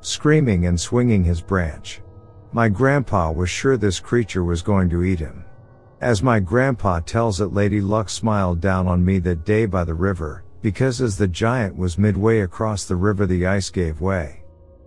Screaming 0.00 0.66
and 0.66 0.80
swinging 0.80 1.22
his 1.22 1.40
branch. 1.40 2.02
My 2.50 2.68
grandpa 2.68 3.30
was 3.30 3.48
sure 3.48 3.76
this 3.76 4.00
creature 4.00 4.42
was 4.42 4.60
going 4.60 4.90
to 4.90 5.04
eat 5.04 5.20
him. 5.20 5.44
As 6.00 6.20
my 6.20 6.40
grandpa 6.40 6.98
tells 6.98 7.40
it 7.40 7.54
Lady 7.54 7.80
Luck 7.80 8.08
smiled 8.08 8.60
down 8.60 8.88
on 8.88 9.04
me 9.04 9.20
that 9.20 9.44
day 9.44 9.64
by 9.64 9.84
the 9.84 9.94
river, 9.94 10.42
because 10.62 11.00
as 11.00 11.16
the 11.16 11.28
giant 11.28 11.76
was 11.76 11.96
midway 11.96 12.40
across 12.40 12.86
the 12.86 12.96
river 12.96 13.24
the 13.24 13.46
ice 13.46 13.70
gave 13.70 14.00
way. 14.00 14.42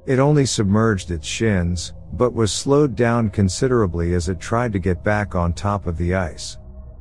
It 0.05 0.19
only 0.19 0.45
submerged 0.45 1.09
its 1.09 1.25
shins, 1.25 1.93
but 2.11 2.33
was 2.33 2.51
slowed 2.51 2.97
down 2.97 3.29
considerably 3.29 4.13
as 4.13 4.27
it 4.27 4.41
tried 4.41 4.73
to 4.73 4.79
get 4.79 5.05
back 5.05 5.35
on 5.35 5.53
top 5.53 5.87
of 5.87 5.97
the 5.97 6.13
ice. 6.13 6.57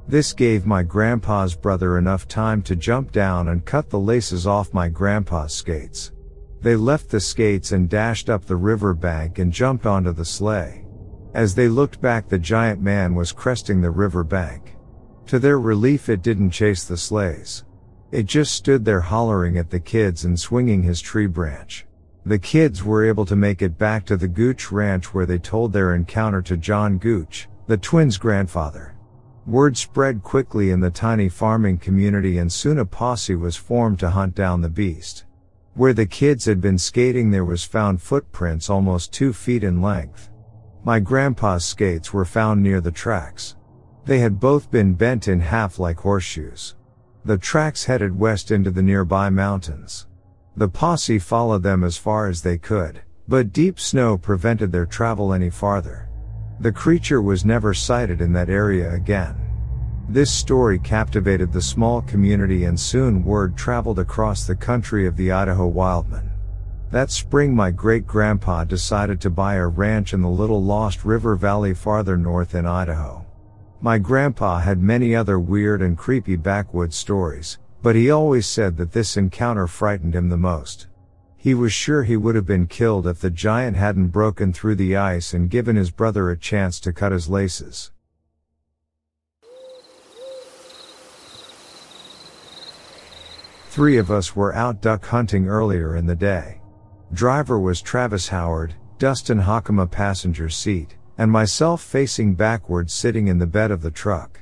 This 0.06 0.34
gave 0.34 0.66
my 0.66 0.82
grandpa's 0.82 1.54
brother 1.54 1.96
enough 1.96 2.28
time 2.28 2.60
to 2.62 2.76
jump 2.76 3.10
down 3.10 3.48
and 3.48 3.64
cut 3.64 3.88
the 3.88 3.98
laces 3.98 4.46
off 4.46 4.74
my 4.74 4.88
grandpa's 4.88 5.54
skates. 5.54 6.12
They 6.60 6.76
left 6.76 7.08
the 7.08 7.20
skates 7.20 7.72
and 7.72 7.88
dashed 7.88 8.28
up 8.28 8.44
the 8.44 8.56
river 8.56 8.92
bank 8.92 9.38
and 9.38 9.52
jumped 9.52 9.86
onto 9.86 10.12
the 10.12 10.24
sleigh. 10.24 10.84
As 11.32 11.54
they 11.54 11.68
looked 11.68 12.00
back 12.00 12.28
the 12.28 12.38
giant 12.38 12.82
man 12.82 13.14
was 13.14 13.32
cresting 13.32 13.80
the 13.80 13.90
river 13.90 14.24
bank. 14.24 14.76
To 15.26 15.38
their 15.38 15.58
relief 15.58 16.10
it 16.10 16.22
didn't 16.22 16.50
chase 16.50 16.84
the 16.84 16.98
sleighs. 16.98 17.64
It 18.12 18.26
just 18.26 18.54
stood 18.54 18.84
there 18.84 19.00
hollering 19.00 19.56
at 19.56 19.70
the 19.70 19.80
kids 19.80 20.26
and 20.26 20.38
swinging 20.38 20.82
his 20.82 21.00
tree 21.00 21.26
branch. 21.26 21.86
The 22.26 22.38
kids 22.38 22.84
were 22.84 23.04
able 23.04 23.24
to 23.26 23.36
make 23.36 23.62
it 23.62 23.78
back 23.78 24.04
to 24.06 24.16
the 24.16 24.28
Gooch 24.28 24.70
Ranch 24.70 25.12
where 25.12 25.26
they 25.26 25.38
told 25.38 25.72
their 25.72 25.94
encounter 25.94 26.40
to 26.42 26.56
John 26.56 26.98
Gooch, 26.98 27.48
the 27.66 27.76
twins' 27.76 28.18
grandfather. 28.18 28.94
Word 29.46 29.76
spread 29.76 30.22
quickly 30.22 30.70
in 30.70 30.80
the 30.80 30.90
tiny 30.90 31.28
farming 31.28 31.76
community 31.76 32.38
and 32.38 32.50
soon 32.50 32.78
a 32.78 32.86
posse 32.86 33.34
was 33.34 33.56
formed 33.56 33.98
to 33.98 34.08
hunt 34.08 34.34
down 34.34 34.62
the 34.62 34.70
beast. 34.70 35.26
Where 35.74 35.92
the 35.92 36.06
kids 36.06 36.46
had 36.46 36.62
been 36.62 36.78
skating 36.78 37.30
there 37.30 37.44
was 37.44 37.62
found 37.62 38.00
footprints 38.00 38.70
almost 38.70 39.12
two 39.12 39.34
feet 39.34 39.62
in 39.62 39.82
length. 39.82 40.30
My 40.82 40.98
grandpa's 40.98 41.64
skates 41.64 42.10
were 42.10 42.24
found 42.24 42.62
near 42.62 42.80
the 42.80 42.90
tracks. 42.90 43.56
They 44.06 44.20
had 44.20 44.40
both 44.40 44.70
been 44.70 44.94
bent 44.94 45.28
in 45.28 45.40
half 45.40 45.78
like 45.78 45.98
horseshoes. 45.98 46.74
The 47.26 47.36
tracks 47.36 47.84
headed 47.84 48.18
west 48.18 48.50
into 48.50 48.70
the 48.70 48.82
nearby 48.82 49.28
mountains. 49.28 50.06
The 50.56 50.68
posse 50.68 51.18
followed 51.18 51.62
them 51.62 51.84
as 51.84 51.98
far 51.98 52.28
as 52.28 52.40
they 52.40 52.56
could, 52.56 53.02
but 53.28 53.52
deep 53.52 53.78
snow 53.78 54.16
prevented 54.16 54.72
their 54.72 54.86
travel 54.86 55.34
any 55.34 55.50
farther. 55.50 56.08
The 56.60 56.72
creature 56.72 57.20
was 57.20 57.44
never 57.44 57.74
sighted 57.74 58.20
in 58.20 58.32
that 58.34 58.48
area 58.48 58.92
again. 58.94 59.36
This 60.08 60.30
story 60.30 60.78
captivated 60.78 61.52
the 61.52 61.62
small 61.62 62.02
community 62.02 62.64
and 62.64 62.78
soon 62.78 63.24
word 63.24 63.56
traveled 63.56 63.98
across 63.98 64.46
the 64.46 64.54
country 64.54 65.06
of 65.06 65.16
the 65.16 65.32
Idaho 65.32 65.66
Wildman. 65.66 66.30
That 66.90 67.10
spring 67.10 67.56
my 67.56 67.70
great 67.70 68.06
grandpa 68.06 68.64
decided 68.64 69.20
to 69.22 69.30
buy 69.30 69.54
a 69.54 69.66
ranch 69.66 70.14
in 70.14 70.22
the 70.22 70.28
little 70.28 70.62
Lost 70.62 71.04
River 71.04 71.34
Valley 71.34 71.74
farther 71.74 72.16
north 72.16 72.54
in 72.54 72.66
Idaho. 72.66 73.26
My 73.80 73.98
grandpa 73.98 74.60
had 74.60 74.80
many 74.80 75.14
other 75.14 75.40
weird 75.40 75.82
and 75.82 75.98
creepy 75.98 76.36
backwoods 76.36 76.96
stories, 76.96 77.58
but 77.82 77.96
he 77.96 78.10
always 78.10 78.46
said 78.46 78.76
that 78.76 78.92
this 78.92 79.16
encounter 79.16 79.66
frightened 79.66 80.14
him 80.14 80.28
the 80.28 80.36
most. 80.36 80.86
He 81.44 81.52
was 81.52 81.74
sure 81.74 82.04
he 82.04 82.16
would 82.16 82.36
have 82.36 82.46
been 82.46 82.66
killed 82.66 83.06
if 83.06 83.20
the 83.20 83.28
giant 83.28 83.76
hadn't 83.76 84.08
broken 84.08 84.50
through 84.50 84.76
the 84.76 84.96
ice 84.96 85.34
and 85.34 85.50
given 85.50 85.76
his 85.76 85.90
brother 85.90 86.30
a 86.30 86.38
chance 86.38 86.80
to 86.80 86.90
cut 86.90 87.12
his 87.12 87.28
laces. 87.28 87.92
Three 93.68 93.98
of 93.98 94.10
us 94.10 94.34
were 94.34 94.54
out 94.54 94.80
duck 94.80 95.04
hunting 95.04 95.46
earlier 95.46 95.94
in 95.94 96.06
the 96.06 96.16
day. 96.16 96.62
Driver 97.12 97.60
was 97.60 97.82
Travis 97.82 98.28
Howard, 98.28 98.74
Dustin 98.96 99.42
Hockema 99.42 99.90
passenger 99.90 100.48
seat, 100.48 100.96
and 101.18 101.30
myself 101.30 101.82
facing 101.82 102.36
backwards 102.36 102.94
sitting 102.94 103.28
in 103.28 103.38
the 103.38 103.46
bed 103.46 103.70
of 103.70 103.82
the 103.82 103.90
truck. 103.90 104.40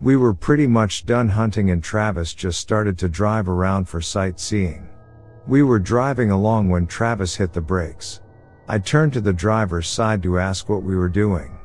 We 0.00 0.16
were 0.16 0.34
pretty 0.34 0.66
much 0.66 1.06
done 1.06 1.28
hunting 1.28 1.70
and 1.70 1.80
Travis 1.80 2.34
just 2.34 2.58
started 2.58 2.98
to 2.98 3.08
drive 3.08 3.48
around 3.48 3.84
for 3.84 4.00
sightseeing. 4.00 4.88
We 5.46 5.62
were 5.62 5.78
driving 5.78 6.30
along 6.30 6.68
when 6.68 6.86
Travis 6.86 7.34
hit 7.34 7.52
the 7.52 7.60
brakes. 7.60 8.20
I 8.68 8.78
turned 8.78 9.12
to 9.14 9.20
the 9.20 9.32
driver's 9.32 9.88
side 9.88 10.22
to 10.22 10.38
ask 10.38 10.68
what 10.68 10.82
we 10.82 10.94
were 10.94 11.08
doing. 11.08 11.58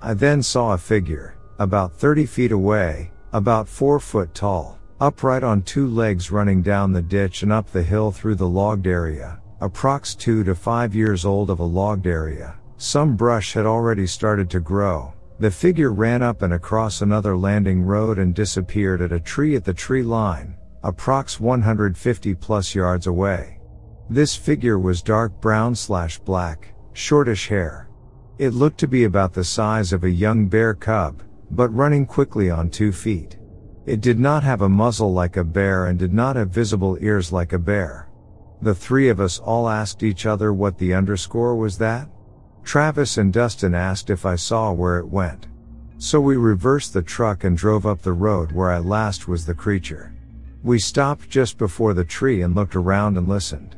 I 0.00 0.14
then 0.14 0.42
saw 0.42 0.74
a 0.74 0.78
figure, 0.78 1.36
about 1.58 1.96
30 1.96 2.26
feet 2.26 2.52
away, 2.52 3.10
about 3.32 3.66
4 3.66 3.98
foot 3.98 4.34
tall, 4.34 4.78
upright 5.00 5.42
on 5.42 5.62
two 5.62 5.88
legs 5.88 6.30
running 6.30 6.62
down 6.62 6.92
the 6.92 7.02
ditch 7.02 7.42
and 7.42 7.52
up 7.52 7.70
the 7.70 7.82
hill 7.82 8.12
through 8.12 8.36
the 8.36 8.48
logged 8.48 8.86
area, 8.86 9.40
approx 9.60 10.16
2 10.16 10.44
to 10.44 10.54
5 10.54 10.94
years 10.94 11.24
old 11.24 11.50
of 11.50 11.58
a 11.58 11.64
logged 11.64 12.06
area. 12.06 12.56
Some 12.76 13.16
brush 13.16 13.54
had 13.54 13.66
already 13.66 14.06
started 14.06 14.50
to 14.50 14.60
grow. 14.60 15.14
The 15.40 15.50
figure 15.50 15.92
ran 15.92 16.22
up 16.22 16.42
and 16.42 16.52
across 16.52 17.02
another 17.02 17.36
landing 17.36 17.82
road 17.82 18.18
and 18.18 18.34
disappeared 18.34 19.00
at 19.00 19.12
a 19.12 19.18
tree 19.18 19.56
at 19.56 19.64
the 19.64 19.74
tree 19.74 20.02
line, 20.02 20.54
approx 20.84 21.40
150 21.40 22.34
plus 22.34 22.74
yards 22.74 23.06
away. 23.06 23.58
This 24.10 24.36
figure 24.36 24.78
was 24.78 25.00
dark 25.00 25.40
brown 25.40 25.74
slash 25.74 26.18
black, 26.18 26.74
shortish 26.92 27.48
hair. 27.48 27.88
It 28.38 28.50
looked 28.50 28.78
to 28.80 28.88
be 28.88 29.04
about 29.04 29.32
the 29.32 29.44
size 29.44 29.94
of 29.94 30.04
a 30.04 30.10
young 30.10 30.46
bear 30.46 30.74
cub, 30.74 31.22
but 31.50 31.74
running 31.74 32.04
quickly 32.04 32.50
on 32.50 32.68
two 32.68 32.92
feet. 32.92 33.38
It 33.86 34.02
did 34.02 34.18
not 34.18 34.42
have 34.42 34.60
a 34.60 34.68
muzzle 34.68 35.12
like 35.12 35.38
a 35.38 35.44
bear 35.44 35.86
and 35.86 35.98
did 35.98 36.12
not 36.12 36.36
have 36.36 36.50
visible 36.50 36.98
ears 37.00 37.32
like 37.32 37.54
a 37.54 37.58
bear. 37.58 38.10
The 38.60 38.74
three 38.74 39.08
of 39.08 39.20
us 39.20 39.38
all 39.38 39.68
asked 39.68 40.02
each 40.02 40.26
other 40.26 40.52
what 40.52 40.76
the 40.78 40.92
underscore 40.92 41.56
was 41.56 41.78
that? 41.78 42.08
Travis 42.62 43.18
and 43.18 43.32
Dustin 43.32 43.74
asked 43.74 44.10
if 44.10 44.26
I 44.26 44.36
saw 44.36 44.72
where 44.72 44.98
it 44.98 45.08
went. 45.08 45.46
So 45.96 46.20
we 46.20 46.36
reversed 46.36 46.92
the 46.92 47.02
truck 47.02 47.44
and 47.44 47.56
drove 47.56 47.86
up 47.86 48.02
the 48.02 48.12
road 48.12 48.52
where 48.52 48.70
I 48.70 48.78
last 48.78 49.28
was 49.28 49.46
the 49.46 49.54
creature. 49.54 50.13
We 50.64 50.78
stopped 50.78 51.28
just 51.28 51.58
before 51.58 51.92
the 51.92 52.06
tree 52.06 52.40
and 52.40 52.54
looked 52.54 52.74
around 52.74 53.18
and 53.18 53.28
listened. 53.28 53.76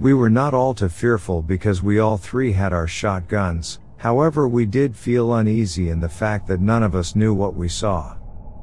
We 0.00 0.14
were 0.14 0.28
not 0.28 0.52
all 0.52 0.74
too 0.74 0.88
fearful 0.88 1.42
because 1.42 1.80
we 1.80 2.00
all 2.00 2.16
three 2.16 2.50
had 2.50 2.72
our 2.72 2.88
shotguns, 2.88 3.78
however 3.98 4.48
we 4.48 4.66
did 4.66 4.96
feel 4.96 5.34
uneasy 5.34 5.90
in 5.90 6.00
the 6.00 6.08
fact 6.08 6.48
that 6.48 6.60
none 6.60 6.82
of 6.82 6.96
us 6.96 7.14
knew 7.14 7.32
what 7.32 7.54
we 7.54 7.68
saw. 7.68 8.16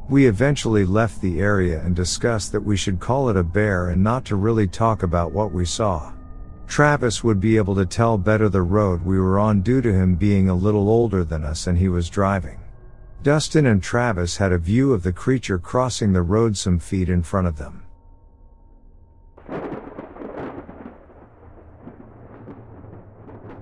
We 0.10 0.26
eventually 0.26 0.84
left 0.84 1.22
the 1.22 1.40
area 1.40 1.80
and 1.80 1.96
discussed 1.96 2.52
that 2.52 2.60
we 2.60 2.76
should 2.76 3.00
call 3.00 3.30
it 3.30 3.38
a 3.38 3.44
bear 3.44 3.92
and 3.92 4.04
not 4.04 4.26
to 4.26 4.36
really 4.36 4.68
talk 4.68 5.04
about 5.04 5.32
what 5.32 5.54
we 5.54 5.64
saw. 5.64 6.12
Travis 6.68 7.24
would 7.24 7.40
be 7.40 7.56
able 7.56 7.76
to 7.76 7.86
tell 7.86 8.18
better 8.18 8.50
the 8.50 8.64
road 8.64 9.02
we 9.02 9.18
were 9.18 9.40
on 9.40 9.62
due 9.62 9.82
to 9.82 9.94
him 9.94 10.16
being 10.16 10.50
a 10.50 10.54
little 10.54 10.90
older 10.90 11.24
than 11.24 11.46
us 11.46 11.68
and 11.68 11.78
he 11.78 11.88
was 11.88 12.10
driving. 12.10 12.61
Dustin 13.24 13.68
and 13.68 13.84
Travis 13.84 14.38
had 14.38 14.52
a 14.52 14.58
view 14.58 14.94
of 14.94 15.04
the 15.04 15.14
creature 15.14 15.60
crossing 15.60 16.12
the 16.12 16.24
road 16.24 16.58
some 16.58 16.80
feet 16.80 17.08
in 17.08 17.22
front 17.22 17.46
of 17.46 17.58
them. 17.58 17.84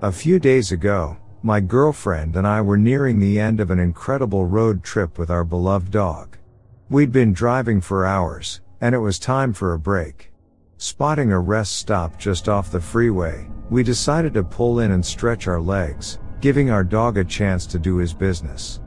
A 0.00 0.10
few 0.10 0.38
days 0.38 0.72
ago, 0.72 1.18
my 1.42 1.60
girlfriend 1.60 2.36
and 2.36 2.46
I 2.46 2.62
were 2.62 2.78
nearing 2.78 3.18
the 3.18 3.38
end 3.38 3.60
of 3.60 3.70
an 3.70 3.78
incredible 3.78 4.46
road 4.46 4.82
trip 4.82 5.18
with 5.18 5.28
our 5.30 5.44
beloved 5.44 5.90
dog. 5.90 6.38
We'd 6.88 7.12
been 7.12 7.34
driving 7.34 7.82
for 7.82 8.06
hours, 8.06 8.62
and 8.80 8.94
it 8.94 8.98
was 8.98 9.18
time 9.18 9.52
for 9.52 9.74
a 9.74 9.78
break. 9.78 10.32
Spotting 10.78 11.32
a 11.32 11.38
rest 11.38 11.76
stop 11.76 12.18
just 12.18 12.48
off 12.48 12.72
the 12.72 12.80
freeway, 12.80 13.46
we 13.68 13.82
decided 13.82 14.32
to 14.32 14.42
pull 14.42 14.80
in 14.80 14.92
and 14.92 15.04
stretch 15.04 15.46
our 15.46 15.60
legs, 15.60 16.18
giving 16.40 16.70
our 16.70 16.82
dog 16.82 17.18
a 17.18 17.24
chance 17.24 17.66
to 17.66 17.78
do 17.78 17.96
his 17.96 18.14
business. 18.14 18.80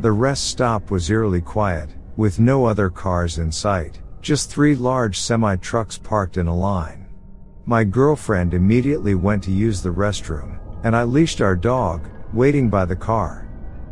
The 0.00 0.12
rest 0.12 0.44
stop 0.44 0.90
was 0.90 1.10
eerily 1.10 1.42
quiet, 1.42 1.90
with 2.16 2.40
no 2.40 2.64
other 2.64 2.88
cars 2.88 3.36
in 3.36 3.52
sight, 3.52 4.00
just 4.22 4.48
three 4.48 4.74
large 4.74 5.20
semi 5.20 5.56
trucks 5.56 5.98
parked 5.98 6.38
in 6.38 6.46
a 6.46 6.56
line. 6.56 7.06
My 7.66 7.84
girlfriend 7.84 8.54
immediately 8.54 9.14
went 9.14 9.42
to 9.44 9.50
use 9.50 9.82
the 9.82 9.90
restroom, 9.90 10.58
and 10.84 10.96
I 10.96 11.02
leashed 11.02 11.42
our 11.42 11.54
dog, 11.54 12.08
waiting 12.32 12.70
by 12.70 12.86
the 12.86 12.96
car. 12.96 13.46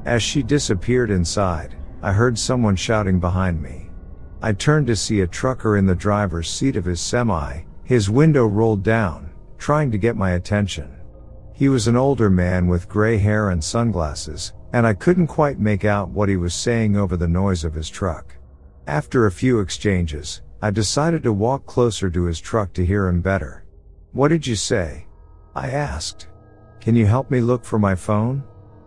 As 0.06 0.22
she 0.22 0.42
disappeared 0.42 1.10
inside, 1.10 1.76
I 2.00 2.14
heard 2.14 2.38
someone 2.38 2.76
shouting 2.76 3.20
behind 3.20 3.60
me. 3.60 3.90
I 4.40 4.54
turned 4.54 4.86
to 4.86 4.96
see 4.96 5.20
a 5.20 5.26
trucker 5.26 5.76
in 5.76 5.84
the 5.84 5.94
driver's 5.94 6.48
seat 6.48 6.76
of 6.76 6.86
his 6.86 7.02
semi, 7.02 7.64
his 7.84 8.08
window 8.08 8.46
rolled 8.46 8.82
down, 8.82 9.30
trying 9.58 9.90
to 9.90 9.98
get 9.98 10.16
my 10.16 10.30
attention. 10.30 10.90
He 11.52 11.68
was 11.68 11.86
an 11.86 11.96
older 11.96 12.30
man 12.30 12.66
with 12.66 12.88
gray 12.88 13.18
hair 13.18 13.50
and 13.50 13.62
sunglasses, 13.62 14.54
and 14.72 14.86
I 14.86 14.94
couldn't 14.94 15.26
quite 15.28 15.58
make 15.58 15.84
out 15.84 16.10
what 16.10 16.28
he 16.28 16.36
was 16.36 16.54
saying 16.54 16.96
over 16.96 17.16
the 17.16 17.28
noise 17.28 17.64
of 17.64 17.74
his 17.74 17.88
truck. 17.88 18.36
After 18.86 19.26
a 19.26 19.32
few 19.32 19.60
exchanges, 19.60 20.42
I 20.60 20.70
decided 20.70 21.22
to 21.22 21.32
walk 21.32 21.66
closer 21.66 22.10
to 22.10 22.24
his 22.24 22.40
truck 22.40 22.72
to 22.74 22.84
hear 22.84 23.06
him 23.06 23.20
better. 23.20 23.64
What 24.12 24.28
did 24.28 24.46
you 24.46 24.56
say? 24.56 25.06
I 25.54 25.70
asked. 25.70 26.28
Can 26.80 26.96
you 26.96 27.06
help 27.06 27.30
me 27.30 27.40
look 27.40 27.64
for 27.64 27.78
my 27.78 27.94
phone? 27.94 28.42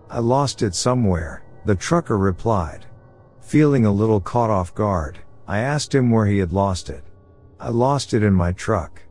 I 0.09 0.19
lost 0.19 0.61
it 0.61 0.75
somewhere, 0.75 1.43
the 1.65 1.75
trucker 1.75 2.17
replied. 2.17 2.85
Feeling 3.41 3.85
a 3.85 3.91
little 3.91 4.19
caught 4.19 4.49
off 4.49 4.75
guard, 4.75 5.19
I 5.47 5.59
asked 5.59 5.93
him 5.93 6.11
where 6.11 6.25
he 6.25 6.37
had 6.37 6.53
lost 6.53 6.89
it. 6.89 7.03
I 7.59 7.69
lost 7.69 8.13
it 8.13 8.23
in 8.23 8.33
my 8.33 8.51
truck. 8.53 9.01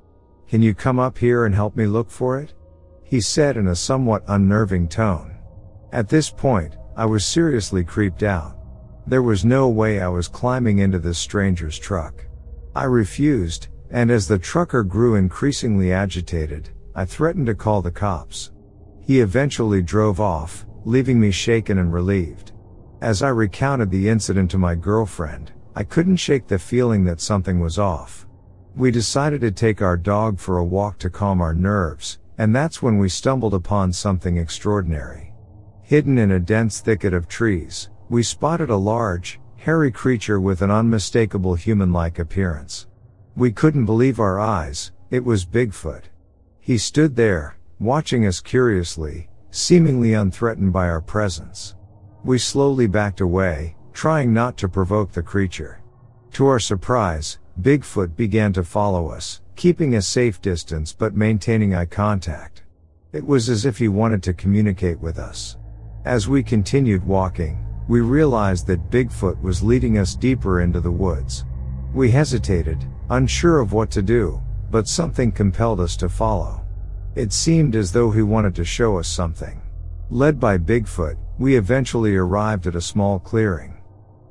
Can 0.49 0.63
you 0.63 0.75
come 0.75 0.99
up 0.99 1.19
here 1.19 1.45
and 1.45 1.55
help 1.55 1.77
me 1.77 1.87
look 1.87 2.11
for 2.11 2.41
it? 2.41 2.53
He 3.05 3.21
said 3.21 3.57
in 3.57 3.69
a 3.69 3.77
somewhat 3.77 4.25
unnerving 4.27 4.89
tone. 4.89 5.37
At 5.93 6.09
this 6.09 6.31
point, 6.31 6.77
I 6.97 7.05
was 7.05 7.25
seriously 7.25 7.83
creeped 7.83 8.23
out. 8.23 8.57
There 9.07 9.23
was 9.23 9.45
no 9.45 9.69
way 9.69 10.01
I 10.01 10.09
was 10.09 10.29
climbing 10.29 10.79
into 10.79 11.01
this 11.01 11.19
stranger's 11.19 11.79
truck. 11.79 12.27
I 12.77 12.85
refused, 12.85 13.69
and 13.91 14.11
as 14.11 14.29
the 14.29 14.39
trucker 14.39 14.85
grew 14.85 15.17
increasingly 15.17 15.93
agitated, 15.93 16.71
I 16.95 17.05
threatened 17.05 17.47
to 17.47 17.57
call 17.57 17.83
the 17.83 17.91
cops. 17.91 18.53
He 19.01 19.21
eventually 19.21 19.83
drove 19.83 20.21
off, 20.21 20.65
leaving 20.85 21.19
me 21.19 21.33
shaken 21.33 21.79
and 21.79 21.93
relieved. 21.93 22.53
As 23.01 23.23
I 23.23 23.31
recounted 23.31 23.91
the 23.91 24.09
incident 24.09 24.51
to 24.53 24.59
my 24.59 24.77
girlfriend, 24.77 25.51
I 25.75 25.83
couldn't 25.83 26.17
shake 26.17 26.47
the 26.47 26.59
feeling 26.59 27.05
that 27.05 27.21
something 27.21 27.59
was 27.59 27.79
off. 27.79 28.29
We 28.77 28.93
decided 28.93 29.41
to 29.41 29.51
take 29.51 29.83
our 29.83 29.97
dog 29.97 30.39
for 30.39 30.59
a 30.59 30.65
walk 30.65 30.99
to 30.99 31.11
calm 31.11 31.41
our 31.41 31.55
nerves, 31.55 32.19
and 32.39 32.55
that's 32.55 32.81
when 32.81 32.99
we 32.99 33.09
stumbled 33.09 33.55
upon 33.55 33.93
something 33.93 34.37
extraordinary. 34.37 35.30
Hidden 35.91 36.19
in 36.19 36.31
a 36.31 36.39
dense 36.39 36.79
thicket 36.79 37.13
of 37.13 37.27
trees, 37.27 37.91
we 38.11 38.23
spotted 38.23 38.71
a 38.71 38.77
large, 38.77 39.41
hairy 39.57 39.91
creature 39.91 40.39
with 40.39 40.63
an 40.63 40.71
unmistakable 40.71 41.57
human-like 41.57 42.21
appearance. 42.21 42.87
We 43.35 43.51
couldn't 43.51 43.87
believe 43.87 44.21
our 44.21 44.39
eyes, 44.39 44.93
it 45.11 45.25
was 45.25 45.45
Bigfoot. 45.45 46.05
He 46.61 46.79
stood 46.79 47.17
there, 47.17 47.59
watching 47.81 48.25
us 48.25 48.39
curiously, 48.39 49.29
seemingly 49.51 50.15
unthreatened 50.15 50.73
by 50.73 50.89
our 50.89 51.01
presence. 51.01 51.75
We 52.23 52.39
slowly 52.39 52.87
backed 52.87 53.21
away, 53.21 53.75
trying 53.93 54.33
not 54.33 54.57
to 54.59 54.69
provoke 54.69 55.11
the 55.11 55.25
creature. 55.25 55.83
To 56.35 56.47
our 56.47 56.61
surprise, 56.61 57.41
Bigfoot 57.61 58.15
began 58.15 58.53
to 58.53 58.63
follow 58.63 59.09
us, 59.09 59.41
keeping 59.57 59.97
a 59.97 60.03
safe 60.03 60.41
distance 60.41 60.93
but 60.93 61.17
maintaining 61.17 61.75
eye 61.75 61.87
contact. 61.87 62.63
It 63.13 63.27
was 63.27 63.49
as 63.49 63.67
if 63.67 63.79
he 63.79 63.89
wanted 63.89 64.23
to 64.23 64.33
communicate 64.35 65.01
with 65.01 65.19
us. 65.19 65.57
As 66.07 66.29
we 66.29 66.43
continued 66.43 67.07
walking, 67.07 67.63
we 67.87 68.01
realized 68.01 68.67
that 68.69 68.91
Bigfoot 68.91 69.39
was 69.43 69.63
leading 69.63 69.99
us 69.99 70.15
deeper 70.15 70.63
into 70.63 70.81
the 70.81 70.91
woods. 70.91 71.45
We 71.93 72.11
hesitated, 72.11 72.87
unsure 73.11 73.61
of 73.61 73.75
what 73.75 73.91
to 73.91 74.01
do, 74.01 74.41
but 74.71 74.89
something 74.89 75.31
compelled 75.31 75.79
us 75.79 75.97
to 75.97 76.09
follow. 76.09 76.65
It 77.17 77.35
seemed 77.35 77.77
as 77.77 77.93
though 77.93 78.11
he 78.11 78.23
wanted 78.23 78.55
to 78.55 78.65
show 78.65 78.99
us 78.99 79.09
something. 79.09 79.61
Led 80.09 80.41
by 80.41 80.57
Bigfoot, 80.57 81.19
we 81.39 81.57
eventually 81.57 82.17
arrived 82.17 82.67
at 82.67 82.77
a 82.77 82.81
small 82.81 83.19
clearing. 83.19 83.77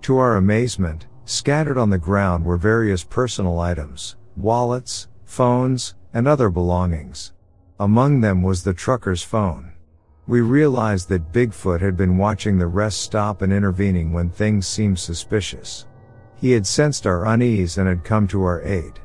To 0.04 0.18
our 0.18 0.38
amazement, 0.38 1.06
scattered 1.26 1.78
on 1.78 1.92
the 1.92 2.00
ground 2.00 2.46
were 2.46 2.58
various 2.58 3.04
personal 3.04 3.60
items, 3.60 4.16
wallets, 4.36 5.08
phones, 5.24 5.94
and 6.16 6.28
other 6.28 6.50
belongings. 6.50 7.34
Among 7.80 8.22
them 8.22 8.42
was 8.42 8.64
the 8.64 8.74
trucker's 8.74 9.22
phone. 9.22 9.74
We 10.30 10.42
realized 10.42 11.10
that 11.10 11.34
Bigfoot 11.34 11.82
had 11.82 11.98
been 11.98 12.16
watching 12.16 12.60
the 12.60 12.68
rest 12.68 13.02
stop 13.02 13.42
and 13.42 13.52
intervening 13.52 14.14
when 14.14 14.30
things 14.30 14.68
seemed 14.68 15.00
suspicious. 15.00 15.88
He 16.36 16.52
had 16.52 16.68
sensed 16.68 17.08
our 17.08 17.26
unease 17.26 17.80
and 17.80 17.88
had 17.88 18.04
come 18.04 18.28
to 18.28 18.44
our 18.44 18.62
aid. 18.62 19.00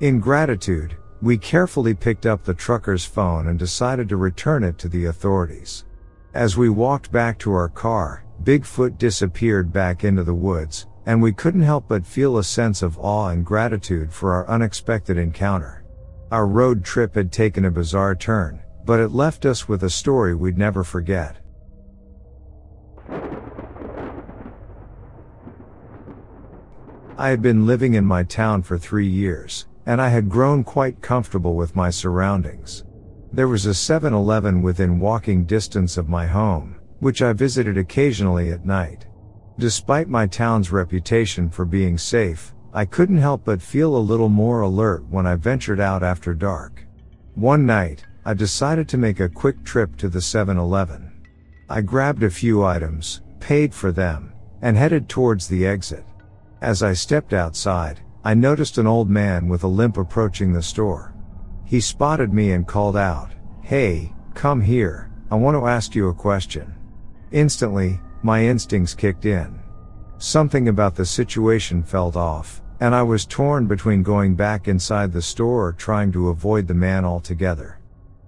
In 0.00 0.20
gratitude, 0.20 0.98
we 1.22 1.38
carefully 1.38 1.94
picked 1.94 2.26
up 2.26 2.44
the 2.44 2.52
trucker's 2.52 3.06
phone 3.06 3.48
and 3.48 3.58
decided 3.58 4.06
to 4.10 4.18
return 4.18 4.62
it 4.62 4.76
to 4.76 4.90
the 4.90 5.06
authorities. 5.06 5.86
As 6.34 6.58
we 6.58 6.68
walked 6.68 7.10
back 7.10 7.38
to 7.38 7.54
our 7.54 7.70
car, 7.70 8.26
Bigfoot 8.44 8.98
disappeared 8.98 9.72
back 9.72 10.04
into 10.04 10.24
the 10.24 10.34
woods, 10.34 10.88
and 11.06 11.22
we 11.22 11.32
couldn't 11.32 11.62
help 11.62 11.88
but 11.88 12.06
feel 12.06 12.36
a 12.36 12.44
sense 12.44 12.82
of 12.82 12.98
awe 12.98 13.28
and 13.28 13.46
gratitude 13.46 14.12
for 14.12 14.34
our 14.34 14.46
unexpected 14.46 15.16
encounter. 15.16 15.84
Our 16.30 16.46
road 16.46 16.84
trip 16.84 17.14
had 17.14 17.32
taken 17.32 17.64
a 17.64 17.70
bizarre 17.70 18.14
turn, 18.14 18.60
but 18.86 19.00
it 19.00 19.10
left 19.10 19.44
us 19.44 19.68
with 19.68 19.82
a 19.82 19.90
story 19.90 20.34
we'd 20.34 20.56
never 20.56 20.84
forget. 20.84 21.36
I 27.18 27.30
had 27.30 27.42
been 27.42 27.66
living 27.66 27.94
in 27.94 28.04
my 28.04 28.22
town 28.22 28.62
for 28.62 28.78
three 28.78 29.08
years, 29.08 29.66
and 29.86 30.00
I 30.00 30.08
had 30.08 30.28
grown 30.28 30.62
quite 30.62 31.02
comfortable 31.02 31.56
with 31.56 31.74
my 31.74 31.90
surroundings. 31.90 32.84
There 33.32 33.48
was 33.48 33.66
a 33.66 33.70
7-Eleven 33.70 34.62
within 34.62 35.00
walking 35.00 35.46
distance 35.46 35.96
of 35.96 36.08
my 36.08 36.26
home, 36.26 36.76
which 37.00 37.22
I 37.22 37.32
visited 37.32 37.76
occasionally 37.76 38.52
at 38.52 38.64
night. 38.64 39.06
Despite 39.58 40.08
my 40.08 40.26
town's 40.26 40.70
reputation 40.70 41.50
for 41.50 41.64
being 41.64 41.98
safe, 41.98 42.54
I 42.72 42.84
couldn't 42.84 43.16
help 43.16 43.46
but 43.46 43.60
feel 43.60 43.96
a 43.96 43.98
little 43.98 44.28
more 44.28 44.60
alert 44.60 45.04
when 45.08 45.26
I 45.26 45.34
ventured 45.34 45.80
out 45.80 46.04
after 46.04 46.34
dark. 46.34 46.86
One 47.34 47.66
night, 47.66 48.05
I 48.26 48.34
decided 48.34 48.88
to 48.88 48.98
make 48.98 49.20
a 49.20 49.28
quick 49.28 49.62
trip 49.62 49.94
to 49.98 50.08
the 50.08 50.18
7-Eleven. 50.18 51.12
I 51.70 51.80
grabbed 51.80 52.24
a 52.24 52.28
few 52.28 52.64
items, 52.64 53.20
paid 53.38 53.72
for 53.72 53.92
them, 53.92 54.32
and 54.60 54.76
headed 54.76 55.08
towards 55.08 55.46
the 55.46 55.64
exit. 55.64 56.04
As 56.60 56.82
I 56.82 56.92
stepped 56.92 57.32
outside, 57.32 58.00
I 58.24 58.34
noticed 58.34 58.78
an 58.78 58.86
old 58.88 59.08
man 59.08 59.46
with 59.46 59.62
a 59.62 59.68
limp 59.68 59.96
approaching 59.96 60.52
the 60.52 60.60
store. 60.60 61.14
He 61.66 61.80
spotted 61.80 62.32
me 62.32 62.50
and 62.50 62.66
called 62.66 62.96
out, 62.96 63.30
Hey, 63.62 64.12
come 64.34 64.60
here, 64.60 65.08
I 65.30 65.36
want 65.36 65.56
to 65.56 65.68
ask 65.68 65.94
you 65.94 66.08
a 66.08 66.12
question. 66.12 66.74
Instantly, 67.30 68.00
my 68.24 68.44
instincts 68.44 68.92
kicked 68.92 69.24
in. 69.24 69.60
Something 70.18 70.66
about 70.66 70.96
the 70.96 71.06
situation 71.06 71.80
felt 71.84 72.16
off, 72.16 72.60
and 72.80 72.92
I 72.92 73.04
was 73.04 73.24
torn 73.24 73.68
between 73.68 74.02
going 74.02 74.34
back 74.34 74.66
inside 74.66 75.12
the 75.12 75.22
store 75.22 75.68
or 75.68 75.72
trying 75.74 76.10
to 76.10 76.30
avoid 76.30 76.66
the 76.66 76.74
man 76.74 77.04
altogether. 77.04 77.75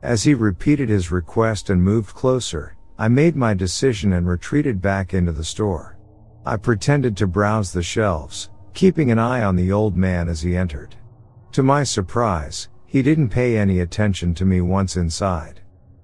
As 0.03 0.23
he 0.23 0.35
repeated 0.35 0.89
his 0.89 1.11
request 1.11 1.71
and 1.71 1.83
moved 1.83 2.15
closer, 2.15 2.77
I 2.99 3.09
made 3.09 3.35
my 3.35 3.55
decision 3.55 4.13
and 4.13 4.29
retreated 4.29 4.81
back 4.81 5.13
into 5.13 5.33
the 5.33 5.45
store. 5.45 5.97
I 6.47 6.57
pretended 6.57 7.17
to 7.17 7.27
browse 7.27 7.73
the 7.73 7.83
shelves, 7.83 8.51
keeping 8.75 9.11
an 9.11 9.19
eye 9.19 9.43
on 9.43 9.57
the 9.57 9.73
old 9.73 9.97
man 9.97 10.29
as 10.29 10.41
he 10.41 10.57
entered. 10.57 10.95
To 11.53 11.63
my 11.63 11.83
surprise, 11.83 12.69
he 12.87 13.03
didn't 13.03 13.31
pay 13.31 13.59
any 13.59 13.81
attention 13.81 14.35
to 14.35 14.45
me 14.45 14.61
once 14.61 14.97
inside. 14.97 15.61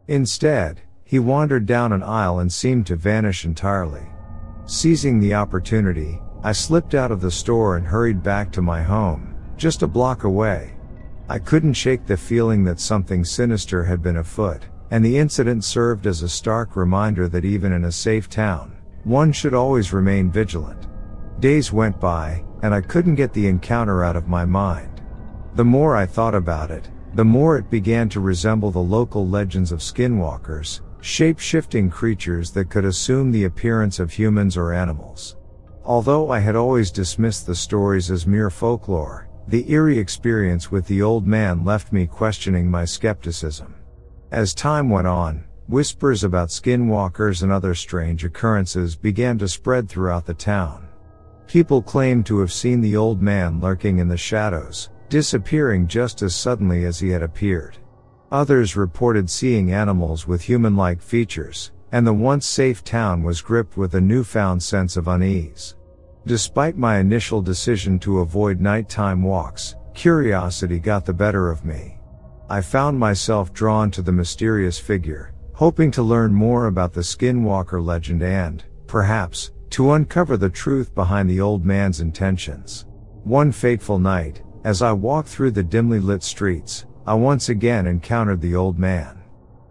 Instead, 0.09 0.83
he 1.05 1.19
wandered 1.19 1.65
down 1.65 1.93
an 1.93 2.03
aisle 2.03 2.41
and 2.41 2.53
seemed 2.53 2.87
to 2.89 2.97
vanish 2.97 3.45
entirely. 3.45 4.07
Seizing 4.67 5.21
the 5.21 5.35
opportunity, 5.35 6.21
I 6.43 6.53
slipped 6.53 6.95
out 6.95 7.13
of 7.13 7.21
the 7.21 7.31
store 7.31 7.77
and 7.77 7.87
hurried 7.87 8.23
back 8.23 8.51
to 8.53 8.63
my 8.63 8.83
home, 8.83 9.35
just 9.57 9.83
a 9.83 9.87
block 9.87 10.25
away. 10.25 10.74
I 11.29 11.39
couldn't 11.39 11.73
shake 11.73 12.05
the 12.05 12.17
feeling 12.19 12.65
that 12.65 12.79
something 12.79 13.25
sinister 13.25 13.85
had 13.85 14.03
been 14.03 14.19
afoot, 14.19 14.63
and 14.91 15.03
the 15.03 15.17
incident 15.17 15.65
served 15.65 16.07
as 16.07 16.23
a 16.23 16.29
stark 16.29 16.77
reminder 16.77 17.29
that 17.29 17.47
even 17.47 17.73
in 17.73 17.85
a 17.85 17.93
safe 17.93 18.29
town, 18.29 18.77
one 19.05 19.33
should 19.33 19.55
always 19.55 19.93
remain 19.93 20.31
vigilant. 20.31 20.87
Days 21.41 21.73
went 21.73 21.99
by, 21.99 22.45
and 22.63 22.75
I 22.75 22.83
couldn't 22.83 23.15
get 23.15 23.33
the 23.33 23.47
encounter 23.47 24.05
out 24.05 24.17
of 24.17 24.29
my 24.29 24.45
mind. 24.45 25.03
The 25.55 25.65
more 25.65 25.97
I 25.97 26.05
thought 26.05 26.35
about 26.35 26.71
it, 26.71 26.91
the 27.15 27.25
more 27.25 27.57
it 27.57 27.71
began 27.71 28.09
to 28.11 28.21
resemble 28.21 28.71
the 28.71 28.79
local 28.79 29.27
legends 29.27 29.73
of 29.73 29.81
skinwalkers, 29.81 30.81
shape-shifting 31.01 31.89
creatures 31.91 32.51
that 32.51 32.69
could 32.69 32.85
assume 32.85 33.31
the 33.31 33.45
appearance 33.45 33.99
of 33.99 34.13
humans 34.13 34.57
or 34.57 34.73
animals. 34.73 35.37
Although 35.85 36.31
I 36.31 36.41
had 36.41 36.57
always 36.57 36.91
dismissed 36.91 37.47
the 37.47 37.55
stories 37.55 38.11
as 38.11 38.27
mere 38.27 38.51
folklore, 38.51 39.24
the 39.49 39.71
eerie 39.71 39.99
experience 39.99 40.71
with 40.71 40.87
the 40.87 41.03
old 41.03 41.27
man 41.27 41.65
left 41.65 41.93
me 41.93 42.07
questioning 42.07 42.71
my 42.71 42.85
skepticism. 42.85 43.75
As 44.31 44.55
time 44.55 44.89
went 44.89 45.07
on, 45.07 45.45
whispers 45.69 46.25
about 46.25 46.49
skinwalkers 46.49 47.43
and 47.43 47.53
other 47.53 47.75
strange 47.75 48.25
occurrences 48.25 48.97
began 48.97 49.39
to 49.39 49.49
spread 49.49 49.89
throughout 49.89 50.27
the 50.27 50.35
town. 50.35 50.89
People 51.47 51.83
claimed 51.83 52.27
to 52.27 52.39
have 52.41 52.53
seen 52.53 52.81
the 52.81 52.97
old 52.97 53.21
man 53.21 53.61
lurking 53.61 53.99
in 53.99 54.09
the 54.09 54.17
shadows, 54.17 54.91
disappearing 55.09 55.87
just 55.87 56.23
as 56.23 56.35
suddenly 56.35 56.85
as 56.85 56.99
he 56.99 57.11
had 57.11 57.23
appeared. 57.23 57.77
Others 58.33 58.77
reported 58.77 59.31
seeing 59.31 59.73
animals 59.73 60.27
with 60.27 60.43
human-like 60.43 61.01
features, 61.01 61.71
and 61.93 62.07
the 62.07 62.13
once 62.13 62.47
safe 62.47 62.83
town 62.83 63.23
was 63.23 63.41
gripped 63.41 63.77
with 63.77 63.95
a 63.95 64.01
newfound 64.01 64.63
sense 64.63 64.97
of 64.97 65.07
unease. 65.07 65.77
Despite 66.27 66.79
my 66.79 66.99
initial 66.99 67.43
decision 67.43 67.99
to 68.01 68.21
avoid 68.21 68.59
nighttime 68.59 69.23
walks, 69.23 69.75
curiosity 69.93 70.79
got 70.79 71.05
the 71.05 71.13
better 71.13 71.51
of 71.51 71.67
me. 71.67 71.99
I 72.49 72.63
found 72.63 72.99
myself 72.99 73.53
drawn 73.53 73.91
to 73.91 74.01
the 74.01 74.13
mysterious 74.13 74.79
figure, 74.79 75.35
hoping 75.53 75.91
to 75.93 76.03
learn 76.03 76.33
more 76.33 76.67
about 76.67 76.95
the 76.95 77.03
skinwalker 77.03 77.85
legend 77.85 78.23
and, 78.23 78.65
perhaps, 78.87 79.51
to 79.71 79.93
uncover 79.93 80.39
the 80.39 80.49
truth 80.49 80.95
behind 80.95 81.29
the 81.29 81.41
old 81.41 81.65
man's 81.65 82.01
intentions. 82.01 82.87
One 83.25 83.53
fateful 83.53 83.99
night, 83.99 84.43
as 84.65 84.81
I 84.81 84.93
walked 84.93 85.29
through 85.29 85.51
the 85.51 85.63
dimly 85.63 86.01
lit 86.01 86.23
streets, 86.23 86.87
I 87.07 87.13
once 87.15 87.51
again 87.51 87.87
encountered 87.87 88.41
the 88.41 88.55
old 88.55 88.79
man. 88.79 89.23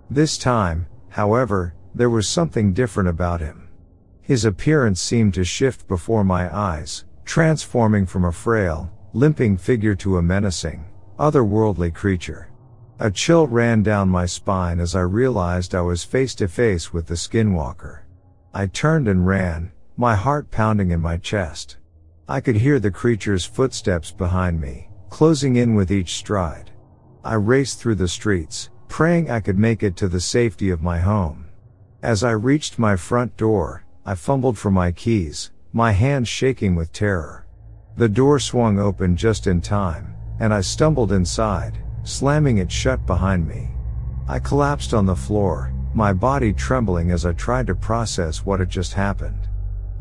This 0.10 0.38
time, 0.38 0.86
however, 1.10 1.74
there 1.96 2.12
was 2.12 2.28
something 2.28 2.74
different 2.74 3.10
about 3.10 3.42
him. 3.42 3.63
His 4.24 4.46
appearance 4.46 5.02
seemed 5.02 5.34
to 5.34 5.44
shift 5.44 5.86
before 5.88 6.24
my 6.24 6.54
eyes, 6.56 7.04
transforming 7.26 8.06
from 8.06 8.24
a 8.24 8.32
frail, 8.32 8.90
limping 9.12 9.58
figure 9.58 9.96
to 9.96 10.18
a 10.18 10.22
menacing, 10.22 10.86
otherworldly 11.20 11.94
creature. 11.94 12.50
A 13.00 13.12
chill 13.12 13.48
ran 13.48 13.84
down 13.84 14.08
my 14.08 14.26
spine 14.26 14.80
as 14.80 14.96
I 14.96 15.02
realized 15.02 15.76
I 15.76 15.82
was 15.82 16.06
face 16.06 16.34
to 16.36 16.48
face 16.48 16.94
with 16.94 17.08
the 17.08 17.16
skinwalker. 17.16 18.04
I 18.54 18.68
turned 18.68 19.10
and 19.10 19.28
ran, 19.28 19.74
my 19.98 20.16
heart 20.16 20.50
pounding 20.52 20.92
in 20.92 21.02
my 21.02 21.18
chest. 21.18 21.78
I 22.30 22.40
could 22.40 22.56
hear 22.56 22.80
the 22.80 22.92
creature's 22.92 23.44
footsteps 23.44 24.12
behind 24.12 24.62
me, 24.62 24.90
closing 25.10 25.58
in 25.58 25.76
with 25.76 25.92
each 25.92 26.16
stride. 26.16 26.72
I 27.26 27.34
raced 27.34 27.82
through 27.82 27.96
the 27.96 28.08
streets, 28.08 28.70
praying 28.88 29.30
I 29.30 29.42
could 29.42 29.60
make 29.60 29.84
it 29.84 29.98
to 29.98 30.08
the 30.08 30.22
safety 30.22 30.70
of 30.70 30.82
my 30.82 31.00
home. 31.00 31.50
As 32.02 32.24
I 32.24 32.32
reached 32.32 32.80
my 32.80 32.96
front 32.96 33.36
door, 33.36 33.83
I 34.06 34.16
fumbled 34.16 34.58
for 34.58 34.70
my 34.70 34.92
keys, 34.92 35.52
my 35.72 35.94
hands 35.94 36.28
shaking 36.28 36.76
with 36.76 36.92
terror. 36.92 37.46
The 37.96 38.10
door 38.10 38.38
swung 38.38 38.78
open 38.78 39.16
just 39.16 39.48
in 39.48 39.62
time, 39.62 40.14
and 40.42 40.54
I 40.54 40.60
stumbled 40.60 41.14
inside, 41.14 41.78
slamming 42.04 42.58
it 42.58 42.70
shut 42.70 43.06
behind 43.06 43.48
me. 43.48 43.70
I 44.28 44.40
collapsed 44.40 44.94
on 44.94 45.06
the 45.06 45.16
floor, 45.16 45.74
my 45.94 46.12
body 46.12 46.52
trembling 46.52 47.12
as 47.12 47.26
I 47.26 47.32
tried 47.32 47.68
to 47.68 47.76
process 47.76 48.46
what 48.46 48.60
had 48.60 48.70
just 48.70 48.92
happened. 48.94 49.48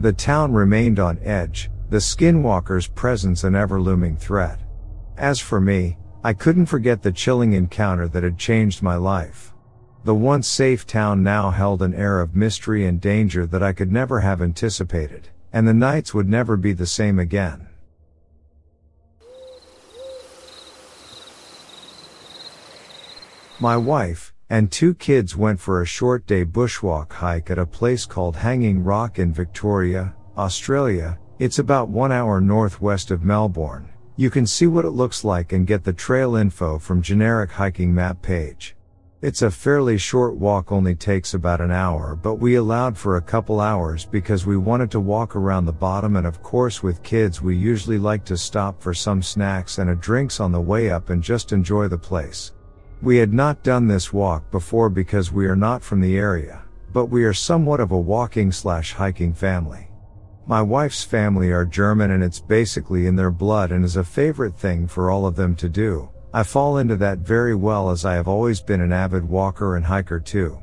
The 0.01 0.13
town 0.13 0.53
remained 0.53 0.99
on 0.99 1.21
edge, 1.23 1.71
the 1.91 1.99
skinwalker's 1.99 2.89
presence 2.89 3.45
an 3.45 3.55
ever 3.55 3.81
looming 3.81 4.17
threat. 4.17 4.59
As 5.17 5.39
for 5.39 5.61
me, 5.61 5.97
I 6.25 6.33
couldn't 6.33 6.67
forget 6.67 7.03
the 7.03 7.13
chilling 7.13 7.53
encounter 7.53 8.09
that 8.09 8.25
had 8.25 8.37
changed 8.37 8.83
my 8.83 8.97
life. 8.97 9.52
The 10.05 10.15
once 10.17 10.49
safe 10.49 10.85
town 10.85 11.23
now 11.23 11.51
held 11.51 11.81
an 11.81 11.95
air 11.95 12.21
of 12.21 12.35
mystery 12.35 12.85
and 12.87 13.01
danger 13.01 13.47
that 13.47 13.63
I 13.63 13.73
could 13.73 13.93
never 13.93 14.19
have 14.19 14.43
anticipated, 14.43 15.29
and 15.53 15.67
the 15.67 15.75
nights 15.75 16.13
would 16.13 16.29
never 16.29 16.57
be 16.57 16.73
the 16.73 16.87
same 16.87 17.21
again. 17.21 17.69
My 23.61 23.77
wife 23.77 24.35
and 24.51 24.73
two 24.73 24.93
kids 24.93 25.37
went 25.37 25.61
for 25.61 25.81
a 25.81 25.87
short 25.87 26.27
day 26.27 26.45
bushwalk 26.45 27.13
hike 27.13 27.49
at 27.49 27.59
a 27.61 27.65
place 27.65 28.05
called 28.05 28.35
Hanging 28.35 28.83
Rock 28.83 29.21
in 29.21 29.33
Victoria, 29.33 30.17
Australia. 30.37 31.17
It's 31.39 31.61
about 31.61 31.89
one 31.89 32.11
hour 32.11 32.41
northwest 32.41 33.13
of 33.13 33.23
Melbourne. 33.23 33.89
You 34.17 34.31
can 34.31 34.49
see 34.49 34.67
what 34.67 34.85
it 34.85 34.91
looks 34.91 35.23
like 35.23 35.53
and 35.53 35.65
get 35.65 35.85
the 35.85 35.93
trail 35.93 36.35
info 36.35 36.81
from 36.81 37.03
generic 37.03 37.53
hiking 37.53 37.95
map 37.95 38.21
page. 38.21 38.75
It's 39.23 39.43
a 39.43 39.53
fairly 39.53 39.99
short 39.99 40.35
walk 40.35 40.73
only 40.73 40.97
takes 40.97 41.35
about 41.35 41.61
an 41.61 41.71
hour 41.71 42.19
but 42.21 42.41
we 42.41 42.57
allowed 42.57 42.99
for 42.99 43.17
a 43.17 43.23
couple 43.23 43.61
hours 43.61 44.05
because 44.05 44.47
we 44.47 44.57
wanted 44.57 44.91
to 44.91 44.99
walk 44.99 45.37
around 45.37 45.65
the 45.65 45.73
bottom 45.73 46.17
and 46.17 46.27
of 46.27 46.43
course 46.43 46.83
with 46.83 47.05
kids 47.05 47.41
we 47.41 47.55
usually 47.55 47.99
like 47.99 48.25
to 48.25 48.37
stop 48.37 48.83
for 48.83 48.93
some 48.93 49.23
snacks 49.23 49.79
and 49.79 49.91
a 49.91 49.95
drinks 49.95 50.41
on 50.41 50.51
the 50.51 50.61
way 50.61 50.91
up 50.91 51.11
and 51.11 51.23
just 51.23 51.53
enjoy 51.53 51.87
the 51.87 51.97
place. 51.97 52.51
We 53.01 53.17
had 53.17 53.33
not 53.33 53.63
done 53.63 53.87
this 53.87 54.13
walk 54.13 54.51
before 54.51 54.91
because 54.91 55.31
we 55.31 55.47
are 55.47 55.55
not 55.55 55.85
from 55.85 56.01
the 56.01 56.19
area, 56.19 56.65
but 56.93 57.07
we 57.07 57.23
are 57.23 57.33
somewhat 57.33 57.79
of 57.79 57.93
a 57.93 57.97
walking 57.97 58.51
slash 58.51 58.93
hiking 58.93 59.35
family. 59.35 59.89
My 60.49 60.63
wife's 60.63 61.05
family 61.05 61.53
are 61.53 61.65
German 61.65 62.11
and 62.11 62.25
it's 62.25 62.41
basically 62.41 63.07
in 63.07 63.15
their 63.15 63.31
blood 63.31 63.71
and 63.71 63.85
is 63.85 63.95
a 63.95 64.03
favorite 64.03 64.59
thing 64.59 64.89
for 64.89 65.13
all 65.13 65.27
of 65.27 65.37
them 65.37 65.55
to 65.55 65.69
do. 65.69 66.12
I 66.35 66.45
fall 66.45 66.79
into 66.79 66.97
that 66.97 67.19
very 67.19 67.55
well 67.55 67.91
as 67.91 68.07
I 68.07 68.15
have 68.15 68.27
always 68.27 68.63
been 68.63 68.81
an 68.81 68.91
avid 68.91 69.29
walker 69.29 69.77
and 69.77 69.85
hiker 69.85 70.19
too. 70.19 70.59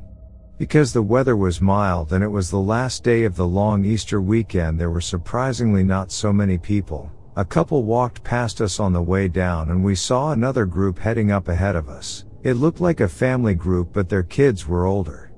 Because 0.58 0.92
the 0.92 1.00
weather 1.00 1.36
was 1.36 1.60
mild 1.60 2.12
and 2.12 2.24
it 2.24 2.28
was 2.28 2.50
the 2.50 2.58
last 2.58 3.04
day 3.04 3.22
of 3.22 3.36
the 3.36 3.46
long 3.46 3.84
Easter 3.84 4.20
weekend, 4.20 4.80
there 4.80 4.90
were 4.90 5.00
surprisingly 5.00 5.84
not 5.84 6.10
so 6.10 6.32
many 6.32 6.58
people. 6.58 7.12
A 7.36 7.44
couple 7.44 7.84
walked 7.84 8.24
past 8.24 8.60
us 8.60 8.80
on 8.80 8.92
the 8.92 9.00
way 9.00 9.28
down 9.28 9.70
and 9.70 9.84
we 9.84 9.94
saw 9.94 10.32
another 10.32 10.66
group 10.66 10.98
heading 10.98 11.30
up 11.30 11.46
ahead 11.46 11.76
of 11.76 11.88
us. 11.88 12.24
It 12.42 12.54
looked 12.54 12.80
like 12.80 12.98
a 12.98 13.08
family 13.08 13.54
group, 13.54 13.92
but 13.92 14.08
their 14.08 14.24
kids 14.24 14.66
were 14.66 14.86
older. 14.86 15.30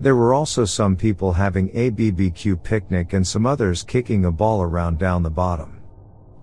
There 0.00 0.16
were 0.16 0.34
also 0.34 0.66
some 0.66 0.96
people 0.96 1.32
having 1.32 1.70
a 1.72 1.90
BBQ 1.90 2.62
picnic 2.62 3.14
and 3.14 3.26
some 3.26 3.46
others 3.46 3.82
kicking 3.82 4.26
a 4.26 4.30
ball 4.30 4.60
around 4.60 4.98
down 4.98 5.22
the 5.22 5.30
bottom. 5.30 5.80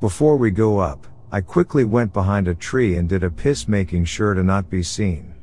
Before 0.02 0.36
we 0.36 0.50
go 0.50 0.80
up, 0.80 1.06
I 1.32 1.42
quickly 1.42 1.84
went 1.84 2.14
behind 2.14 2.48
a 2.48 2.56
tree 2.56 2.96
and 2.96 3.10
did 3.10 3.24
a 3.24 3.32
piss 3.32 3.68
making 3.68 4.06
sure 4.06 4.34
to 4.34 4.44
not 4.44 4.70
be 4.70 4.84
seen. 4.84 5.34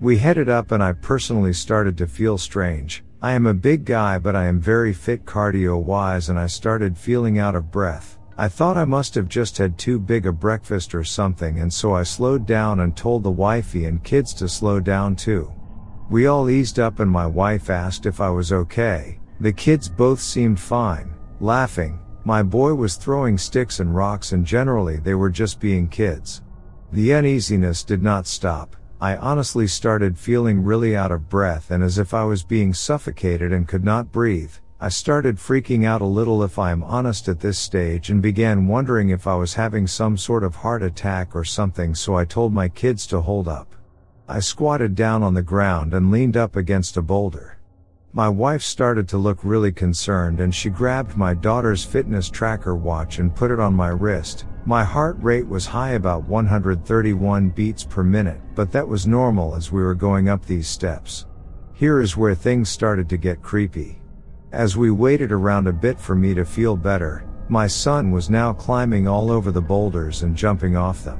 We 0.00 0.18
headed 0.18 0.48
up 0.48 0.72
and 0.72 0.82
I 0.82 0.92
personally 0.92 1.52
started 1.52 1.98
to 1.98 2.06
feel 2.06 2.38
strange. 2.38 3.04
I 3.22 3.32
am 3.32 3.46
a 3.46 3.54
big 3.54 3.84
guy 3.84 4.18
but 4.18 4.36
I 4.36 4.46
am 4.46 4.60
very 4.60 4.92
fit 4.92 5.24
cardio 5.24 5.82
wise 5.82 6.28
and 6.28 6.38
I 6.38 6.46
started 6.46 6.96
feeling 6.96 7.38
out 7.38 7.54
of 7.54 7.70
breath. 7.70 8.18
I 8.36 8.48
thought 8.48 8.76
I 8.76 8.84
must 8.84 9.14
have 9.14 9.28
just 9.28 9.58
had 9.58 9.78
too 9.78 9.98
big 9.98 10.26
a 10.26 10.32
breakfast 10.32 10.94
or 10.94 11.04
something 11.04 11.60
and 11.60 11.72
so 11.72 11.94
I 11.94 12.02
slowed 12.02 12.46
down 12.46 12.80
and 12.80 12.96
told 12.96 13.22
the 13.22 13.30
wifey 13.30 13.86
and 13.86 14.02
kids 14.04 14.34
to 14.34 14.48
slow 14.48 14.80
down 14.80 15.16
too. 15.16 15.52
We 16.10 16.26
all 16.26 16.50
eased 16.50 16.78
up 16.78 17.00
and 17.00 17.10
my 17.10 17.26
wife 17.26 17.70
asked 17.70 18.06
if 18.06 18.20
I 18.20 18.30
was 18.30 18.52
okay. 18.52 19.20
The 19.40 19.52
kids 19.52 19.88
both 19.88 20.20
seemed 20.20 20.60
fine, 20.60 21.14
laughing. 21.40 21.98
My 22.26 22.42
boy 22.42 22.72
was 22.72 22.96
throwing 22.96 23.36
sticks 23.36 23.80
and 23.80 23.94
rocks 23.94 24.32
and 24.32 24.46
generally 24.46 24.96
they 24.96 25.14
were 25.14 25.28
just 25.28 25.60
being 25.60 25.88
kids. 25.88 26.40
The 26.90 27.12
uneasiness 27.12 27.84
did 27.84 28.02
not 28.02 28.26
stop. 28.26 28.76
I 28.98 29.16
honestly 29.18 29.66
started 29.66 30.16
feeling 30.18 30.64
really 30.64 30.96
out 30.96 31.12
of 31.12 31.28
breath 31.28 31.70
and 31.70 31.82
as 31.82 31.98
if 31.98 32.14
I 32.14 32.24
was 32.24 32.42
being 32.42 32.72
suffocated 32.72 33.52
and 33.52 33.68
could 33.68 33.84
not 33.84 34.10
breathe. 34.10 34.52
I 34.80 34.88
started 34.88 35.36
freaking 35.36 35.84
out 35.84 36.00
a 36.00 36.06
little 36.06 36.42
if 36.42 36.58
I 36.58 36.70
am 36.70 36.82
honest 36.82 37.28
at 37.28 37.40
this 37.40 37.58
stage 37.58 38.08
and 38.08 38.22
began 38.22 38.68
wondering 38.68 39.10
if 39.10 39.26
I 39.26 39.34
was 39.34 39.52
having 39.52 39.86
some 39.86 40.16
sort 40.16 40.44
of 40.44 40.56
heart 40.56 40.82
attack 40.82 41.36
or 41.36 41.44
something 41.44 41.94
so 41.94 42.16
I 42.16 42.24
told 42.24 42.54
my 42.54 42.68
kids 42.70 43.06
to 43.08 43.20
hold 43.20 43.48
up. 43.48 43.74
I 44.26 44.40
squatted 44.40 44.94
down 44.94 45.22
on 45.22 45.34
the 45.34 45.42
ground 45.42 45.92
and 45.92 46.10
leaned 46.10 46.38
up 46.38 46.56
against 46.56 46.96
a 46.96 47.02
boulder. 47.02 47.58
My 48.16 48.28
wife 48.28 48.62
started 48.62 49.08
to 49.08 49.18
look 49.18 49.40
really 49.42 49.72
concerned 49.72 50.38
and 50.38 50.54
she 50.54 50.70
grabbed 50.70 51.16
my 51.16 51.34
daughter's 51.34 51.84
fitness 51.84 52.30
tracker 52.30 52.76
watch 52.76 53.18
and 53.18 53.34
put 53.34 53.50
it 53.50 53.58
on 53.58 53.74
my 53.74 53.88
wrist. 53.88 54.46
My 54.64 54.84
heart 54.84 55.16
rate 55.20 55.48
was 55.48 55.66
high 55.66 55.94
about 55.94 56.28
131 56.28 57.48
beats 57.48 57.82
per 57.82 58.04
minute, 58.04 58.40
but 58.54 58.70
that 58.70 58.86
was 58.86 59.08
normal 59.08 59.56
as 59.56 59.72
we 59.72 59.82
were 59.82 59.96
going 59.96 60.28
up 60.28 60.46
these 60.46 60.68
steps. 60.68 61.26
Here 61.72 62.00
is 62.00 62.16
where 62.16 62.36
things 62.36 62.68
started 62.68 63.08
to 63.08 63.16
get 63.16 63.42
creepy. 63.42 64.00
As 64.52 64.76
we 64.76 64.92
waited 64.92 65.32
around 65.32 65.66
a 65.66 65.72
bit 65.72 65.98
for 65.98 66.14
me 66.14 66.34
to 66.34 66.44
feel 66.44 66.76
better, 66.76 67.26
my 67.48 67.66
son 67.66 68.12
was 68.12 68.30
now 68.30 68.52
climbing 68.52 69.08
all 69.08 69.28
over 69.28 69.50
the 69.50 69.60
boulders 69.60 70.22
and 70.22 70.36
jumping 70.36 70.76
off 70.76 71.02
them. 71.02 71.18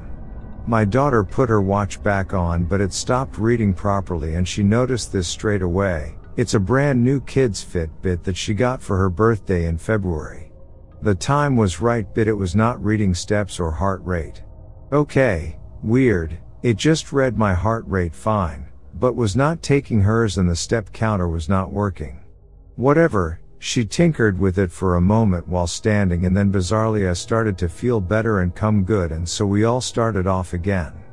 My 0.69 0.85
daughter 0.85 1.25
put 1.25 1.49
her 1.49 1.61
watch 1.61 2.01
back 2.05 2.33
on 2.35 2.63
but 2.67 2.81
it 2.81 2.93
stopped 2.93 3.37
reading 3.37 3.75
properly 3.75 4.37
and 4.37 4.47
she 4.47 4.63
noticed 4.63 5.13
this 5.13 5.27
straight 5.27 5.63
away. 5.63 6.15
It's 6.37 6.55
a 6.55 6.61
brand 6.61 7.05
new 7.05 7.21
kids 7.21 7.65
Fitbit 7.65 8.25
that 8.25 8.37
she 8.37 8.55
got 8.55 8.83
for 8.83 8.99
her 8.99 9.09
birthday 9.09 9.67
in 9.67 9.79
February. 9.79 10.51
The 11.01 11.15
time 11.15 11.57
was 11.57 11.81
right 11.81 12.13
but 12.13 12.27
it 12.27 12.33
was 12.33 12.57
not 12.57 12.83
reading 12.85 13.15
steps 13.15 13.61
or 13.61 13.71
heart 13.71 14.03
rate. 14.05 14.43
Okay, 14.93 15.57
weird, 15.85 16.37
it 16.65 16.77
just 16.77 17.13
read 17.13 17.39
my 17.39 17.55
heart 17.55 17.85
rate 17.87 18.17
fine, 18.17 18.67
but 18.95 19.15
was 19.15 19.37
not 19.37 19.63
taking 19.63 20.01
hers 20.01 20.37
and 20.37 20.51
the 20.51 20.57
step 20.57 20.93
counter 20.93 21.29
was 21.29 21.49
not 21.49 21.73
working. 21.73 22.25
Whatever, 22.75 23.39
she 23.61 23.85
tinkered 23.85 24.37
with 24.37 24.59
it 24.59 24.73
for 24.73 24.97
a 24.97 25.01
moment 25.01 25.47
while 25.47 25.69
standing 25.69 26.27
and 26.27 26.37
then 26.37 26.51
bizarrely 26.51 27.09
I 27.09 27.13
started 27.13 27.57
to 27.59 27.69
feel 27.69 28.01
better 28.01 28.41
and 28.41 28.53
come 28.53 28.83
good 28.83 29.13
and 29.13 29.29
so 29.29 29.47
we 29.47 29.63
all 29.63 29.81
started 29.81 30.27
off 30.27 30.53
again. 30.53 31.04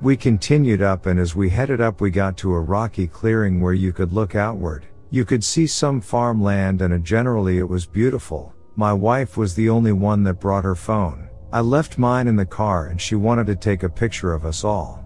We 0.00 0.16
continued 0.16 0.80
up 0.80 1.06
and 1.06 1.18
as 1.18 1.34
we 1.34 1.50
headed 1.50 1.80
up 1.80 2.00
we 2.00 2.10
got 2.10 2.36
to 2.38 2.54
a 2.54 2.60
rocky 2.60 3.08
clearing 3.08 3.60
where 3.60 3.72
you 3.72 3.92
could 3.92 4.12
look 4.12 4.36
outward. 4.36 4.86
You 5.10 5.24
could 5.24 5.42
see 5.42 5.66
some 5.66 6.00
farmland 6.00 6.82
and 6.82 7.04
generally 7.04 7.58
it 7.58 7.68
was 7.68 7.84
beautiful. 7.84 8.54
My 8.76 8.92
wife 8.92 9.36
was 9.36 9.56
the 9.56 9.68
only 9.68 9.90
one 9.90 10.22
that 10.22 10.34
brought 10.38 10.62
her 10.62 10.76
phone. 10.76 11.28
I 11.52 11.62
left 11.62 11.98
mine 11.98 12.28
in 12.28 12.36
the 12.36 12.46
car 12.46 12.86
and 12.86 13.00
she 13.00 13.16
wanted 13.16 13.48
to 13.48 13.56
take 13.56 13.82
a 13.82 13.88
picture 13.88 14.32
of 14.32 14.44
us 14.44 14.62
all. 14.62 15.04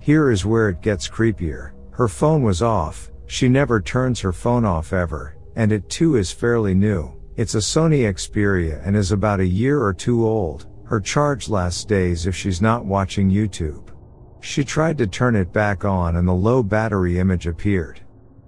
Here 0.00 0.32
is 0.32 0.44
where 0.44 0.68
it 0.70 0.80
gets 0.80 1.08
creepier. 1.08 1.70
Her 1.92 2.08
phone 2.08 2.42
was 2.42 2.62
off. 2.62 3.12
She 3.26 3.48
never 3.48 3.80
turns 3.80 4.18
her 4.20 4.32
phone 4.32 4.64
off 4.64 4.92
ever. 4.92 5.36
And 5.54 5.70
it 5.70 5.88
too 5.88 6.16
is 6.16 6.32
fairly 6.32 6.74
new. 6.74 7.12
It's 7.36 7.54
a 7.54 7.58
Sony 7.58 8.12
Xperia 8.12 8.84
and 8.84 8.96
is 8.96 9.12
about 9.12 9.38
a 9.38 9.46
year 9.46 9.80
or 9.80 9.94
two 9.94 10.26
old. 10.26 10.66
Her 10.84 10.98
charge 10.98 11.48
lasts 11.48 11.84
days 11.84 12.26
if 12.26 12.34
she's 12.34 12.60
not 12.60 12.84
watching 12.84 13.30
YouTube. 13.30 13.91
She 14.44 14.64
tried 14.64 14.98
to 14.98 15.06
turn 15.06 15.36
it 15.36 15.52
back 15.52 15.84
on 15.84 16.16
and 16.16 16.26
the 16.26 16.32
low 16.32 16.64
battery 16.64 17.18
image 17.20 17.46
appeared. 17.46 18.00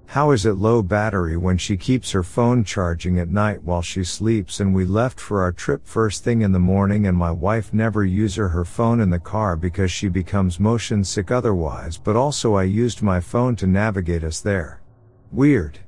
How 0.06 0.32
is 0.32 0.44
it 0.44 0.54
low 0.54 0.82
battery 0.82 1.36
when 1.36 1.56
she 1.56 1.76
keeps 1.76 2.10
her 2.10 2.24
phone 2.24 2.64
charging 2.64 3.20
at 3.20 3.30
night 3.30 3.62
while 3.62 3.80
she 3.80 4.02
sleeps 4.02 4.58
and 4.58 4.74
we 4.74 4.84
left 4.84 5.20
for 5.20 5.40
our 5.40 5.52
trip 5.52 5.86
first 5.86 6.24
thing 6.24 6.42
in 6.42 6.50
the 6.50 6.58
morning 6.58 7.06
and 7.06 7.16
my 7.16 7.30
wife 7.30 7.72
never 7.72 8.04
uses 8.04 8.36
her 8.36 8.64
phone 8.64 9.00
in 9.00 9.08
the 9.08 9.20
car 9.20 9.56
because 9.56 9.92
she 9.92 10.08
becomes 10.08 10.58
motion 10.58 11.04
sick 11.04 11.30
otherwise 11.30 11.96
but 11.96 12.16
also 12.16 12.54
I 12.54 12.64
used 12.64 13.00
my 13.00 13.20
phone 13.20 13.54
to 13.56 13.66
navigate 13.66 14.24
us 14.24 14.40
there. 14.40 14.82
Weird. 15.30 15.78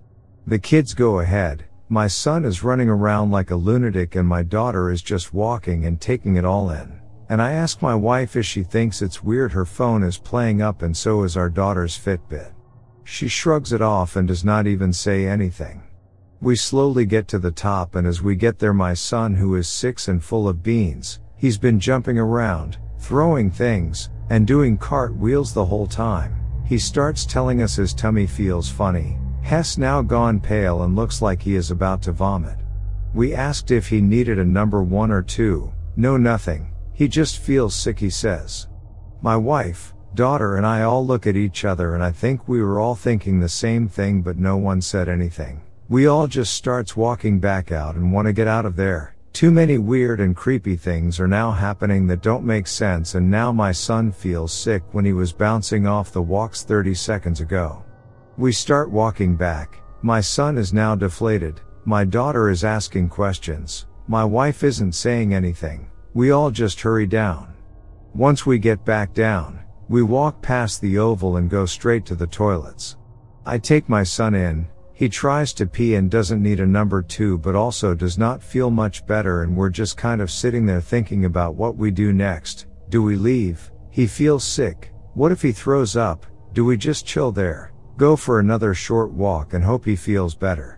The 0.46 0.60
kids 0.60 0.94
go 0.94 1.18
ahead, 1.18 1.64
my 1.88 2.06
son 2.06 2.44
is 2.44 2.62
running 2.62 2.88
around 2.88 3.32
like 3.32 3.50
a 3.50 3.56
lunatic 3.56 4.14
and 4.14 4.26
my 4.26 4.44
daughter 4.44 4.88
is 4.88 5.02
just 5.02 5.34
walking 5.34 5.84
and 5.84 6.00
taking 6.00 6.36
it 6.36 6.44
all 6.44 6.70
in. 6.70 7.00
And 7.28 7.42
I 7.42 7.52
ask 7.52 7.82
my 7.82 7.94
wife 7.94 8.36
if 8.36 8.46
she 8.46 8.62
thinks 8.62 9.02
it's 9.02 9.22
weird 9.22 9.52
her 9.52 9.64
phone 9.64 10.02
is 10.02 10.18
playing 10.18 10.62
up 10.62 10.82
and 10.82 10.96
so 10.96 11.24
is 11.24 11.36
our 11.36 11.50
daughter's 11.50 11.98
Fitbit. 11.98 12.52
She 13.04 13.28
shrugs 13.28 13.72
it 13.72 13.82
off 13.82 14.16
and 14.16 14.28
does 14.28 14.44
not 14.44 14.66
even 14.66 14.92
say 14.92 15.26
anything. 15.26 15.82
We 16.40 16.54
slowly 16.54 17.06
get 17.06 17.28
to 17.28 17.38
the 17.38 17.50
top 17.50 17.94
and 17.94 18.06
as 18.06 18.22
we 18.22 18.36
get 18.36 18.58
there 18.58 18.74
my 18.74 18.94
son 18.94 19.34
who 19.34 19.56
is 19.56 19.68
six 19.68 20.08
and 20.08 20.22
full 20.22 20.48
of 20.48 20.62
beans, 20.62 21.20
he's 21.36 21.58
been 21.58 21.80
jumping 21.80 22.18
around, 22.18 22.78
throwing 22.98 23.50
things, 23.50 24.10
and 24.30 24.46
doing 24.46 24.76
cartwheels 24.76 25.52
the 25.52 25.64
whole 25.64 25.86
time. 25.86 26.36
He 26.64 26.78
starts 26.78 27.24
telling 27.24 27.62
us 27.62 27.76
his 27.76 27.94
tummy 27.94 28.26
feels 28.26 28.68
funny, 28.68 29.18
Hess 29.46 29.78
now 29.78 30.02
gone 30.02 30.40
pale 30.40 30.82
and 30.82 30.96
looks 30.96 31.22
like 31.22 31.40
he 31.40 31.54
is 31.54 31.70
about 31.70 32.02
to 32.02 32.10
vomit. 32.10 32.58
We 33.14 33.32
asked 33.32 33.70
if 33.70 33.88
he 33.88 34.00
needed 34.00 34.40
a 34.40 34.44
number 34.44 34.82
one 34.82 35.12
or 35.12 35.22
two. 35.22 35.72
No 35.94 36.16
nothing. 36.16 36.72
He 36.96 37.08
just 37.08 37.40
feels 37.40 37.74
sick 37.74 37.98
he 37.98 38.08
says. 38.08 38.68
My 39.20 39.36
wife, 39.36 39.92
daughter 40.14 40.56
and 40.56 40.64
I 40.64 40.80
all 40.84 41.06
look 41.06 41.26
at 41.26 41.36
each 41.36 41.66
other 41.66 41.94
and 41.94 42.02
I 42.02 42.10
think 42.10 42.48
we 42.48 42.62
were 42.62 42.80
all 42.80 42.94
thinking 42.94 43.38
the 43.38 43.50
same 43.50 43.86
thing 43.86 44.22
but 44.22 44.38
no 44.38 44.56
one 44.56 44.80
said 44.80 45.06
anything. 45.06 45.60
We 45.90 46.06
all 46.06 46.26
just 46.26 46.54
starts 46.54 46.96
walking 46.96 47.38
back 47.38 47.70
out 47.70 47.96
and 47.96 48.14
want 48.14 48.28
to 48.28 48.32
get 48.32 48.48
out 48.48 48.64
of 48.64 48.76
there. 48.76 49.14
Too 49.34 49.50
many 49.50 49.76
weird 49.76 50.20
and 50.20 50.34
creepy 50.34 50.74
things 50.74 51.20
are 51.20 51.28
now 51.28 51.50
happening 51.50 52.06
that 52.06 52.22
don't 52.22 52.46
make 52.46 52.66
sense 52.66 53.14
and 53.14 53.30
now 53.30 53.52
my 53.52 53.72
son 53.72 54.10
feels 54.10 54.50
sick 54.50 54.82
when 54.92 55.04
he 55.04 55.12
was 55.12 55.34
bouncing 55.34 55.86
off 55.86 56.12
the 56.12 56.22
walks 56.22 56.64
30 56.64 56.94
seconds 56.94 57.42
ago. 57.42 57.84
We 58.38 58.52
start 58.52 58.90
walking 58.90 59.36
back. 59.36 59.82
My 60.00 60.22
son 60.22 60.56
is 60.56 60.72
now 60.72 60.94
deflated. 60.94 61.60
My 61.84 62.06
daughter 62.06 62.48
is 62.48 62.64
asking 62.64 63.10
questions. 63.10 63.84
My 64.08 64.24
wife 64.24 64.64
isn't 64.64 64.92
saying 64.92 65.34
anything. 65.34 65.90
We 66.16 66.30
all 66.30 66.50
just 66.50 66.80
hurry 66.80 67.06
down. 67.06 67.52
Once 68.14 68.46
we 68.46 68.58
get 68.58 68.86
back 68.86 69.12
down, 69.12 69.60
we 69.90 70.02
walk 70.02 70.40
past 70.40 70.80
the 70.80 70.96
oval 70.96 71.36
and 71.36 71.50
go 71.50 71.66
straight 71.66 72.06
to 72.06 72.14
the 72.14 72.26
toilets. 72.26 72.96
I 73.44 73.58
take 73.58 73.86
my 73.90 74.02
son 74.02 74.34
in. 74.34 74.66
He 74.94 75.10
tries 75.10 75.52
to 75.52 75.66
pee 75.66 75.96
and 75.96 76.10
doesn't 76.10 76.42
need 76.42 76.60
a 76.60 76.66
number 76.66 77.02
two 77.02 77.36
but 77.36 77.54
also 77.54 77.94
does 77.94 78.16
not 78.16 78.42
feel 78.42 78.70
much 78.70 79.06
better 79.06 79.42
and 79.42 79.54
we're 79.54 79.68
just 79.68 79.98
kind 79.98 80.22
of 80.22 80.30
sitting 80.30 80.64
there 80.64 80.80
thinking 80.80 81.26
about 81.26 81.54
what 81.54 81.76
we 81.76 81.90
do 81.90 82.14
next. 82.14 82.64
Do 82.88 83.02
we 83.02 83.16
leave? 83.16 83.70
He 83.90 84.06
feels 84.06 84.42
sick. 84.42 84.92
What 85.12 85.32
if 85.32 85.42
he 85.42 85.52
throws 85.52 85.96
up? 85.96 86.24
Do 86.54 86.64
we 86.64 86.78
just 86.78 87.04
chill 87.04 87.30
there? 87.30 87.74
Go 87.98 88.16
for 88.16 88.40
another 88.40 88.72
short 88.72 89.12
walk 89.12 89.52
and 89.52 89.62
hope 89.62 89.84
he 89.84 89.96
feels 89.96 90.34
better. 90.34 90.75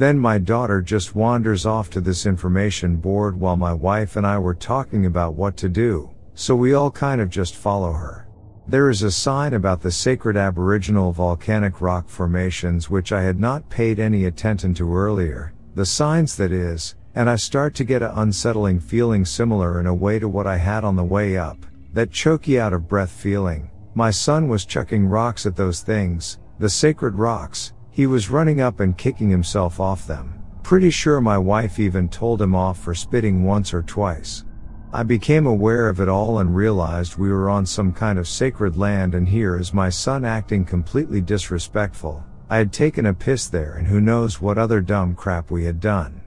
Then 0.00 0.18
my 0.18 0.38
daughter 0.38 0.80
just 0.80 1.14
wanders 1.14 1.66
off 1.66 1.90
to 1.90 2.00
this 2.00 2.24
information 2.24 2.96
board 2.96 3.38
while 3.38 3.58
my 3.58 3.74
wife 3.74 4.16
and 4.16 4.26
I 4.26 4.38
were 4.38 4.54
talking 4.54 5.04
about 5.04 5.34
what 5.34 5.58
to 5.58 5.68
do, 5.68 6.08
so 6.32 6.56
we 6.56 6.72
all 6.72 6.90
kind 6.90 7.20
of 7.20 7.28
just 7.28 7.54
follow 7.54 7.92
her. 7.92 8.26
There 8.66 8.88
is 8.88 9.02
a 9.02 9.10
sign 9.10 9.52
about 9.52 9.82
the 9.82 9.90
sacred 9.90 10.38
aboriginal 10.38 11.12
volcanic 11.12 11.82
rock 11.82 12.08
formations 12.08 12.88
which 12.88 13.12
I 13.12 13.20
had 13.20 13.38
not 13.38 13.68
paid 13.68 14.00
any 14.00 14.24
attention 14.24 14.72
to 14.76 14.96
earlier, 14.96 15.52
the 15.74 15.84
signs 15.84 16.34
that 16.38 16.50
is, 16.50 16.94
and 17.14 17.28
I 17.28 17.36
start 17.36 17.74
to 17.74 17.84
get 17.84 18.00
a 18.00 18.18
unsettling 18.22 18.80
feeling 18.80 19.26
similar 19.26 19.78
in 19.80 19.86
a 19.86 19.94
way 19.94 20.18
to 20.18 20.30
what 20.30 20.46
I 20.46 20.56
had 20.56 20.82
on 20.82 20.96
the 20.96 21.04
way 21.04 21.36
up, 21.36 21.58
that 21.92 22.10
choky 22.10 22.58
out 22.58 22.72
of 22.72 22.88
breath 22.88 23.10
feeling. 23.10 23.70
My 23.94 24.12
son 24.12 24.48
was 24.48 24.64
chucking 24.64 25.08
rocks 25.08 25.44
at 25.44 25.56
those 25.56 25.82
things, 25.82 26.38
the 26.58 26.70
sacred 26.70 27.16
rocks, 27.16 27.74
he 28.00 28.06
was 28.06 28.30
running 28.30 28.62
up 28.62 28.80
and 28.80 28.96
kicking 28.96 29.28
himself 29.28 29.78
off 29.78 30.06
them. 30.06 30.42
Pretty 30.62 30.88
sure 30.88 31.20
my 31.20 31.36
wife 31.36 31.78
even 31.78 32.08
told 32.08 32.40
him 32.40 32.54
off 32.54 32.78
for 32.78 32.94
spitting 32.94 33.44
once 33.44 33.74
or 33.74 33.82
twice. 33.82 34.46
I 34.90 35.02
became 35.02 35.44
aware 35.44 35.86
of 35.86 36.00
it 36.00 36.08
all 36.08 36.38
and 36.38 36.56
realized 36.56 37.18
we 37.18 37.30
were 37.30 37.50
on 37.50 37.66
some 37.66 37.92
kind 37.92 38.18
of 38.18 38.26
sacred 38.26 38.78
land 38.78 39.14
and 39.14 39.28
here 39.28 39.58
is 39.58 39.74
my 39.74 39.90
son 39.90 40.24
acting 40.24 40.64
completely 40.64 41.20
disrespectful. 41.20 42.24
I 42.48 42.56
had 42.56 42.72
taken 42.72 43.04
a 43.04 43.12
piss 43.12 43.48
there 43.48 43.74
and 43.74 43.86
who 43.86 44.00
knows 44.00 44.40
what 44.40 44.56
other 44.56 44.80
dumb 44.80 45.14
crap 45.14 45.50
we 45.50 45.66
had 45.66 45.78
done. 45.78 46.22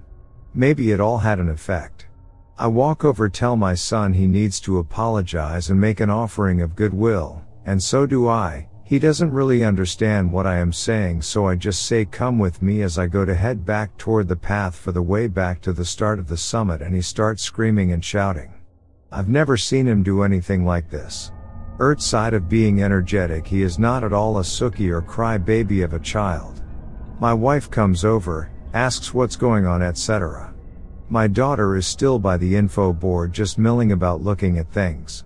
Maybe 0.54 0.92
it 0.92 1.00
all 1.00 1.18
had 1.18 1.40
an 1.40 1.50
effect. 1.50 2.06
I 2.56 2.68
walk 2.68 3.04
over 3.04 3.30
tell 3.30 3.56
my 3.56 3.74
son 3.74 4.14
he 4.14 4.28
needs 4.28 4.60
to 4.60 4.78
apologize 4.78 5.72
and 5.72 5.82
make 5.82 6.00
an 6.00 6.12
offering 6.12 6.62
of 6.62 6.76
goodwill, 6.76 7.42
and 7.66 7.82
so 7.82 8.06
do 8.06 8.28
I, 8.28 8.68
he 8.94 9.00
doesn't 9.00 9.32
really 9.32 9.64
understand 9.64 10.32
what 10.32 10.46
I 10.46 10.58
am 10.58 10.72
saying 10.72 11.24
so 11.24 11.48
I 11.48 11.56
just 11.56 11.88
say 11.88 12.06
come 12.06 12.38
with 12.38 12.62
me 12.62 12.84
as 12.84 13.00
I 13.00 13.08
go 13.08 13.26
to 13.26 13.34
head 13.34 13.66
back 13.66 13.98
toward 13.98 14.28
the 14.28 14.36
path 14.36 14.76
for 14.76 14.92
the 14.92 15.02
way 15.02 15.26
back 15.26 15.62
to 15.62 15.74
the 15.74 15.84
start 15.84 16.20
of 16.20 16.28
the 16.28 16.38
summit 16.38 16.84
and 16.84 16.94
he 16.94 17.02
starts 17.02 17.42
screaming 17.42 17.92
and 17.92 18.06
shouting. 18.06 18.54
I've 19.12 19.30
never 19.30 19.58
seen 19.58 19.88
him 19.88 20.04
do 20.04 20.22
anything 20.22 20.64
like 20.64 20.92
this. 20.92 21.32
Ert's 21.80 22.06
side 22.06 22.36
of 22.36 22.48
being 22.48 22.84
energetic 22.84 23.48
he 23.48 23.64
is 23.64 23.80
not 23.80 24.04
at 24.04 24.14
all 24.14 24.38
a 24.38 24.44
sookie 24.44 24.92
or 24.92 25.02
cry 25.02 25.40
baby 25.40 25.82
of 25.82 25.96
a 25.96 26.00
child. 26.00 26.62
My 27.20 27.34
wife 27.34 27.72
comes 27.72 28.06
over, 28.06 28.52
asks 28.76 29.12
what's 29.12 29.36
going 29.36 29.66
on 29.66 29.82
etc. 29.82 30.54
My 31.10 31.26
daughter 31.26 31.76
is 31.78 31.88
still 31.88 32.20
by 32.20 32.38
the 32.38 32.56
info 32.56 32.94
board 32.94 33.34
just 33.34 33.58
milling 33.58 33.92
about 33.92 34.22
looking 34.22 34.60
at 34.60 34.72
things. 34.72 35.24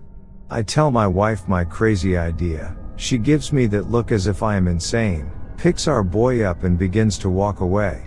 I 0.48 0.62
tell 0.62 0.90
my 0.90 1.06
wife 1.06 1.46
my 1.46 1.64
crazy 1.64 2.16
idea, 2.16 2.74
she 2.98 3.16
gives 3.16 3.52
me 3.52 3.66
that 3.66 3.90
look 3.90 4.10
as 4.10 4.26
if 4.26 4.42
I 4.42 4.56
am 4.56 4.66
insane, 4.66 5.30
picks 5.56 5.86
our 5.86 6.02
boy 6.02 6.42
up 6.42 6.64
and 6.64 6.76
begins 6.76 7.16
to 7.18 7.30
walk 7.30 7.60
away. 7.60 8.02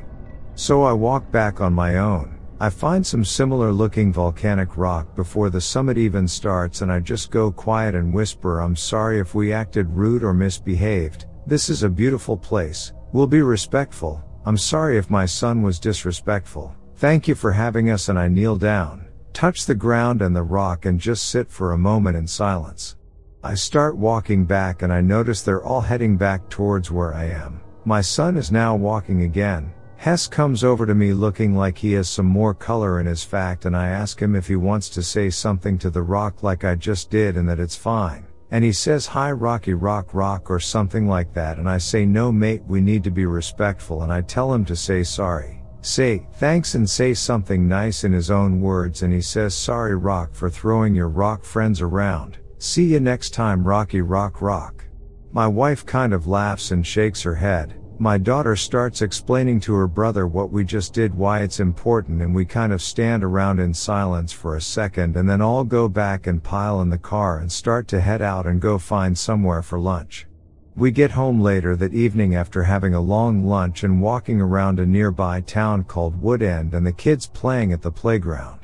So 0.56 0.84
I 0.84 0.92
walk 0.92 1.32
back 1.32 1.62
on 1.62 1.74
my 1.74 1.98
own. 1.98 2.38
I 2.60 2.70
find 2.70 3.04
some 3.08 3.26
similar 3.26 3.72
looking 3.72 4.14
volcanic 4.14 4.78
rock 4.78 5.16
before 5.16 5.50
the 5.50 5.62
summit 5.62 5.98
even 5.98 6.28
starts 6.28 6.82
and 6.82 6.92
I 6.92 7.00
just 7.00 7.32
go 7.32 7.52
quiet 7.52 7.96
and 7.96 8.14
whisper 8.14 8.60
I'm 8.60 8.76
sorry 8.76 9.20
if 9.20 9.34
we 9.34 9.54
acted 9.54 9.90
rude 9.90 10.24
or 10.24 10.34
misbehaved. 10.34 11.26
This 11.48 11.70
is 11.70 11.84
a 11.84 11.90
beautiful 11.90 12.38
place. 12.38 12.92
We'll 13.14 13.28
be 13.28 13.42
respectful. 13.42 14.24
I'm 14.46 14.58
sorry 14.58 14.98
if 14.98 15.10
my 15.10 15.26
son 15.26 15.64
was 15.64 15.80
disrespectful. 15.80 16.76
Thank 16.98 17.28
you 17.28 17.34
for 17.34 17.52
having 17.54 17.90
us 17.90 18.10
and 18.10 18.20
I 18.20 18.28
kneel 18.28 18.58
down, 18.58 19.08
touch 19.34 19.66
the 19.66 19.74
ground 19.74 20.22
and 20.22 20.36
the 20.36 20.44
rock 20.44 20.86
and 20.86 21.00
just 21.00 21.30
sit 21.30 21.50
for 21.50 21.72
a 21.72 21.78
moment 21.78 22.18
in 22.18 22.28
silence. 22.28 22.98
I 23.44 23.56
start 23.56 23.98
walking 23.98 24.46
back 24.46 24.84
and 24.84 24.94
I 24.94 25.02
notice 25.02 25.42
they're 25.42 25.64
all 25.64 25.82
heading 25.82 26.16
back 26.16 26.48
towards 26.48 26.92
where 26.92 27.12
I 27.12 27.26
am. 27.26 27.60
My 27.86 28.00
son 28.00 28.38
is 28.38 28.52
now 28.52 28.76
walking 28.76 29.24
again. 29.24 29.74
Hess 29.98 30.28
comes 30.28 30.64
over 30.64 30.86
to 30.86 30.94
me 30.94 31.12
looking 31.12 31.56
like 31.56 31.76
he 31.76 31.94
has 31.94 32.08
some 32.08 32.28
more 32.28 32.54
color 32.54 33.00
in 33.00 33.08
his 33.08 33.24
fact 33.24 33.66
and 33.66 33.76
I 33.76 33.88
ask 33.88 34.22
him 34.22 34.36
if 34.36 34.48
he 34.48 34.56
wants 34.56 34.90
to 34.90 35.02
say 35.02 35.32
something 35.32 35.80
to 35.80 35.90
the 35.90 36.04
rock 36.04 36.44
like 36.44 36.64
I 36.64 36.76
just 36.76 37.10
did 37.10 37.36
and 37.36 37.50
that 37.50 37.60
it's 37.60 37.76
fine. 37.76 38.28
And 38.52 38.64
he 38.64 38.72
says 38.72 39.08
hi 39.08 39.32
Rocky 39.32 39.74
Rock 39.74 40.14
Rock 40.14 40.52
or 40.52 40.60
something 40.60 41.08
like 41.08 41.34
that 41.34 41.58
and 41.58 41.68
I 41.68 41.80
say 41.80 42.06
no 42.06 42.32
mate 42.32 42.62
we 42.68 42.80
need 42.80 43.04
to 43.06 43.12
be 43.12 43.26
respectful 43.26 44.04
and 44.04 44.14
I 44.14 44.22
tell 44.22 44.54
him 44.54 44.66
to 44.66 44.76
say 44.76 45.02
sorry. 45.02 45.64
Say 45.82 46.28
thanks 46.34 46.76
and 46.76 46.88
say 46.88 47.16
something 47.16 47.68
nice 47.68 48.04
in 48.04 48.14
his 48.14 48.30
own 48.30 48.62
words 48.62 49.02
and 49.02 49.12
he 49.12 49.22
says 49.22 49.56
sorry 49.56 49.96
Rock 49.96 50.36
for 50.36 50.48
throwing 50.48 50.94
your 50.94 51.10
rock 51.10 51.44
friends 51.44 51.82
around. 51.82 52.38
See 52.64 52.94
you 52.94 53.00
next 53.00 53.32
time 53.32 53.64
Rocky 53.64 54.02
Rock 54.02 54.40
Rock. 54.40 54.86
My 55.32 55.48
wife 55.48 55.84
kind 55.84 56.14
of 56.14 56.28
laughs 56.28 56.70
and 56.70 56.86
shakes 56.86 57.24
her 57.24 57.34
head. 57.34 57.74
My 57.98 58.20
daughter 58.20 58.56
starts 58.56 59.02
explaining 59.02 59.60
to 59.62 59.74
her 59.74 59.88
brother 59.88 60.28
what 60.28 60.52
we 60.52 60.64
just 60.64 60.94
did, 60.94 61.16
why 61.16 61.40
it's 61.40 61.60
important, 61.60 62.22
and 62.22 62.36
we 62.36 62.46
kind 62.46 62.72
of 62.72 62.80
stand 62.80 63.24
around 63.24 63.60
in 63.60 63.74
silence 63.74 64.32
for 64.32 64.56
a 64.56 64.62
second 64.62 65.18
and 65.18 65.28
then 65.28 65.42
all 65.42 65.64
go 65.64 65.90
back 65.90 66.28
and 66.28 66.44
pile 66.44 66.82
in 66.82 66.92
the 66.92 67.00
car 67.00 67.40
and 67.40 67.52
start 67.52 67.88
to 67.88 68.00
head 68.00 68.22
out 68.22 68.46
and 68.46 68.62
go 68.62 68.78
find 68.78 69.18
somewhere 69.18 69.64
for 69.64 69.80
lunch. 69.80 70.28
We 70.76 70.92
get 70.92 71.10
home 71.10 71.42
later 71.42 71.76
that 71.78 71.96
evening 71.96 72.36
after 72.36 72.62
having 72.62 72.94
a 72.94 73.02
long 73.02 73.44
lunch 73.44 73.84
and 73.84 74.00
walking 74.00 74.40
around 74.40 74.80
a 74.80 74.86
nearby 74.86 75.42
town 75.42 75.86
called 75.86 76.22
Woodend 76.22 76.76
and 76.76 76.86
the 76.86 76.94
kids 76.94 77.26
playing 77.26 77.74
at 77.74 77.82
the 77.82 77.92
playground. 77.92 78.61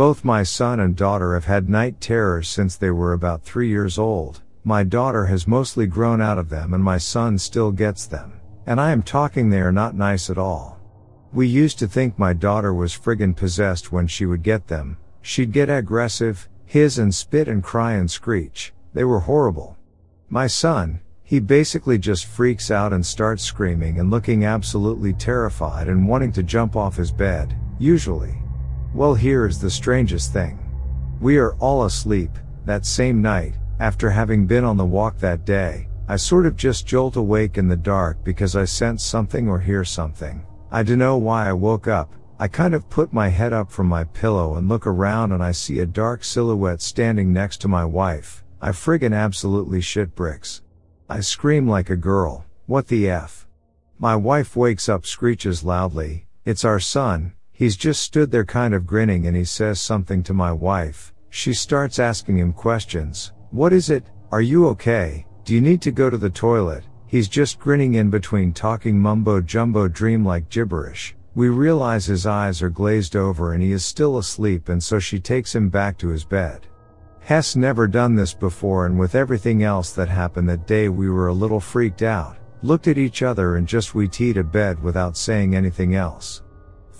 Both 0.00 0.24
my 0.24 0.44
son 0.44 0.80
and 0.80 0.96
daughter 0.96 1.34
have 1.34 1.44
had 1.44 1.68
night 1.68 2.00
terrors 2.00 2.48
since 2.48 2.74
they 2.74 2.90
were 2.90 3.12
about 3.12 3.42
three 3.42 3.68
years 3.68 3.98
old. 3.98 4.40
My 4.64 4.82
daughter 4.82 5.26
has 5.26 5.46
mostly 5.46 5.86
grown 5.86 6.22
out 6.22 6.38
of 6.38 6.48
them 6.48 6.72
and 6.72 6.82
my 6.82 6.96
son 6.96 7.36
still 7.36 7.70
gets 7.70 8.06
them. 8.06 8.40
And 8.64 8.80
I 8.80 8.92
am 8.92 9.02
talking 9.02 9.50
they 9.50 9.60
are 9.60 9.70
not 9.70 9.94
nice 9.94 10.30
at 10.30 10.38
all. 10.38 10.80
We 11.34 11.46
used 11.46 11.78
to 11.80 11.86
think 11.86 12.18
my 12.18 12.32
daughter 12.32 12.72
was 12.72 12.96
friggin' 12.96 13.36
possessed 13.36 13.92
when 13.92 14.06
she 14.06 14.24
would 14.24 14.42
get 14.42 14.68
them. 14.68 14.96
She'd 15.20 15.52
get 15.52 15.68
aggressive, 15.68 16.48
hiss 16.64 16.96
and 16.96 17.14
spit 17.14 17.46
and 17.46 17.62
cry 17.62 17.92
and 17.92 18.10
screech. 18.10 18.72
They 18.94 19.04
were 19.04 19.20
horrible. 19.20 19.76
My 20.30 20.46
son, 20.46 21.00
he 21.22 21.40
basically 21.40 21.98
just 21.98 22.24
freaks 22.24 22.70
out 22.70 22.94
and 22.94 23.04
starts 23.04 23.42
screaming 23.42 24.00
and 24.00 24.10
looking 24.10 24.46
absolutely 24.46 25.12
terrified 25.12 25.88
and 25.88 26.08
wanting 26.08 26.32
to 26.32 26.42
jump 26.42 26.74
off 26.74 26.96
his 26.96 27.12
bed, 27.12 27.54
usually. 27.78 28.40
Well, 28.92 29.14
here 29.14 29.46
is 29.46 29.60
the 29.60 29.70
strangest 29.70 30.32
thing. 30.32 30.58
We 31.20 31.38
are 31.38 31.54
all 31.54 31.84
asleep, 31.84 32.30
that 32.64 32.84
same 32.84 33.22
night, 33.22 33.54
after 33.78 34.10
having 34.10 34.46
been 34.46 34.64
on 34.64 34.76
the 34.76 34.84
walk 34.84 35.18
that 35.18 35.44
day, 35.44 35.88
I 36.08 36.16
sort 36.16 36.44
of 36.44 36.56
just 36.56 36.88
jolt 36.88 37.14
awake 37.14 37.56
in 37.56 37.68
the 37.68 37.76
dark 37.76 38.24
because 38.24 38.56
I 38.56 38.64
sense 38.64 39.04
something 39.04 39.48
or 39.48 39.60
hear 39.60 39.84
something. 39.84 40.44
I 40.72 40.82
dunno 40.82 41.16
why 41.16 41.48
I 41.48 41.52
woke 41.52 41.86
up, 41.86 42.12
I 42.40 42.48
kind 42.48 42.74
of 42.74 42.90
put 42.90 43.12
my 43.12 43.28
head 43.28 43.52
up 43.52 43.70
from 43.70 43.86
my 43.86 44.04
pillow 44.04 44.56
and 44.56 44.68
look 44.68 44.88
around 44.88 45.32
and 45.32 45.42
I 45.42 45.52
see 45.52 45.78
a 45.78 45.86
dark 45.86 46.24
silhouette 46.24 46.82
standing 46.82 47.32
next 47.32 47.58
to 47.58 47.68
my 47.68 47.84
wife. 47.84 48.42
I 48.60 48.70
friggin' 48.70 49.14
absolutely 49.14 49.80
shit 49.80 50.16
bricks. 50.16 50.62
I 51.08 51.20
scream 51.20 51.68
like 51.68 51.90
a 51.90 51.96
girl, 51.96 52.44
what 52.66 52.88
the 52.88 53.08
F? 53.08 53.46
My 53.98 54.16
wife 54.16 54.56
wakes 54.56 54.88
up 54.88 55.06
screeches 55.06 55.62
loudly, 55.62 56.26
it's 56.44 56.64
our 56.64 56.80
son, 56.80 57.34
He's 57.60 57.76
just 57.76 58.02
stood 58.02 58.30
there 58.30 58.46
kind 58.46 58.72
of 58.72 58.86
grinning 58.86 59.26
and 59.26 59.36
he 59.36 59.44
says 59.44 59.82
something 59.82 60.22
to 60.22 60.32
my 60.32 60.50
wife. 60.50 61.12
She 61.28 61.52
starts 61.52 61.98
asking 61.98 62.38
him 62.38 62.54
questions. 62.54 63.32
What 63.50 63.74
is 63.74 63.90
it? 63.90 64.06
Are 64.32 64.40
you 64.40 64.66
okay? 64.68 65.26
Do 65.44 65.52
you 65.52 65.60
need 65.60 65.82
to 65.82 65.90
go 65.90 66.08
to 66.08 66.16
the 66.16 66.30
toilet? 66.30 66.84
He's 67.06 67.28
just 67.28 67.58
grinning 67.58 67.96
in 67.96 68.08
between 68.08 68.54
talking 68.54 68.98
mumbo 68.98 69.42
jumbo 69.42 69.88
dream 69.88 70.24
like 70.24 70.48
gibberish. 70.48 71.14
We 71.34 71.50
realize 71.50 72.06
his 72.06 72.24
eyes 72.24 72.62
are 72.62 72.70
glazed 72.70 73.14
over 73.14 73.52
and 73.52 73.62
he 73.62 73.72
is 73.72 73.84
still 73.84 74.16
asleep 74.16 74.70
and 74.70 74.82
so 74.82 74.98
she 74.98 75.20
takes 75.20 75.54
him 75.54 75.68
back 75.68 75.98
to 75.98 76.08
his 76.08 76.24
bed. 76.24 76.66
Hess 77.20 77.56
never 77.56 77.86
done 77.86 78.14
this 78.14 78.32
before 78.32 78.86
and 78.86 78.98
with 78.98 79.14
everything 79.14 79.64
else 79.64 79.92
that 79.92 80.08
happened 80.08 80.48
that 80.48 80.66
day 80.66 80.88
we 80.88 81.10
were 81.10 81.28
a 81.28 81.34
little 81.34 81.60
freaked 81.60 82.00
out, 82.00 82.38
looked 82.62 82.88
at 82.88 82.96
each 82.96 83.22
other 83.22 83.56
and 83.56 83.68
just 83.68 83.94
we 83.94 84.08
teed 84.08 84.38
a 84.38 84.42
bed 84.42 84.82
without 84.82 85.14
saying 85.14 85.54
anything 85.54 85.94
else. 85.94 86.40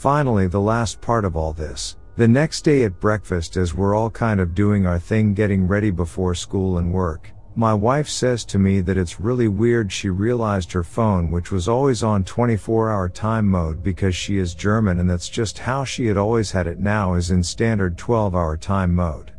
Finally, 0.00 0.46
the 0.46 0.58
last 0.58 0.98
part 1.02 1.26
of 1.26 1.36
all 1.36 1.52
this. 1.52 1.98
The 2.16 2.26
next 2.26 2.62
day 2.62 2.84
at 2.84 2.98
breakfast, 3.00 3.58
as 3.58 3.74
we're 3.74 3.94
all 3.94 4.08
kind 4.08 4.40
of 4.40 4.54
doing 4.54 4.86
our 4.86 4.98
thing 4.98 5.34
getting 5.34 5.68
ready 5.68 5.90
before 5.90 6.34
school 6.34 6.78
and 6.78 6.90
work, 6.90 7.30
my 7.54 7.74
wife 7.74 8.08
says 8.08 8.46
to 8.46 8.58
me 8.58 8.80
that 8.80 8.96
it's 8.96 9.20
really 9.20 9.48
weird 9.48 9.92
she 9.92 10.08
realized 10.08 10.72
her 10.72 10.82
phone, 10.82 11.30
which 11.30 11.52
was 11.52 11.68
always 11.68 12.02
on 12.02 12.24
24 12.24 12.90
hour 12.90 13.10
time 13.10 13.46
mode 13.46 13.82
because 13.82 14.16
she 14.16 14.38
is 14.38 14.54
German 14.54 15.00
and 15.00 15.10
that's 15.10 15.28
just 15.28 15.58
how 15.58 15.84
she 15.84 16.06
had 16.06 16.16
always 16.16 16.50
had 16.50 16.66
it 16.66 16.78
now 16.78 17.12
is 17.12 17.30
in 17.30 17.42
standard 17.42 17.98
12 17.98 18.34
hour 18.34 18.56
time 18.56 18.94
mode. 18.94 19.32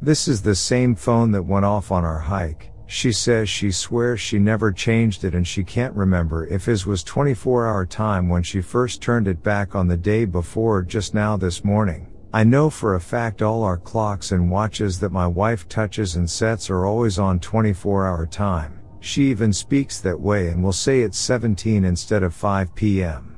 This 0.00 0.28
is 0.28 0.40
the 0.40 0.54
same 0.54 0.94
phone 0.94 1.30
that 1.32 1.42
went 1.42 1.66
off 1.66 1.92
on 1.92 2.06
our 2.06 2.20
hike, 2.20 2.72
she 2.86 3.12
says 3.12 3.48
she 3.48 3.70
swears 3.70 4.20
she 4.20 4.38
never 4.38 4.72
changed 4.72 5.24
it 5.24 5.34
and 5.34 5.46
she 5.46 5.64
can't 5.64 5.94
remember 5.94 6.46
if 6.46 6.64
his 6.64 6.86
was 6.86 7.02
24 7.02 7.66
hour 7.66 7.84
time 7.84 8.28
when 8.28 8.42
she 8.42 8.60
first 8.60 9.02
turned 9.02 9.26
it 9.26 9.42
back 9.42 9.74
on 9.74 9.88
the 9.88 9.96
day 9.96 10.24
before 10.24 10.82
just 10.82 11.14
now 11.14 11.36
this 11.36 11.64
morning. 11.64 12.06
I 12.32 12.44
know 12.44 12.70
for 12.70 12.94
a 12.94 13.00
fact 13.00 13.42
all 13.42 13.62
our 13.62 13.78
clocks 13.78 14.32
and 14.32 14.50
watches 14.50 15.00
that 15.00 15.12
my 15.12 15.26
wife 15.26 15.68
touches 15.68 16.16
and 16.16 16.28
sets 16.28 16.70
are 16.70 16.86
always 16.86 17.18
on 17.18 17.40
24 17.40 18.06
hour 18.06 18.26
time. 18.26 18.80
She 19.00 19.24
even 19.30 19.52
speaks 19.52 20.00
that 20.00 20.20
way 20.20 20.48
and 20.48 20.62
will 20.62 20.72
say 20.72 21.00
it's 21.00 21.18
17 21.18 21.84
instead 21.84 22.22
of 22.22 22.34
5 22.34 22.74
p.m. 22.74 23.35